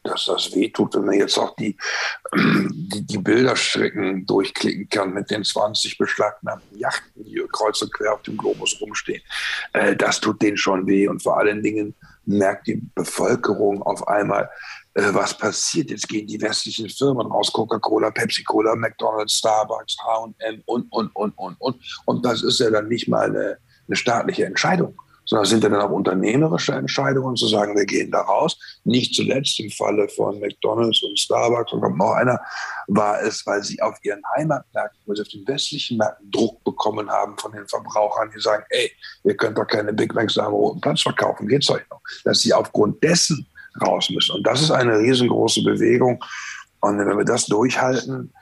dass 0.04 0.26
das 0.26 0.54
wehtut, 0.54 0.94
wenn 0.94 1.06
man 1.06 1.14
jetzt 1.18 1.38
auch 1.38 1.56
die, 1.56 1.76
die, 2.34 3.06
die 3.06 3.18
Bilderstrecken 3.18 4.26
durchklicken 4.26 4.88
kann 4.88 5.12
mit 5.12 5.30
den 5.30 5.42
20 5.42 5.98
beschlagnahmten 5.98 6.78
Yachten, 6.78 7.24
die 7.24 7.42
kreuz 7.50 7.80
und 7.82 7.92
quer 7.92 8.12
auf 8.12 8.22
dem 8.22 8.36
Globus 8.36 8.78
rumstehen. 8.80 9.22
Äh, 9.72 9.96
das 9.96 10.20
tut 10.20 10.42
denen 10.42 10.58
schon 10.58 10.86
weh 10.86 11.08
und 11.08 11.22
vor 11.22 11.38
allen 11.38 11.62
Dingen 11.62 11.94
merkt 12.26 12.66
die 12.66 12.82
Bevölkerung 12.94 13.82
auf 13.82 14.06
einmal, 14.06 14.50
äh, 14.94 15.08
was 15.12 15.36
passiert. 15.36 15.90
Jetzt 15.90 16.08
gehen 16.08 16.26
die 16.26 16.40
westlichen 16.40 16.88
Firmen 16.88 17.26
raus, 17.26 17.50
Coca-Cola, 17.52 18.10
Pepsi-Cola, 18.10 18.76
McDonald's, 18.76 19.38
Starbucks, 19.38 19.96
H&M 20.04 20.62
und, 20.66 20.86
und, 20.92 21.10
und, 21.16 21.32
und, 21.36 21.56
und. 21.60 21.76
Und 22.04 22.24
das 22.24 22.42
ist 22.42 22.60
ja 22.60 22.70
dann 22.70 22.88
nicht 22.88 23.08
mal 23.08 23.30
eine 23.30 23.58
eine 23.88 23.96
staatliche 23.96 24.46
Entscheidung, 24.46 25.00
sondern 25.26 25.46
sind 25.46 25.64
dann 25.64 25.74
auch 25.76 25.90
unternehmerische 25.90 26.72
Entscheidungen 26.72 27.36
zu 27.36 27.46
sagen, 27.46 27.76
wir 27.76 27.86
gehen 27.86 28.10
da 28.10 28.20
raus. 28.20 28.58
Nicht 28.84 29.14
zuletzt 29.14 29.58
im 29.60 29.70
Falle 29.70 30.08
von 30.08 30.38
McDonalds 30.40 31.02
und 31.02 31.18
Starbucks 31.18 31.72
und 31.72 31.80
noch 31.96 32.12
einer, 32.12 32.40
war 32.88 33.20
es, 33.22 33.46
weil 33.46 33.62
sie 33.62 33.80
auf 33.80 33.96
ihren 34.02 34.20
Heimatmärkten, 34.36 35.00
weil 35.06 35.16
sie 35.16 35.22
auf 35.22 35.28
den 35.28 35.46
westlichen 35.46 35.96
Märkten 35.96 36.30
Druck 36.30 36.62
bekommen 36.64 37.10
haben 37.10 37.38
von 37.38 37.52
den 37.52 37.66
Verbrauchern, 37.68 38.30
die 38.34 38.40
sagen, 38.40 38.64
ey, 38.70 38.90
ihr 39.24 39.36
könnt 39.36 39.56
doch 39.56 39.66
keine 39.66 39.92
Big 39.92 40.14
Macs 40.14 40.36
am 40.36 40.52
Roten 40.52 40.80
Platz 40.80 41.02
verkaufen, 41.02 41.48
geht's 41.48 41.70
euch 41.70 41.82
noch? 41.90 42.00
Dass 42.24 42.40
sie 42.40 42.52
aufgrund 42.52 43.02
dessen 43.02 43.46
raus 43.82 44.10
müssen. 44.10 44.36
Und 44.36 44.46
das 44.46 44.60
ist 44.60 44.70
eine 44.70 44.98
riesengroße 44.98 45.62
Bewegung. 45.62 46.22
Und 46.80 46.98
wenn 46.98 47.16
wir 47.16 47.24
das 47.24 47.46
durchhalten, 47.46 48.32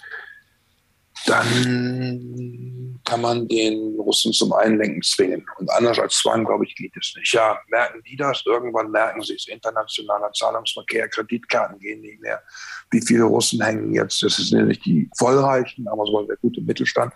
dann 1.26 3.00
kann 3.04 3.20
man 3.20 3.48
den 3.48 3.96
Russen 3.98 4.32
zum 4.32 4.52
Einlenken 4.52 5.02
zwingen. 5.02 5.44
Und 5.58 5.70
anders 5.70 5.98
als 5.98 6.18
Zwang, 6.18 6.44
glaube 6.44 6.64
ich, 6.64 6.74
geht 6.74 6.92
es 6.96 7.14
nicht. 7.16 7.32
Ja, 7.32 7.58
merken 7.68 8.02
die 8.08 8.16
das? 8.16 8.42
Irgendwann 8.46 8.90
merken 8.90 9.22
sie 9.22 9.34
es. 9.34 9.48
Internationaler 9.48 10.32
Zahlungsverkehr, 10.32 11.08
Kreditkarten 11.08 11.78
gehen 11.78 12.00
nicht 12.00 12.20
mehr. 12.20 12.42
Wie 12.90 13.00
viele 13.00 13.24
Russen 13.24 13.62
hängen 13.62 13.92
jetzt, 13.92 14.22
das 14.22 14.36
sind 14.36 14.66
nicht 14.66 14.84
die 14.84 15.10
Vollreichen, 15.16 15.88
aber 15.88 16.04
so 16.06 16.22
der 16.22 16.36
gute 16.36 16.60
Mittelstand, 16.60 17.12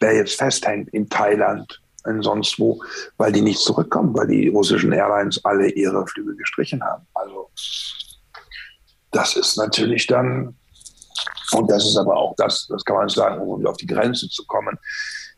der 0.00 0.16
jetzt 0.16 0.36
festhängt 0.36 0.88
in 0.90 1.08
Thailand, 1.08 1.80
in 2.06 2.22
sonst 2.22 2.58
wo, 2.58 2.82
weil 3.18 3.32
die 3.32 3.42
nicht 3.42 3.60
zurückkommen, 3.60 4.14
weil 4.16 4.26
die 4.26 4.48
russischen 4.48 4.92
Airlines 4.92 5.44
alle 5.44 5.70
ihre 5.70 6.06
Flüge 6.06 6.34
gestrichen 6.36 6.82
haben. 6.82 7.06
Also 7.14 7.50
das 9.12 9.36
ist 9.36 9.56
natürlich 9.56 10.06
dann, 10.06 10.56
und 11.54 11.70
das 11.70 11.84
ist 11.84 11.96
aber 11.96 12.16
auch 12.16 12.34
das, 12.36 12.66
das 12.68 12.84
kann 12.84 12.96
man 12.96 13.08
sagen, 13.08 13.40
um 13.40 13.66
auf 13.66 13.76
die 13.76 13.86
Grenze 13.86 14.28
zu 14.28 14.44
kommen, 14.46 14.78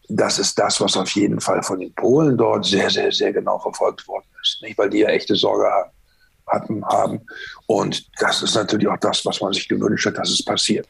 das 0.08 0.38
ist 0.38 0.58
das, 0.58 0.80
was 0.80 0.96
auf 0.96 1.10
jeden 1.10 1.40
Fall 1.40 1.62
von 1.62 1.80
den 1.80 1.94
Polen 1.94 2.36
dort 2.36 2.64
sehr, 2.66 2.90
sehr, 2.90 3.12
sehr 3.12 3.32
genau 3.32 3.58
verfolgt 3.58 4.06
worden 4.08 4.26
ist. 4.42 4.58
Nicht, 4.62 4.76
weil 4.78 4.90
die 4.90 4.98
ja 4.98 5.08
echte 5.08 5.34
Sorge 5.36 5.66
hatten, 6.46 6.84
haben. 6.84 7.20
Und 7.66 8.04
das 8.20 8.42
ist 8.42 8.54
natürlich 8.54 8.88
auch 8.88 8.98
das, 8.98 9.24
was 9.24 9.40
man 9.40 9.52
sich 9.52 9.68
gewünscht 9.68 10.06
hat, 10.06 10.18
dass 10.18 10.30
es 10.30 10.44
passiert. 10.44 10.86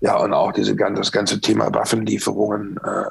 Ja, 0.00 0.16
und 0.16 0.32
auch 0.32 0.52
diese, 0.52 0.74
das 0.74 1.12
ganze 1.12 1.40
Thema 1.40 1.72
Waffenlieferungen, 1.72 2.76
äh, 2.84 3.04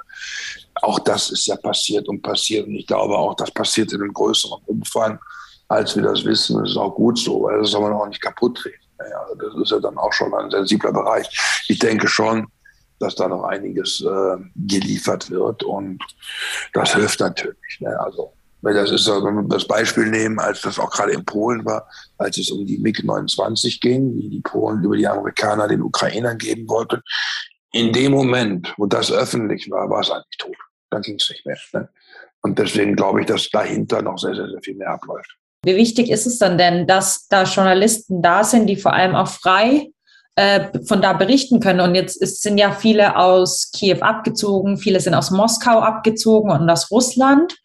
auch 0.81 0.99
das 0.99 1.29
ist 1.29 1.45
ja 1.47 1.55
passiert 1.55 2.07
und 2.09 2.21
passiert. 2.21 2.67
Und 2.67 2.75
ich 2.75 2.87
glaube 2.87 3.17
auch, 3.17 3.35
das 3.35 3.51
passiert 3.51 3.93
in 3.93 4.01
einem 4.01 4.13
größeren 4.13 4.61
Umfang, 4.65 5.19
als 5.67 5.95
wir 5.95 6.03
das 6.03 6.25
wissen. 6.25 6.59
Das 6.59 6.71
ist 6.71 6.77
auch 6.77 6.93
gut 6.93 7.17
so, 7.17 7.43
weil 7.43 7.59
das 7.59 7.71
soll 7.71 7.81
man 7.81 7.93
auch 7.93 8.07
nicht 8.07 8.21
kaputt 8.21 8.57
treten. 8.57 8.80
Ja, 9.09 9.25
das 9.37 9.61
ist 9.61 9.71
ja 9.71 9.79
dann 9.79 9.97
auch 9.97 10.13
schon 10.13 10.33
ein 10.33 10.51
sensibler 10.51 10.91
Bereich. 10.91 11.27
Ich 11.67 11.79
denke 11.79 12.07
schon, 12.07 12.47
dass 12.99 13.15
da 13.15 13.27
noch 13.27 13.43
einiges 13.43 14.01
äh, 14.01 14.37
geliefert 14.55 15.29
wird 15.31 15.63
und 15.63 16.03
das 16.73 16.93
hilft 16.93 17.19
natürlich. 17.19 17.79
Ne? 17.79 17.99
Also 17.99 18.33
weil 18.61 18.75
das 18.75 18.91
ist, 18.91 19.07
wenn 19.07 19.35
wir 19.35 19.43
das 19.43 19.67
Beispiel 19.67 20.05
nehmen, 20.05 20.39
als 20.39 20.61
das 20.61 20.77
auch 20.77 20.91
gerade 20.91 21.13
in 21.13 21.25
Polen 21.25 21.65
war, 21.65 21.89
als 22.17 22.37
es 22.37 22.51
um 22.51 22.65
die 22.65 22.77
MiG-29 22.77 23.81
ging, 23.81 24.15
die 24.15 24.29
die 24.29 24.41
Polen 24.41 24.83
über 24.83 24.95
die 24.95 25.07
Amerikaner 25.07 25.67
den 25.67 25.81
Ukrainern 25.81 26.37
geben 26.37 26.67
wollten. 26.69 27.01
In 27.71 27.91
dem 27.91 28.11
Moment, 28.11 28.73
wo 28.77 28.85
das 28.85 29.11
öffentlich 29.11 29.69
war, 29.71 29.89
war 29.89 30.01
es 30.01 30.11
eigentlich 30.11 30.37
tot. 30.37 30.55
Dann 30.91 31.01
ging 31.01 31.15
es 31.15 31.29
nicht 31.29 31.45
mehr. 31.45 31.57
Ne? 31.73 31.89
Und 32.41 32.59
deswegen 32.59 32.95
glaube 32.95 33.21
ich, 33.21 33.27
dass 33.27 33.49
dahinter 33.49 34.01
noch 34.01 34.17
sehr, 34.17 34.35
sehr, 34.35 34.49
sehr 34.49 34.61
viel 34.61 34.75
mehr 34.75 34.91
abläuft. 34.91 35.37
Wie 35.63 35.75
wichtig 35.75 36.09
ist 36.09 36.25
es 36.25 36.39
dann 36.39 36.57
denn, 36.57 36.87
dass 36.87 37.27
da 37.27 37.43
Journalisten 37.43 38.21
da 38.21 38.43
sind, 38.43 38.67
die 38.67 38.77
vor 38.77 38.93
allem 38.93 39.15
auch 39.15 39.27
frei 39.27 39.91
äh, 40.35 40.69
von 40.87 41.01
da 41.01 41.13
berichten 41.13 41.59
können. 41.59 41.81
Und 41.81 41.93
jetzt 41.93 42.19
ist, 42.21 42.41
sind 42.41 42.57
ja 42.57 42.71
viele 42.71 43.15
aus 43.15 43.71
Kiew 43.71 43.99
abgezogen, 44.01 44.77
viele 44.77 44.99
sind 44.99 45.13
aus 45.13 45.29
Moskau 45.29 45.79
abgezogen 45.79 46.51
und 46.51 46.69
aus 46.69 46.89
Russland. 46.89 47.55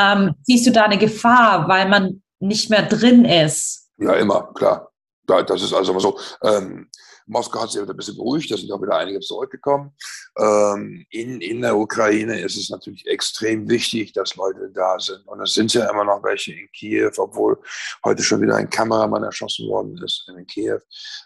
Ähm, 0.00 0.34
siehst 0.42 0.66
du 0.66 0.72
da 0.72 0.84
eine 0.84 0.98
Gefahr, 0.98 1.68
weil 1.68 1.88
man 1.88 2.22
nicht 2.40 2.70
mehr 2.70 2.82
drin 2.82 3.24
ist? 3.24 3.88
Ja, 3.98 4.14
immer, 4.14 4.52
klar. 4.54 4.90
Das 5.26 5.62
ist 5.62 5.74
also 5.74 5.98
so. 5.98 6.18
Ähm, 6.42 6.88
Moskau 7.28 7.62
hat 7.62 7.70
sich 7.70 7.80
wieder 7.80 7.92
ein 7.92 7.96
bisschen 7.96 8.16
beruhigt, 8.16 8.50
da 8.50 8.56
sind 8.56 8.72
auch 8.72 8.82
wieder 8.82 8.96
einige 8.96 9.20
zurückgekommen. 9.20 9.92
Ähm, 10.38 11.06
in, 11.10 11.40
in 11.40 11.60
der 11.60 11.76
Ukraine 11.76 12.40
ist 12.40 12.56
es 12.56 12.70
natürlich 12.70 13.06
extrem 13.06 13.68
wichtig, 13.68 14.12
dass 14.12 14.36
Leute 14.36 14.70
da 14.72 14.98
sind. 14.98 15.26
Und 15.26 15.40
es 15.40 15.54
sind 15.54 15.72
ja 15.74 15.88
immer 15.90 16.04
noch 16.04 16.22
welche 16.22 16.52
in 16.52 16.68
Kiew, 16.72 17.12
obwohl 17.18 17.58
heute 18.04 18.22
schon 18.22 18.40
wieder 18.40 18.56
ein 18.56 18.70
Kameramann 18.70 19.24
erschossen 19.24 19.68
worden 19.68 19.98
ist 20.04 20.28
in 20.28 20.46
Kiew. 20.46 20.78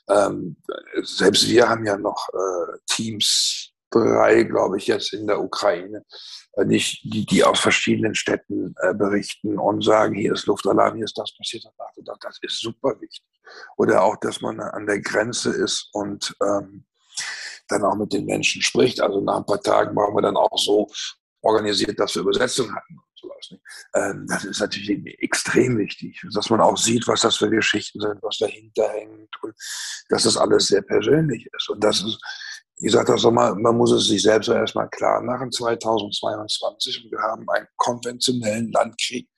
Ähm, 0.08 0.56
selbst 1.02 1.48
wir 1.48 1.68
haben 1.68 1.86
ja 1.86 1.96
noch 1.96 2.28
äh, 2.32 2.78
Teams, 2.86 3.71
drei, 3.92 4.42
glaube 4.42 4.78
ich, 4.78 4.86
jetzt 4.86 5.12
in 5.12 5.26
der 5.26 5.40
Ukraine, 5.40 6.04
äh, 6.54 6.64
nicht, 6.64 7.02
die, 7.04 7.24
die 7.24 7.44
aus 7.44 7.60
verschiedenen 7.60 8.14
Städten 8.14 8.74
äh, 8.80 8.94
berichten 8.94 9.58
und 9.58 9.84
sagen, 9.84 10.14
hier 10.14 10.32
ist 10.32 10.46
Luftalarm, 10.46 10.96
hier 10.96 11.04
ist 11.04 11.16
das 11.16 11.36
passiert. 11.36 11.64
Das 12.20 12.38
ist 12.42 12.60
super 12.60 13.00
wichtig. 13.00 13.22
Oder 13.76 14.02
auch, 14.02 14.16
dass 14.16 14.40
man 14.40 14.60
an 14.60 14.86
der 14.86 15.00
Grenze 15.00 15.50
ist 15.50 15.88
und 15.92 16.34
ähm, 16.42 16.84
dann 17.68 17.84
auch 17.84 17.96
mit 17.96 18.12
den 18.12 18.24
Menschen 18.24 18.62
spricht. 18.62 19.00
Also 19.00 19.20
nach 19.20 19.38
ein 19.38 19.46
paar 19.46 19.62
Tagen 19.62 19.94
waren 19.94 20.14
wir 20.14 20.22
dann 20.22 20.36
auch 20.36 20.58
so 20.58 20.88
organisiert, 21.42 21.98
dass 21.98 22.14
wir 22.14 22.22
Übersetzung 22.22 22.74
hatten. 22.74 22.98
Ähm, 23.94 24.26
das 24.28 24.44
ist 24.44 24.60
natürlich 24.60 24.90
extrem 25.20 25.78
wichtig, 25.78 26.20
dass 26.32 26.50
man 26.50 26.60
auch 26.60 26.76
sieht, 26.76 27.06
was 27.08 27.22
das 27.22 27.36
für 27.36 27.50
Geschichten 27.50 28.00
sind, 28.00 28.22
was 28.22 28.38
dahinter 28.38 28.88
hängt 28.88 29.30
und 29.42 29.54
dass 30.08 30.24
das 30.24 30.36
alles 30.36 30.68
sehr 30.68 30.82
persönlich 30.82 31.48
ist. 31.52 31.68
Und 31.68 31.82
das 31.82 32.02
ist, 32.02 32.18
ich 32.82 32.90
sage 32.90 33.12
das 33.12 33.22
mal, 33.22 33.54
man 33.54 33.76
muss 33.76 33.92
es 33.92 34.08
sich 34.08 34.22
selbst 34.22 34.48
erstmal 34.48 34.88
klar 34.88 35.22
machen, 35.22 35.52
2022 35.52 37.04
und 37.04 37.12
wir 37.12 37.20
haben 37.20 37.48
einen 37.48 37.68
konventionellen 37.76 38.72
Landkrieg 38.72 39.28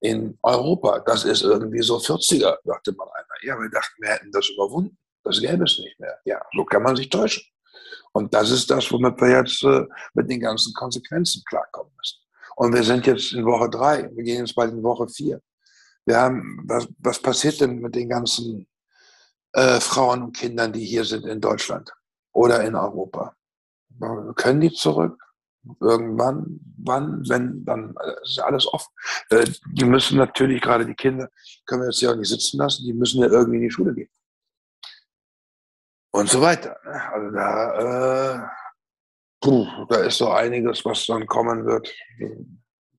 in 0.00 0.36
Europa. 0.42 0.98
Das 1.06 1.24
ist 1.24 1.42
irgendwie 1.42 1.80
so 1.82 1.98
40er, 1.98 2.56
dachte 2.64 2.92
man 2.92 3.06
einmal. 3.08 3.38
Ja, 3.42 3.56
wir 3.56 3.70
dachten, 3.70 4.02
wir 4.02 4.10
hätten 4.10 4.32
das 4.32 4.48
überwunden. 4.48 4.98
Das 5.22 5.40
gäbe 5.40 5.62
es 5.62 5.78
nicht 5.78 5.98
mehr. 6.00 6.18
Ja, 6.24 6.40
so 6.56 6.64
kann 6.64 6.82
man 6.82 6.96
sich 6.96 7.08
täuschen. 7.08 7.44
Und 8.12 8.34
das 8.34 8.50
ist 8.50 8.68
das, 8.68 8.90
womit 8.90 9.20
wir 9.20 9.28
jetzt 9.28 9.62
äh, 9.62 9.84
mit 10.14 10.28
den 10.28 10.40
ganzen 10.40 10.74
Konsequenzen 10.74 11.42
klarkommen 11.48 11.92
müssen. 11.96 12.18
Und 12.56 12.74
wir 12.74 12.82
sind 12.82 13.06
jetzt 13.06 13.32
in 13.32 13.44
Woche 13.44 13.70
drei, 13.70 14.10
wir 14.12 14.24
gehen 14.24 14.44
jetzt 14.44 14.56
bald 14.56 14.72
in 14.72 14.82
Woche 14.82 15.08
vier. 15.08 15.40
Wir 16.04 16.16
haben, 16.16 16.64
was, 16.64 16.88
was 16.98 17.22
passiert 17.22 17.60
denn 17.60 17.78
mit 17.78 17.94
den 17.94 18.08
ganzen 18.08 18.66
äh, 19.52 19.78
Frauen 19.78 20.22
und 20.24 20.36
Kindern, 20.36 20.72
die 20.72 20.84
hier 20.84 21.04
sind 21.04 21.24
in 21.26 21.40
Deutschland? 21.40 21.92
Oder 22.38 22.62
in 22.62 22.76
Europa. 22.76 23.34
Können 24.36 24.60
die 24.60 24.72
zurück? 24.72 25.20
Irgendwann, 25.80 26.60
wann, 26.78 27.28
wenn, 27.28 27.64
dann 27.64 27.94
äh, 28.00 28.22
ist 28.22 28.36
ja 28.36 28.44
alles 28.44 28.72
offen. 28.72 28.90
Äh, 29.30 29.44
die 29.72 29.84
müssen 29.84 30.16
natürlich, 30.16 30.62
gerade 30.62 30.86
die 30.86 30.94
Kinder, 30.94 31.28
können 31.66 31.82
wir 31.82 31.88
jetzt 31.88 32.00
ja 32.00 32.12
auch 32.12 32.16
nicht 32.16 32.28
sitzen 32.28 32.58
lassen, 32.58 32.86
die 32.86 32.94
müssen 32.94 33.20
ja 33.20 33.28
irgendwie 33.28 33.56
in 33.56 33.62
die 33.64 33.70
Schule 33.70 33.92
gehen. 33.92 34.08
Und 36.12 36.30
so 36.30 36.40
weiter. 36.40 36.76
Also 37.12 37.30
da, 37.32 38.36
äh, 38.36 38.48
puh, 39.42 39.66
da 39.88 39.96
ist 39.96 40.18
so 40.18 40.30
einiges, 40.30 40.84
was 40.84 41.06
dann 41.06 41.26
kommen 41.26 41.66
wird. 41.66 41.92
Ich 42.18 42.30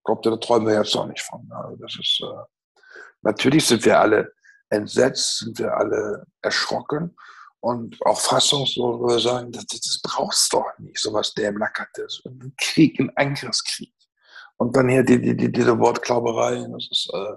da 0.03 0.37
träumen 0.37 0.67
wir 0.67 0.75
jetzt 0.75 0.95
auch 0.97 1.07
nicht 1.07 1.21
von. 1.21 1.49
Also 1.51 1.77
das 1.77 1.95
ist, 1.95 2.21
äh, 2.23 2.81
natürlich 3.21 3.65
sind 3.65 3.85
wir 3.85 3.99
alle 3.99 4.33
entsetzt, 4.69 5.39
sind 5.39 5.59
wir 5.59 5.73
alle 5.73 6.25
erschrocken 6.41 7.15
und 7.61 7.97
auch 8.05 8.19
fassungslos, 8.19 9.01
wir 9.01 9.19
sagen, 9.19 9.51
das, 9.51 9.65
das 9.65 9.99
brauchst 10.01 10.53
doch 10.53 10.65
nicht, 10.79 10.97
sowas 10.97 11.33
Dämlackertes. 11.33 12.21
Ein 12.25 12.53
Krieg, 12.57 12.99
ein 12.99 13.11
Angriffskrieg. 13.15 13.93
Und 14.57 14.75
dann 14.75 14.89
hier 14.89 15.03
die, 15.03 15.21
die, 15.21 15.35
die, 15.35 15.51
diese 15.51 15.77
Wortklauberei, 15.77 16.65
das 16.71 16.87
ist 16.91 17.09
äh, 17.13 17.35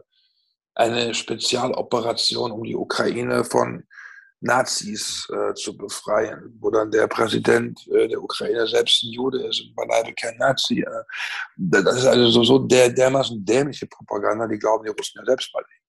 eine 0.74 1.14
Spezialoperation, 1.14 2.52
um 2.52 2.62
die 2.64 2.76
Ukraine 2.76 3.44
von 3.44 3.84
Nazis 4.40 5.28
äh, 5.30 5.54
zu 5.54 5.76
befreien, 5.76 6.56
wo 6.58 6.70
dann 6.70 6.90
der 6.90 7.06
Präsident 7.06 7.86
äh, 7.88 8.08
der 8.08 8.20
Ukraine 8.20 8.66
selbst 8.66 9.04
ein 9.04 9.12
Jude 9.12 9.46
ist 9.46 9.60
und 9.60 9.74
beileibe 9.74 10.12
kein 10.14 10.36
Nazi. 10.36 10.80
Äh, 10.80 11.04
das 11.56 11.98
ist 11.98 12.06
also 12.06 12.28
so, 12.30 12.44
so 12.44 12.58
der, 12.58 12.90
dermaßen 12.90 13.44
dämliche 13.44 13.86
Propaganda, 13.86 14.48
die 14.48 14.58
glauben 14.58 14.84
die 14.84 14.90
Russen 14.90 15.18
ja 15.18 15.24
selbst 15.24 15.52
bald 15.52 15.66
nicht. 15.68 15.81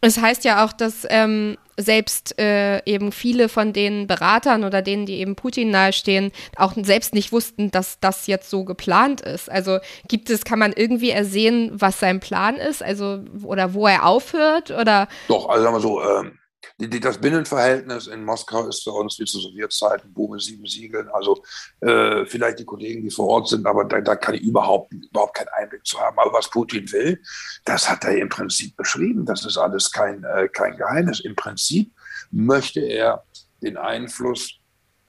Es 0.00 0.20
heißt 0.20 0.44
ja 0.44 0.64
auch, 0.64 0.72
dass 0.72 1.06
ähm, 1.08 1.56
selbst 1.78 2.38
äh, 2.38 2.82
eben 2.84 3.12
viele 3.12 3.48
von 3.48 3.72
den 3.72 4.06
Beratern 4.06 4.64
oder 4.64 4.82
denen, 4.82 5.06
die 5.06 5.20
eben 5.20 5.36
Putin 5.36 5.70
nahestehen, 5.70 6.32
auch 6.56 6.74
selbst 6.76 7.14
nicht 7.14 7.32
wussten, 7.32 7.70
dass 7.70 8.00
das 8.00 8.26
jetzt 8.26 8.50
so 8.50 8.64
geplant 8.64 9.20
ist. 9.20 9.50
Also 9.50 9.78
gibt 10.08 10.30
es, 10.30 10.44
kann 10.44 10.58
man 10.58 10.72
irgendwie 10.72 11.10
ersehen, 11.10 11.70
was 11.72 12.00
sein 12.00 12.20
Plan 12.20 12.56
ist, 12.56 12.82
also 12.82 13.20
oder 13.42 13.74
wo 13.74 13.86
er 13.86 14.06
aufhört 14.06 14.70
oder? 14.70 15.08
Doch, 15.28 15.48
also 15.48 15.64
sagen 15.64 15.76
wir 15.76 15.80
so. 15.80 16.02
Ähm 16.02 16.38
das 16.78 17.18
Binnenverhältnis 17.18 18.06
in 18.06 18.24
Moskau 18.24 18.66
ist 18.66 18.84
für 18.84 18.92
uns 18.92 19.18
wie 19.18 19.24
zu 19.24 19.40
Sowjetzeiten, 19.40 20.12
Bume 20.12 20.38
sieben 20.40 20.66
Siegeln. 20.66 21.08
Also 21.08 21.42
äh, 21.80 22.26
vielleicht 22.26 22.58
die 22.58 22.64
Kollegen, 22.64 23.02
die 23.02 23.10
vor 23.10 23.28
Ort 23.28 23.48
sind, 23.48 23.66
aber 23.66 23.84
da, 23.84 24.00
da 24.00 24.16
kann 24.16 24.34
ich 24.34 24.42
überhaupt, 24.42 24.92
überhaupt 24.92 25.36
keinen 25.36 25.48
Einblick 25.48 25.86
zu 25.86 25.98
haben. 25.98 26.18
Aber 26.18 26.32
was 26.32 26.50
Putin 26.50 26.90
will, 26.92 27.20
das 27.64 27.88
hat 27.88 28.04
er 28.04 28.16
im 28.18 28.28
Prinzip 28.28 28.76
beschrieben. 28.76 29.24
Das 29.24 29.44
ist 29.44 29.56
alles 29.56 29.90
kein, 29.90 30.24
äh, 30.24 30.48
kein 30.48 30.76
Geheimnis. 30.76 31.20
Im 31.20 31.36
Prinzip 31.36 31.92
möchte 32.30 32.80
er 32.80 33.24
den 33.62 33.76
Einfluss 33.76 34.58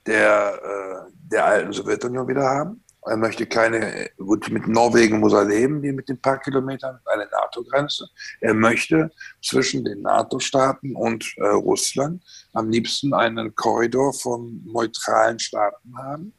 der, 0.06 0.62
äh, 0.64 1.12
der 1.32 1.46
alten 1.46 1.74
Sowjetunion 1.74 2.28
wieder 2.28 2.44
haben. 2.44 2.84
Er 3.10 3.18
möchte 3.18 3.46
keine, 3.46 4.10
gut, 4.18 4.50
mit 4.50 4.68
Norwegen 4.68 5.20
muss 5.20 5.34
er 5.34 5.46
leben, 5.46 5.82
die 5.82 5.92
mit 5.92 6.10
den 6.10 6.22
paar 6.22 6.40
Kilometern, 6.40 7.00
eine 7.06 7.28
NATO-Grenze. 7.32 8.08
Er 8.42 8.54
möchte 8.54 9.12
zwischen 9.42 9.86
den 9.86 10.02
NATO-Staaten 10.02 10.96
und 10.96 11.26
äh, 11.38 11.48
Russland 11.48 12.24
am 12.54 12.70
liebsten 12.70 13.14
einen 13.14 13.56
Korridor 13.56 14.14
von 14.14 14.62
neutralen 14.66 15.40
Staaten 15.40 15.98
haben, 15.98 16.34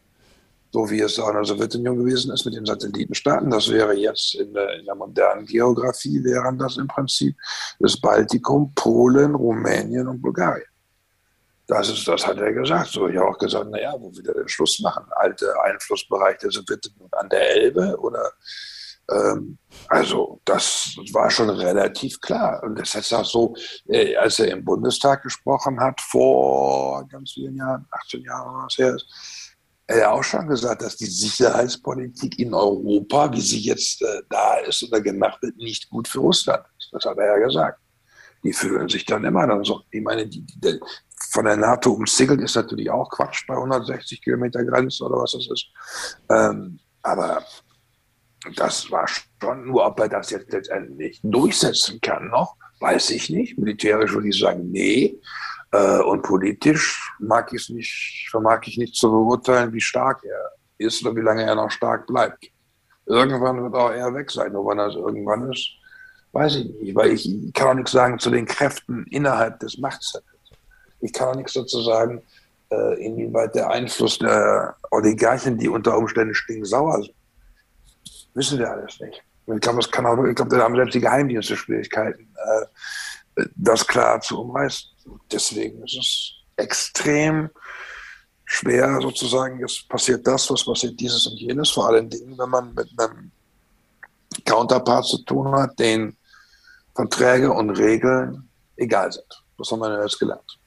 so 0.73 0.89
wie 0.91 1.01
es 1.01 1.19
auch 1.19 1.29
in 1.29 1.35
der 1.35 1.45
Sowjetunion 1.45 1.99
gewesen 1.99 2.33
ist 2.33 2.45
mit 2.45 2.55
den 2.55 2.67
Satellitenstaaten. 2.67 3.51
Das 3.51 3.69
wäre 3.71 3.95
jetzt 3.95 4.35
in 4.35 4.53
der, 4.53 4.79
in 4.79 4.85
der 4.85 4.95
modernen 4.95 5.47
Geografie, 5.47 6.23
wären 6.23 6.59
das 6.59 6.77
im 6.77 6.89
Prinzip 6.89 7.37
das 7.81 8.01
Baltikum, 8.01 8.73
Polen, 8.75 9.35
Rumänien 9.35 10.09
und 10.09 10.21
Bulgarien. 10.21 10.67
Das, 11.69 11.91
ist, 11.91 12.09
das 12.09 12.27
hat 12.27 12.39
er 12.39 12.53
gesagt. 12.53 12.89
So, 12.89 13.09
ich 13.09 13.17
habe 13.17 13.29
auch 13.29 13.39
gesagt, 13.39 13.71
naja, 13.71 13.95
wo 13.99 14.11
wir 14.11 14.23
den 14.23 14.49
Schluss 14.49 14.81
machen? 14.81 15.05
Alte 15.11 15.53
Einflussbereiche 15.65 16.51
sind 16.51 16.67
bitte 16.67 16.91
nun 16.99 17.11
an 17.13 17.29
der 17.29 17.51
Elbe 17.51 17.97
oder 18.01 18.33
ähm, 19.11 19.59
also 19.89 20.41
das 20.47 20.97
war 21.13 21.31
schon 21.31 21.51
relativ 21.51 22.21
klar. 22.21 22.63
Und 22.63 22.79
das 22.79 22.95
ist 22.95 23.13
auch 23.13 23.25
so, 23.25 23.55
äh, 23.87 24.17
als 24.17 24.39
er 24.39 24.49
im 24.49 24.65
Bundestag 24.65 25.23
gesprochen 25.23 25.79
hat, 25.79 26.01
vor 26.01 27.07
ganz 27.07 27.33
vielen 27.33 27.57
Jahren, 27.57 27.87
18 27.91 28.23
Jahren 28.23 28.65
was 28.65 28.79
her 28.79 28.95
ist, 28.95 29.07
er 29.87 30.07
hat 30.07 30.13
auch 30.13 30.25
schon 30.25 30.47
gesagt, 30.49 30.83
dass 30.83 30.97
die 30.97 31.07
Sicherheitspolitik 31.07 32.39
in 32.39 32.53
Europa, 32.53 33.33
wie 33.33 33.41
sie 33.41 33.61
jetzt 33.61 34.03
äh, 34.03 34.23
da 34.29 34.57
ist 34.59 34.83
oder 34.85 35.01
gemacht 35.01 35.43
wird, 35.43 35.57
nicht 35.57 35.89
gut 35.89 36.09
für 36.09 36.21
Russland 36.21 36.65
ist. 36.79 36.91
Das 36.93 37.05
hat 37.05 37.19
er 37.19 37.39
ja 37.39 37.47
gesagt. 37.47 37.81
Die 38.45 38.53
fühlen 38.53 38.89
sich 38.89 39.05
dann 39.05 39.25
immer 39.25 39.47
dann 39.47 39.65
so. 39.65 39.83
Ich 39.91 40.03
meine, 40.03 40.27
die, 40.27 40.45
die, 40.45 40.79
von 41.31 41.45
der 41.45 41.57
NATO 41.57 41.93
umzingelt 41.93 42.41
ist 42.41 42.57
natürlich 42.57 42.91
auch 42.91 43.11
Quatsch 43.11 43.47
bei 43.47 43.55
160 43.55 44.23
Kilometer 44.23 44.65
Grenze 44.65 45.05
oder 45.05 45.23
was 45.23 45.33
das 45.33 45.49
ist. 45.51 45.67
Ähm, 46.31 46.79
aber 47.03 47.43
das 48.57 48.91
war 48.91 49.07
schon, 49.09 49.67
nur 49.67 49.87
ob 49.87 49.99
er 50.01 50.09
das 50.09 50.31
jetzt 50.31 50.53
letztendlich 50.53 51.21
durchsetzen 51.23 52.01
kann 52.01 52.29
noch, 52.29 52.57
weiß 52.81 53.11
ich 53.11 53.31
nicht. 53.31 53.59
Militärisch 53.59 54.13
würde 54.13 54.29
ich 54.29 54.39
sagen, 54.39 54.71
nee. 54.71 55.19
Äh, 55.73 56.01
und 56.01 56.23
politisch 56.23 57.13
mag 57.19 57.53
ich 57.53 57.69
nicht, 57.69 58.29
vermag 58.31 58.61
ich 58.67 58.79
nicht 58.79 58.95
zu 58.95 59.11
beurteilen, 59.11 59.73
wie 59.73 59.81
stark 59.81 60.25
er 60.25 60.53
ist 60.79 61.05
oder 61.05 61.17
wie 61.17 61.21
lange 61.21 61.43
er 61.43 61.55
noch 61.55 61.71
stark 61.71 62.07
bleibt. 62.07 62.51
Irgendwann 63.07 63.63
wird 63.63 63.75
auch 63.75 63.91
er 63.91 64.15
weg 64.15 64.31
sein, 64.31 64.53
nur 64.53 64.67
wann 64.67 64.79
das 64.79 64.95
irgendwann 64.95 65.51
ist, 65.51 65.71
weiß 66.33 66.57
ich 66.57 66.67
nicht. 66.67 66.95
Weil 66.95 67.11
ich 67.11 67.53
kann 67.55 67.69
auch 67.69 67.75
nichts 67.75 67.93
sagen 67.93 68.19
zu 68.19 68.31
den 68.31 68.47
Kräften 68.47 69.05
innerhalb 69.11 69.59
des 69.61 69.79
Machtzettels. 69.79 70.28
Ich 71.01 71.13
kann 71.13 71.29
auch 71.29 71.37
nichts 71.37 71.53
dazu 71.53 71.81
sagen, 71.83 72.23
äh, 72.71 73.05
inwieweit 73.05 73.55
der 73.55 73.71
Einfluss 73.71 74.19
der 74.19 74.77
Oligarchen, 74.91 75.59
die 75.59 75.69
unter 75.69 75.97
Umständen 75.97 76.35
stinksauer 76.35 77.03
sind, 77.03 77.15
wissen 78.35 78.59
wir 78.59 78.71
alles 78.71 79.01
nicht. 79.01 79.23
Ich 79.47 79.61
glaube, 79.61 79.81
das 79.81 79.91
da 79.91 80.59
haben 80.59 80.77
selbst 80.77 80.95
die 80.95 81.01
Geheimdienste 81.01 81.57
Schwierigkeiten, 81.57 82.29
äh, 82.37 83.47
das 83.57 83.87
klar 83.87 84.21
zu 84.21 84.41
umreißen. 84.41 84.91
Deswegen 85.33 85.83
ist 85.85 85.97
es 85.99 86.33
extrem 86.57 87.49
schwer, 88.45 88.99
sozusagen, 89.01 89.63
es 89.63 89.83
passiert 89.89 90.27
das, 90.27 90.51
was 90.51 90.65
passiert 90.65 90.99
dieses 90.99 91.27
und 91.27 91.39
jenes, 91.39 91.71
vor 91.71 91.89
allen 91.89 92.11
Dingen, 92.11 92.37
wenn 92.37 92.49
man 92.49 92.75
mit 92.75 92.89
einem 92.99 93.31
Counterpart 94.45 95.07
zu 95.07 95.19
tun 95.25 95.53
hat, 95.53 95.79
den 95.79 96.17
Verträge 96.95 97.53
und 97.53 97.71
Regeln 97.71 98.49
egal 98.77 99.13
sind. 99.13 99.45
Das 99.57 99.71
haben 99.71 99.81
wir 99.81 100.03
jetzt 100.03 100.19
gelernt. 100.19 100.58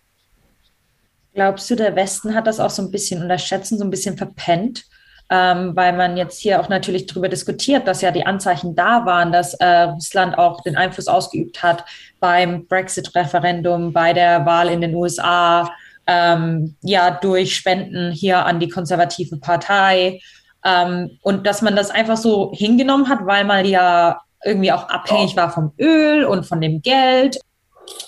Glaubst 1.34 1.70
du, 1.70 1.76
der 1.76 1.96
Westen 1.96 2.36
hat 2.36 2.48
das 2.48 2.60
auch 2.60 2.70
so 2.70 2.82
ein 2.82 2.92
bisschen 2.92 3.22
unterschätzen, 3.22 3.78
so 3.78 3.84
ein 3.84 3.90
bisschen 3.90 4.18
verpennt? 4.18 4.84
Ähm, 5.30 5.78
weil 5.78 5.94
man 5.94 6.18
jetzt 6.18 6.42
hier 6.42 6.60
auch 6.60 6.68
natürlich 6.68 7.06
darüber 7.06 7.30
diskutiert, 7.30 7.88
dass 7.88 8.02
ja 8.02 8.12
die 8.12 8.26
Anzeichen 8.26 8.76
da 8.76 9.06
waren, 9.06 9.32
dass 9.32 9.54
äh, 9.54 9.84
Russland 9.84 10.38
auch 10.38 10.62
den 10.62 10.76
Einfluss 10.76 11.08
ausgeübt 11.08 11.64
hat 11.64 11.86
beim 12.20 12.68
Brexit-Referendum, 12.68 13.94
bei 13.94 14.12
der 14.12 14.46
Wahl 14.46 14.68
in 14.68 14.82
den 14.82 14.94
USA, 14.94 15.72
ähm, 16.06 16.76
ja, 16.82 17.12
durch 17.12 17.56
Spenden 17.56 18.12
hier 18.12 18.46
an 18.46 18.60
die 18.60 18.68
konservative 18.68 19.38
Partei. 19.38 20.20
Ähm, 20.66 21.18
und 21.22 21.48
dass 21.48 21.62
man 21.62 21.78
das 21.78 21.92
einfach 21.92 22.18
so 22.18 22.52
hingenommen 22.54 23.08
hat, 23.08 23.26
weil 23.26 23.46
man 23.46 23.66
ja 23.66 24.22
irgendwie 24.44 24.72
auch 24.72 24.90
abhängig 24.90 25.36
war 25.38 25.52
vom 25.52 25.72
Öl 25.80 26.26
und 26.26 26.46
von 26.46 26.60
dem 26.60 26.82
Geld. 26.82 27.40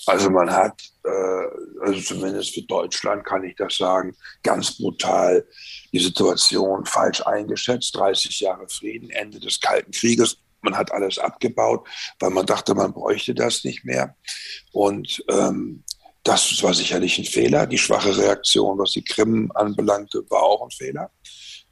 Also 0.07 0.29
man 0.29 0.51
hat, 0.51 0.73
also 1.81 1.99
zumindest 2.01 2.53
für 2.53 2.61
Deutschland 2.63 3.25
kann 3.25 3.43
ich 3.43 3.55
das 3.55 3.77
sagen, 3.77 4.15
ganz 4.41 4.77
brutal 4.77 5.45
die 5.91 5.99
Situation 5.99 6.85
falsch 6.85 7.21
eingeschätzt. 7.25 7.95
30 7.95 8.39
Jahre 8.39 8.67
Frieden, 8.69 9.09
Ende 9.09 9.39
des 9.39 9.59
Kalten 9.59 9.91
Krieges. 9.91 10.37
Man 10.61 10.77
hat 10.77 10.91
alles 10.93 11.19
abgebaut, 11.19 11.87
weil 12.19 12.29
man 12.29 12.45
dachte, 12.45 12.73
man 12.73 12.93
bräuchte 12.93 13.35
das 13.35 13.65
nicht 13.65 13.83
mehr. 13.83 14.15
Und 14.71 15.23
ähm, 15.29 15.83
das 16.23 16.63
war 16.63 16.73
sicherlich 16.73 17.17
ein 17.17 17.25
Fehler. 17.25 17.67
Die 17.67 17.77
schwache 17.77 18.17
Reaktion, 18.17 18.79
was 18.79 18.91
die 18.91 19.03
Krim 19.03 19.51
anbelangte, 19.55 20.23
war 20.29 20.43
auch 20.43 20.63
ein 20.63 20.71
Fehler. 20.71 21.11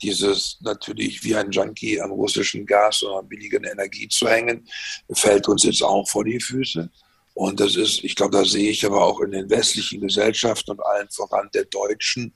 Dieses 0.01 0.57
natürlich 0.61 1.23
wie 1.23 1.35
ein 1.35 1.51
Junkie 1.51 2.01
an 2.01 2.11
russischen 2.11 2.65
Gas 2.65 3.01
oder 3.03 3.23
billigen 3.23 3.63
Energie 3.63 4.09
zu 4.09 4.27
hängen, 4.27 4.67
fällt 5.13 5.47
uns 5.47 5.63
jetzt 5.63 5.83
auch 5.83 6.07
vor 6.09 6.25
die 6.25 6.39
Füße. 6.39 6.89
Und 7.33 7.59
das 7.59 7.75
ist, 7.75 8.03
ich 8.03 8.15
glaube, 8.15 8.37
da 8.37 8.45
sehe 8.45 8.69
ich 8.69 8.85
aber 8.85 9.03
auch 9.03 9.21
in 9.21 9.31
den 9.31 9.49
westlichen 9.49 10.01
Gesellschaften 10.01 10.71
und 10.71 10.85
allen 10.85 11.09
voran 11.09 11.49
der 11.53 11.65
Deutschen 11.65 12.33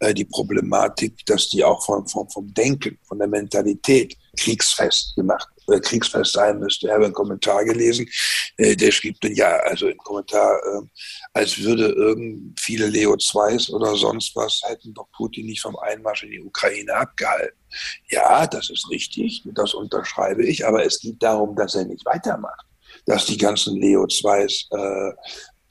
äh, 0.00 0.14
die 0.14 0.24
Problematik, 0.24 1.24
dass 1.26 1.48
die 1.48 1.62
auch 1.62 1.84
vom, 1.84 2.06
vom, 2.06 2.28
vom 2.30 2.52
Denken, 2.54 2.98
von 3.06 3.18
der 3.18 3.28
Mentalität 3.28 4.16
kriegsfest 4.38 5.14
gemacht, 5.16 5.48
äh, 5.68 5.80
kriegsfest 5.80 6.32
sein 6.32 6.58
müsste. 6.60 6.86
Ich 6.86 6.92
habe 6.92 7.04
einen 7.04 7.14
Kommentar 7.14 7.64
gelesen, 7.64 8.08
äh, 8.56 8.74
der 8.74 8.90
schrieb 8.90 9.20
dann 9.20 9.34
ja, 9.34 9.56
also 9.64 9.88
im 9.88 9.98
Kommentar, 9.98 10.56
äh, 10.56 10.86
als 11.34 11.58
würde 11.58 11.88
irgend 11.88 12.58
viele 12.58 12.86
Leo 12.86 13.14
2s 13.14 13.70
oder 13.70 13.96
sonst 13.96 14.34
was 14.34 14.62
hätten 14.64 14.94
doch 14.94 15.10
Putin 15.16 15.46
nicht 15.46 15.60
vom 15.60 15.76
Einmarsch 15.76 16.22
in 16.22 16.30
die 16.30 16.40
Ukraine 16.40 16.94
abgehalten. 16.94 17.58
Ja, 18.08 18.46
das 18.46 18.70
ist 18.70 18.88
richtig, 18.88 19.42
das 19.54 19.74
unterschreibe 19.74 20.46
ich, 20.46 20.66
aber 20.66 20.86
es 20.86 21.00
geht 21.00 21.22
darum, 21.22 21.54
dass 21.54 21.74
er 21.74 21.84
nicht 21.84 22.06
weitermacht 22.06 22.67
dass 23.08 23.24
die 23.24 23.38
ganzen 23.38 23.76
Leo 23.76 24.04
2s 24.04 24.66
äh, 24.70 25.12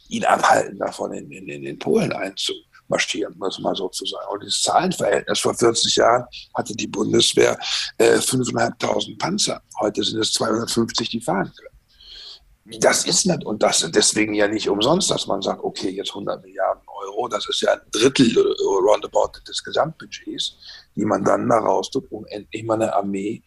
ihn 0.09 0.25
abhalten 0.25 0.79
davon, 0.79 1.13
in, 1.13 1.31
in, 1.31 1.63
in 1.63 1.79
Polen 1.79 2.11
einzumarschieren, 2.11 3.35
muss 3.37 3.59
mal 3.59 3.75
so 3.75 3.89
zu 3.89 4.05
sagen. 4.05 4.25
Und 4.31 4.43
das 4.43 4.61
Zahlenverhältnis 4.63 5.39
vor 5.39 5.53
40 5.53 5.95
Jahren 5.97 6.25
hatte 6.55 6.75
die 6.75 6.87
Bundeswehr 6.87 7.57
äh, 7.99 8.15
5.500 8.15 9.17
Panzer. 9.19 9.61
Heute 9.79 10.03
sind 10.03 10.19
es 10.19 10.33
250, 10.33 11.09
die 11.09 11.21
fahren 11.21 11.51
können. 11.55 12.81
Das 12.81 13.05
ist 13.05 13.25
nicht, 13.25 13.45
und 13.45 13.63
das 13.63 13.89
deswegen 13.91 14.33
ja 14.33 14.47
nicht 14.47 14.67
umsonst, 14.67 15.09
dass 15.09 15.27
man 15.27 15.41
sagt, 15.41 15.63
okay, 15.63 15.89
jetzt 15.89 16.09
100 16.09 16.41
Milliarden 16.43 16.83
Euro, 16.87 17.27
das 17.27 17.47
ist 17.47 17.61
ja 17.61 17.73
ein 17.73 17.79
Drittel 17.91 18.35
roundabout 18.35 19.39
des 19.47 19.63
Gesamtbudgets, 19.63 20.57
die 20.95 21.05
man 21.05 21.23
dann 21.23 21.47
da 21.47 21.59
raus 21.59 21.89
tut, 21.91 22.11
um 22.11 22.25
endlich 22.25 22.63
mal 22.63 22.73
eine 22.73 22.93
Armee 22.93 23.41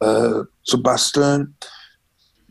äh, 0.00 0.42
zu 0.62 0.82
basteln, 0.82 1.56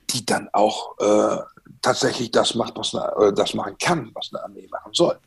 die 0.09 0.25
dann 0.25 0.49
auch 0.53 0.97
äh, 0.99 1.37
tatsächlich 1.81 2.31
das 2.31 2.55
macht, 2.55 2.77
was 2.77 2.93
eine, 2.95 3.33
das 3.33 3.53
machen 3.53 3.77
kann, 3.77 4.11
was 4.13 4.31
eine 4.33 4.43
Armee 4.43 4.67
machen 4.69 4.93
soll. 4.93 5.17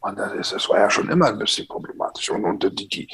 Und 0.00 0.18
das, 0.18 0.32
ist, 0.32 0.52
das 0.52 0.68
war 0.68 0.78
ja 0.78 0.90
schon 0.90 1.08
immer 1.08 1.26
ein 1.26 1.38
bisschen 1.38 1.66
problematisch. 1.66 2.30
Und, 2.30 2.44
und 2.44 2.62
die, 2.78 2.88
die, 2.88 3.08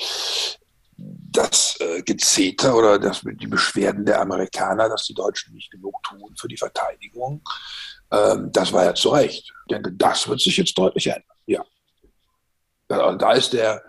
das 0.97 1.80
äh, 1.80 2.03
Gezeter 2.03 2.76
oder 2.76 2.99
das, 2.99 3.22
die 3.24 3.47
Beschwerden 3.47 4.05
der 4.05 4.20
Amerikaner, 4.20 4.89
dass 4.89 5.07
die 5.07 5.14
Deutschen 5.14 5.55
nicht 5.55 5.70
genug 5.70 6.03
tun 6.03 6.35
für 6.39 6.49
die 6.49 6.57
Verteidigung, 6.57 7.43
ähm, 8.11 8.51
das 8.53 8.72
war 8.72 8.85
ja 8.85 8.95
zu 8.95 9.09
Recht. 9.09 9.53
Ich 9.66 9.70
denke, 9.70 9.93
das 9.93 10.28
wird 10.28 10.41
sich 10.41 10.57
jetzt 10.57 10.76
deutlich 10.76 11.07
ändern. 11.07 11.37
Ja. 11.47 11.62
Und 13.09 13.22
da 13.22 13.33
ist 13.33 13.55
der, 13.55 13.83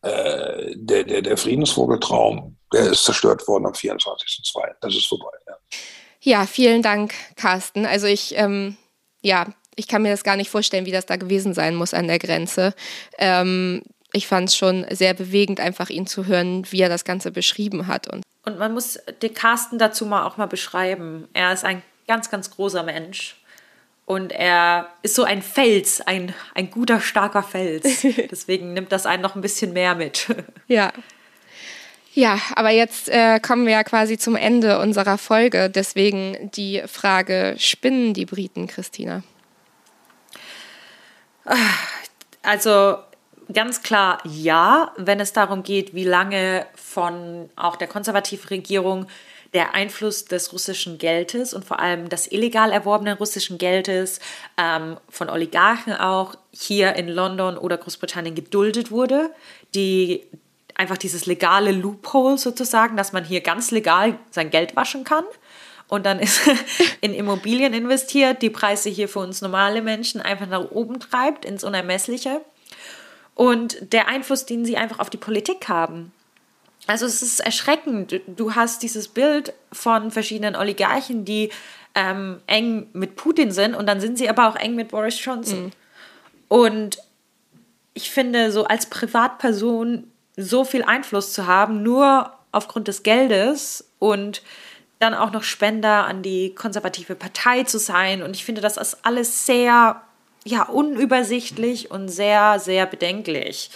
äh, 0.00 0.72
der, 0.76 1.04
der, 1.04 1.22
der 1.22 1.36
Friedensvogeltraum, 1.36 2.56
der 2.72 2.90
ist 2.90 3.04
zerstört 3.04 3.46
worden 3.46 3.66
am 3.66 3.72
24.02. 3.72 4.76
Das 4.80 4.94
ist 4.94 5.06
vorbei. 5.06 5.36
Ja. 5.46 5.56
Ja, 6.20 6.46
vielen 6.46 6.82
Dank, 6.82 7.14
Carsten. 7.36 7.86
Also 7.86 8.06
ich, 8.06 8.36
ähm, 8.36 8.76
ja, 9.22 9.46
ich 9.76 9.88
kann 9.88 10.02
mir 10.02 10.10
das 10.10 10.24
gar 10.24 10.36
nicht 10.36 10.50
vorstellen, 10.50 10.86
wie 10.86 10.92
das 10.92 11.06
da 11.06 11.16
gewesen 11.16 11.54
sein 11.54 11.74
muss 11.74 11.94
an 11.94 12.08
der 12.08 12.18
Grenze. 12.18 12.74
Ähm, 13.18 13.82
ich 14.12 14.26
fand 14.26 14.48
es 14.48 14.56
schon 14.56 14.86
sehr 14.90 15.14
bewegend, 15.14 15.60
einfach 15.60 15.90
ihn 15.90 16.06
zu 16.06 16.26
hören, 16.26 16.64
wie 16.70 16.80
er 16.80 16.88
das 16.88 17.04
Ganze 17.04 17.30
beschrieben 17.30 17.86
hat. 17.86 18.08
Und, 18.12 18.22
und 18.44 18.58
man 18.58 18.72
muss 18.72 18.98
den 19.20 19.34
Carsten 19.34 19.78
dazu 19.78 20.06
mal 20.06 20.24
auch 20.24 20.36
mal 20.36 20.46
beschreiben. 20.46 21.28
Er 21.34 21.52
ist 21.52 21.64
ein 21.64 21.82
ganz, 22.08 22.30
ganz 22.30 22.50
großer 22.50 22.82
Mensch. 22.82 23.36
Und 24.06 24.30
er 24.30 24.88
ist 25.02 25.16
so 25.16 25.24
ein 25.24 25.42
Fels, 25.42 26.00
ein, 26.00 26.32
ein 26.54 26.70
guter, 26.70 27.00
starker 27.00 27.42
Fels. 27.42 28.02
Deswegen 28.30 28.72
nimmt 28.72 28.92
das 28.92 29.04
einen 29.04 29.20
noch 29.20 29.34
ein 29.34 29.40
bisschen 29.40 29.72
mehr 29.72 29.96
mit. 29.96 30.28
Ja, 30.68 30.92
ja, 32.16 32.40
aber 32.54 32.70
jetzt 32.70 33.10
äh, 33.10 33.38
kommen 33.40 33.66
wir 33.66 33.74
ja 33.74 33.84
quasi 33.84 34.16
zum 34.16 34.36
Ende 34.36 34.78
unserer 34.78 35.18
Folge. 35.18 35.68
Deswegen 35.68 36.50
die 36.52 36.82
Frage, 36.86 37.56
spinnen 37.58 38.14
die 38.14 38.24
Briten, 38.24 38.66
Christina? 38.66 39.22
Also 42.42 42.96
ganz 43.52 43.82
klar 43.82 44.18
ja, 44.24 44.92
wenn 44.96 45.20
es 45.20 45.34
darum 45.34 45.62
geht, 45.62 45.94
wie 45.94 46.04
lange 46.04 46.66
von 46.74 47.50
auch 47.54 47.76
der 47.76 47.86
konservativen 47.86 48.48
Regierung 48.48 49.06
der 49.52 49.74
Einfluss 49.74 50.24
des 50.24 50.54
russischen 50.54 50.96
Geldes 50.96 51.52
und 51.52 51.66
vor 51.66 51.80
allem 51.80 52.08
des 52.08 52.32
illegal 52.32 52.72
erworbenen 52.72 53.18
russischen 53.18 53.58
Geldes 53.58 54.20
ähm, 54.56 54.96
von 55.10 55.28
Oligarchen 55.28 55.92
auch 55.92 56.34
hier 56.50 56.96
in 56.96 57.08
London 57.08 57.58
oder 57.58 57.76
Großbritannien 57.76 58.34
geduldet 58.34 58.90
wurde, 58.90 59.30
die 59.74 60.22
einfach 60.76 60.98
dieses 60.98 61.26
legale 61.26 61.72
Loophole 61.72 62.38
sozusagen, 62.38 62.96
dass 62.96 63.12
man 63.12 63.24
hier 63.24 63.40
ganz 63.40 63.70
legal 63.70 64.18
sein 64.30 64.50
Geld 64.50 64.76
waschen 64.76 65.04
kann. 65.04 65.24
Und 65.88 66.04
dann 66.06 66.18
ist 66.18 66.40
in 67.00 67.14
Immobilien 67.14 67.72
investiert, 67.72 68.42
die 68.42 68.50
Preise 68.50 68.88
hier 68.88 69.08
für 69.08 69.20
uns 69.20 69.40
normale 69.40 69.82
Menschen 69.82 70.20
einfach 70.20 70.46
nach 70.46 70.70
oben 70.70 71.00
treibt, 71.00 71.44
ins 71.44 71.64
Unermessliche. 71.64 72.40
Und 73.34 73.92
der 73.92 74.08
Einfluss, 74.08 74.46
den 74.46 74.64
sie 74.64 74.76
einfach 74.76 74.98
auf 74.98 75.10
die 75.10 75.18
Politik 75.18 75.68
haben. 75.68 76.12
Also 76.86 77.06
es 77.06 77.22
ist 77.22 77.40
erschreckend. 77.40 78.20
Du 78.26 78.54
hast 78.54 78.82
dieses 78.82 79.08
Bild 79.08 79.52
von 79.72 80.10
verschiedenen 80.10 80.56
Oligarchen, 80.56 81.24
die 81.24 81.50
ähm, 81.94 82.40
eng 82.46 82.88
mit 82.92 83.16
Putin 83.16 83.50
sind 83.50 83.74
und 83.74 83.86
dann 83.86 84.00
sind 84.00 84.18
sie 84.18 84.28
aber 84.28 84.48
auch 84.48 84.56
eng 84.56 84.74
mit 84.74 84.88
Boris 84.88 85.22
Johnson. 85.22 85.64
Mhm. 85.64 85.70
Und 86.48 86.98
ich 87.94 88.10
finde, 88.10 88.52
so 88.52 88.64
als 88.64 88.86
Privatperson 88.86 90.10
so 90.36 90.64
viel 90.64 90.82
Einfluss 90.82 91.32
zu 91.32 91.46
haben, 91.46 91.82
nur 91.82 92.32
aufgrund 92.52 92.88
des 92.88 93.02
Geldes 93.02 93.90
und 93.98 94.42
dann 94.98 95.14
auch 95.14 95.30
noch 95.30 95.42
Spender 95.42 96.06
an 96.06 96.22
die 96.22 96.54
konservative 96.54 97.14
Partei 97.14 97.64
zu 97.64 97.78
sein. 97.78 98.22
Und 98.22 98.34
ich 98.34 98.44
finde, 98.44 98.60
das 98.60 98.76
ist 98.76 98.98
alles 99.02 99.46
sehr 99.46 100.00
ja, 100.44 100.62
unübersichtlich 100.62 101.90
und 101.90 102.08
sehr, 102.08 102.58
sehr 102.58 102.86
bedenklich. 102.86 103.70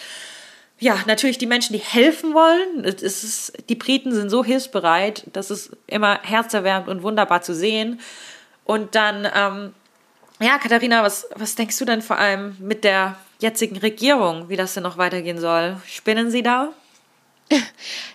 Ja, 0.78 0.96
natürlich 1.06 1.36
die 1.36 1.46
Menschen, 1.46 1.74
die 1.74 1.80
helfen 1.80 2.32
wollen. 2.32 2.84
Es 2.84 3.02
ist, 3.02 3.52
die 3.68 3.74
Briten 3.74 4.14
sind 4.14 4.30
so 4.30 4.42
hilfsbereit, 4.42 5.24
das 5.32 5.50
ist 5.50 5.76
immer 5.86 6.20
herzerwärmend 6.22 6.88
und 6.88 7.02
wunderbar 7.02 7.42
zu 7.42 7.54
sehen. 7.54 8.00
Und 8.64 8.94
dann, 8.94 9.28
ähm, 9.34 9.74
ja, 10.40 10.56
Katharina, 10.58 11.02
was, 11.02 11.28
was 11.34 11.54
denkst 11.54 11.76
du 11.76 11.84
denn 11.84 12.00
vor 12.00 12.16
allem 12.16 12.56
mit 12.60 12.84
der 12.84 13.16
jetzigen 13.40 13.76
Regierung, 13.76 14.48
wie 14.48 14.56
das 14.56 14.74
denn 14.74 14.82
noch 14.82 14.98
weitergehen 14.98 15.38
soll? 15.38 15.76
Spinnen 15.86 16.30
sie 16.30 16.42
da? 16.42 16.72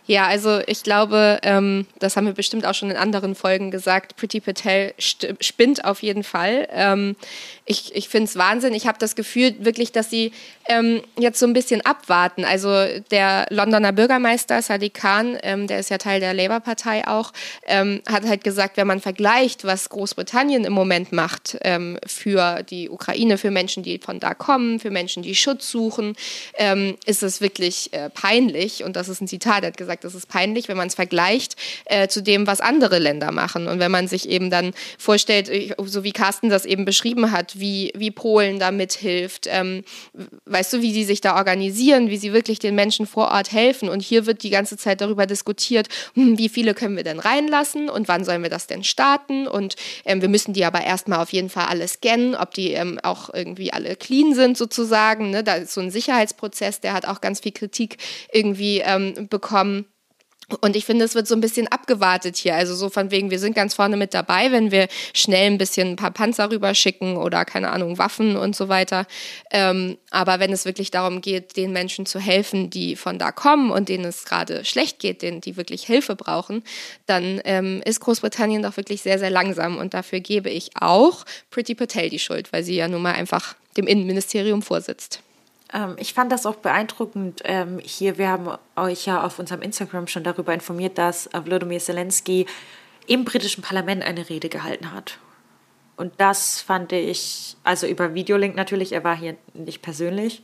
Ja, 0.08 0.28
also 0.28 0.60
ich 0.68 0.84
glaube, 0.84 1.40
ähm, 1.42 1.88
das 1.98 2.16
haben 2.16 2.28
wir 2.28 2.34
bestimmt 2.34 2.66
auch 2.68 2.76
schon 2.76 2.92
in 2.92 2.98
anderen 2.98 3.34
Folgen 3.34 3.72
gesagt, 3.72 4.16
Pretty 4.18 4.40
Patel 4.40 4.94
spinnt 5.00 5.84
auf 5.84 6.04
jeden 6.04 6.24
Fall. 6.24 6.68
Ähm, 6.72 7.16
ich 7.66 7.96
ich 7.96 8.08
finde 8.08 8.26
es 8.26 8.36
Wahnsinn. 8.36 8.76
Ich 8.76 8.86
habe 8.86 9.00
das 9.00 9.16
Gefühl 9.16 9.56
wirklich, 9.66 9.92
dass 9.92 10.12
sie 10.12 10.32
ähm, 10.68 11.02
jetzt 11.18 11.40
so 11.40 11.48
ein 11.48 11.54
bisschen 11.54 11.82
abwarten. 11.82 12.46
Also 12.46 12.70
der 13.10 13.48
Londoner 13.50 13.92
Bürgermeister 13.94 14.62
Sadiq 14.62 14.94
Khan, 14.94 15.40
ähm, 15.42 15.66
der 15.66 15.80
ist 15.80 15.90
ja 15.90 15.98
Teil 15.98 16.20
der 16.20 16.36
Labour-Partei 16.36 17.08
auch, 17.08 17.34
ähm, 17.66 18.04
hat 18.08 18.26
halt 18.26 18.44
gesagt, 18.44 18.78
wenn 18.78 18.86
man 18.86 19.02
vergleicht, 19.02 19.64
was 19.64 19.90
Großbritannien 19.90 20.66
im 20.66 20.74
Moment 20.74 21.14
macht 21.14 21.58
ähm, 21.62 21.98
für 22.06 22.62
die 22.62 22.92
Ukraine, 22.92 23.40
für 23.40 23.50
Menschen, 23.50 23.82
die 23.82 23.98
von 23.98 24.20
da 24.20 24.36
kommen, 24.36 24.80
für 24.80 24.92
Menschen, 24.92 25.24
die 25.24 25.36
Schutz 25.36 25.70
suchen, 25.70 26.16
ist 27.06 27.24
es 27.24 27.42
wirklich 27.42 27.92
äh, 27.94 28.10
peinlich. 28.10 28.84
Und 28.84 28.96
das 28.96 29.10
ist 29.10 29.22
ein 29.26 29.28
Zitat, 29.28 29.64
er 29.64 29.68
hat 29.68 29.78
gesagt, 29.78 30.04
das 30.04 30.16
ist 30.16 30.28
peinlich, 30.28 30.68
wenn 30.68 30.78
man 30.78 30.88
es 30.88 30.96
vergleicht 30.96 31.56
äh, 31.86 32.08
zu 32.08 32.22
dem, 32.22 32.48
was 32.48 32.62
andere 32.62 33.00
Länder 33.00 33.32
machen. 33.32 33.68
Und 33.68 33.80
wenn 33.80 33.92
man 33.92 34.08
sich 34.08 34.30
eben 34.30 34.50
dann 34.50 34.74
vorstellt, 34.98 35.52
so 35.86 36.04
wie 36.04 36.12
Carsten 36.12 36.50
das 36.50 36.66
eben 36.66 36.86
beschrieben 36.86 37.32
hat, 37.32 37.60
wie, 37.60 37.92
wie 37.96 38.12
Polen 38.12 38.60
da 38.60 38.72
mithilft, 38.72 39.48
ähm, 39.50 39.84
weißt 40.46 40.74
du, 40.74 40.82
wie 40.82 40.94
sie 40.94 41.04
sich 41.04 41.22
da 41.22 41.36
organisieren, 41.36 42.10
wie 42.10 42.18
sie 42.18 42.34
wirklich 42.34 42.60
den 42.60 42.76
Menschen 42.76 43.08
vor 43.08 43.32
Ort 43.32 43.52
helfen. 43.52 43.90
Und 43.90 44.02
hier 44.02 44.26
wird 44.26 44.44
die 44.44 44.50
ganze 44.50 44.78
Zeit 44.78 45.02
darüber 45.02 45.26
diskutiert, 45.26 45.88
hm, 46.14 46.38
wie 46.38 46.50
viele 46.50 46.74
können 46.74 46.96
wir 46.96 47.04
denn 47.04 47.20
reinlassen 47.20 47.90
und 47.90 48.08
wann 48.08 48.24
sollen 48.24 48.44
wir 48.44 48.50
das 48.50 48.68
denn 48.68 48.84
starten. 48.84 49.48
Und 49.48 49.76
ähm, 50.06 50.22
wir 50.22 50.30
müssen 50.30 50.54
die 50.54 50.66
aber 50.66 50.82
erstmal 50.82 51.20
auf 51.20 51.34
jeden 51.34 51.50
Fall 51.50 51.66
alle 51.66 51.88
scannen, 51.88 52.36
ob 52.36 52.54
die 52.54 52.72
ähm, 52.72 53.00
auch 53.04 53.34
irgendwie 53.34 53.74
alle 53.74 53.96
clean 53.96 54.36
sind 54.36 54.58
sozusagen. 54.58 55.32
Ne? 55.32 55.44
Da 55.44 55.56
ist 55.56 55.74
so 55.74 55.82
ein 55.82 55.92
Sicherheitsprozess, 55.92 56.82
der 56.82 56.94
hat 56.94 57.08
auch 57.08 57.22
ganz 57.22 57.40
viel 57.40 57.52
Kritik 57.52 57.98
irgendwie 58.32 58.80
ähm, 58.80 59.15
bekommen. 59.30 59.86
Und 60.62 60.76
ich 60.76 60.86
finde, 60.86 61.06
es 61.06 61.16
wird 61.16 61.28
so 61.28 61.34
ein 61.34 61.42
bisschen 61.42 61.68
abgewartet 61.68 62.38
hier. 62.38 62.56
Also 62.56 62.76
so 62.76 62.90
von 62.90 63.10
wegen, 63.10 63.32
wir 63.32 63.40
sind 63.40 63.56
ganz 63.56 63.74
vorne 63.74 63.98
mit 63.98 64.14
dabei, 64.14 64.52
wenn 64.52 64.70
wir 64.70 64.88
schnell 65.14 65.50
ein 65.50 65.58
bisschen 65.58 65.90
ein 65.90 65.96
paar 65.96 66.12
Panzer 66.12 66.52
rüberschicken 66.52 67.18
oder 67.18 67.46
keine 67.46 67.72
Ahnung, 67.72 67.98
Waffen 67.98 68.38
und 68.38 68.56
so 68.56 68.70
weiter. 68.70 69.08
Ähm, 69.50 69.98
aber 70.12 70.40
wenn 70.40 70.52
es 70.52 70.66
wirklich 70.66 70.92
darum 70.92 71.22
geht, 71.22 71.58
den 71.58 71.74
Menschen 71.74 72.06
zu 72.06 72.20
helfen, 72.20 72.70
die 72.70 72.96
von 72.96 73.18
da 73.18 73.32
kommen 73.32 73.72
und 73.72 73.90
denen 73.90 74.06
es 74.06 74.26
gerade 74.26 74.64
schlecht 74.66 75.00
geht, 75.00 75.24
denen 75.24 75.42
die 75.42 75.58
wirklich 75.58 75.84
Hilfe 75.84 76.16
brauchen, 76.16 76.64
dann 77.08 77.42
ähm, 77.44 77.82
ist 77.84 78.00
Großbritannien 78.02 78.62
doch 78.62 78.78
wirklich 78.78 79.02
sehr, 79.02 79.18
sehr 79.18 79.32
langsam. 79.32 79.78
Und 79.78 79.96
dafür 79.96 80.20
gebe 80.20 80.52
ich 80.52 80.70
auch 80.80 81.26
Pretty 81.50 81.74
Patel 81.74 82.10
die 82.10 82.20
Schuld, 82.20 82.54
weil 82.54 82.64
sie 82.64 82.76
ja 82.76 82.88
nun 82.88 83.02
mal 83.02 83.14
einfach 83.14 83.56
dem 83.78 83.88
Innenministerium 83.88 84.62
vorsitzt. 84.62 85.22
Ähm, 85.74 85.96
ich 85.98 86.14
fand 86.14 86.32
das 86.32 86.46
auch 86.46 86.56
beeindruckend. 86.56 87.42
Ähm, 87.44 87.80
hier, 87.80 88.18
wir 88.18 88.30
haben 88.30 88.58
euch 88.76 89.06
ja 89.06 89.24
auf 89.24 89.40
unserem 89.40 89.62
Instagram 89.62 90.08
schon 90.08 90.24
darüber 90.24 90.54
informiert, 90.54 90.98
dass 90.98 91.30
Wladimir 91.34 91.80
Zelensky 91.80 92.46
im 93.08 93.26
britischen 93.26 93.62
Parlament 93.62 94.04
eine 94.04 94.30
Rede 94.30 94.50
gehalten 94.50 94.92
hat. 94.92 95.20
Und 95.98 96.14
das 96.18 96.62
fand 96.62 96.92
ich, 96.92 97.56
also 97.64 97.88
über 97.88 98.14
Videolink 98.14 98.56
natürlich, 98.56 98.92
er 98.92 99.04
war 99.04 99.16
hier 99.16 99.38
nicht 99.54 99.82
persönlich. 99.82 100.44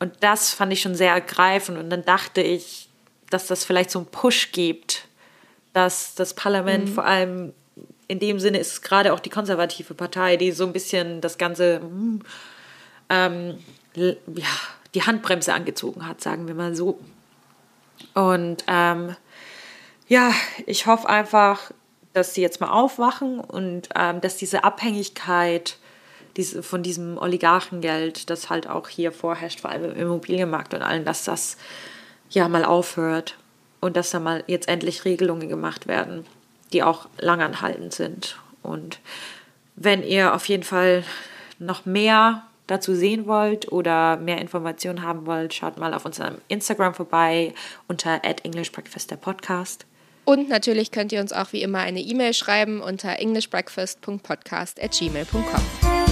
Und 0.00 0.12
das 0.20 0.52
fand 0.52 0.72
ich 0.72 0.82
schon 0.82 0.94
sehr 0.94 1.12
ergreifend. 1.12 1.78
Und 1.78 1.90
dann 1.90 2.04
dachte 2.04 2.40
ich, 2.40 2.88
dass 3.30 3.46
das 3.46 3.64
vielleicht 3.64 3.90
so 3.90 4.00
einen 4.00 4.06
Push 4.06 4.52
gibt, 4.52 5.06
dass 5.72 6.14
das 6.14 6.34
Parlament 6.34 6.88
mhm. 6.88 6.92
vor 6.92 7.04
allem 7.04 7.52
in 8.06 8.18
dem 8.18 8.38
Sinne 8.38 8.58
ist 8.58 8.72
es 8.72 8.82
gerade 8.82 9.12
auch 9.12 9.20
die 9.20 9.30
konservative 9.30 9.94
Partei, 9.94 10.36
die 10.36 10.52
so 10.52 10.66
ein 10.66 10.72
bisschen 10.72 11.20
das 11.20 11.38
Ganze 11.38 11.80
hm, 11.80 12.20
ähm, 13.08 13.58
ja, 13.94 14.46
die 14.94 15.02
Handbremse 15.02 15.52
angezogen 15.52 16.06
hat, 16.06 16.20
sagen 16.20 16.46
wir 16.46 16.54
mal 16.54 16.74
so. 16.74 16.98
Und 18.14 18.64
ähm, 18.66 19.16
ja, 20.08 20.32
ich 20.66 20.86
hoffe 20.86 21.08
einfach, 21.08 21.72
dass 22.12 22.34
sie 22.34 22.42
jetzt 22.42 22.60
mal 22.60 22.70
aufwachen 22.70 23.40
und 23.40 23.88
ähm, 23.94 24.20
dass 24.20 24.36
diese 24.36 24.64
Abhängigkeit 24.64 25.78
diese, 26.36 26.62
von 26.62 26.82
diesem 26.82 27.18
Oligarchengeld, 27.18 28.28
das 28.30 28.50
halt 28.50 28.68
auch 28.68 28.88
hier 28.88 29.12
vorherrscht, 29.12 29.60
vor 29.60 29.70
allem 29.70 29.92
im 29.92 29.96
Immobilienmarkt 29.96 30.74
und 30.74 30.82
allen, 30.82 31.04
dass 31.04 31.24
das 31.24 31.56
ja 32.30 32.48
mal 32.48 32.64
aufhört 32.64 33.36
und 33.80 33.96
dass 33.96 34.10
da 34.10 34.20
mal 34.20 34.42
jetzt 34.46 34.68
endlich 34.68 35.04
Regelungen 35.04 35.48
gemacht 35.48 35.86
werden, 35.86 36.26
die 36.72 36.82
auch 36.82 37.08
langanhaltend 37.18 37.94
sind. 37.94 38.38
Und 38.62 38.98
wenn 39.76 40.02
ihr 40.02 40.34
auf 40.34 40.48
jeden 40.48 40.64
Fall 40.64 41.04
noch 41.58 41.84
mehr 41.84 42.44
dazu 42.66 42.94
sehen 42.94 43.26
wollt 43.26 43.72
oder 43.72 44.16
mehr 44.16 44.40
Informationen 44.40 45.02
haben 45.02 45.26
wollt, 45.26 45.54
schaut 45.54 45.78
mal 45.78 45.94
auf 45.94 46.04
unserem 46.04 46.36
Instagram 46.48 46.94
vorbei 46.94 47.54
unter 47.88 48.20
@englishbreakfast 48.22 49.10
der 49.10 49.16
Podcast. 49.16 49.86
Und 50.24 50.48
natürlich 50.48 50.90
könnt 50.90 51.12
ihr 51.12 51.20
uns 51.20 51.32
auch 51.32 51.52
wie 51.52 51.62
immer 51.62 51.78
eine 51.80 52.00
E-Mail 52.00 52.32
schreiben 52.32 52.80
unter 52.80 53.18
englishbreakfast.podcast@gmail.com. 53.18 56.03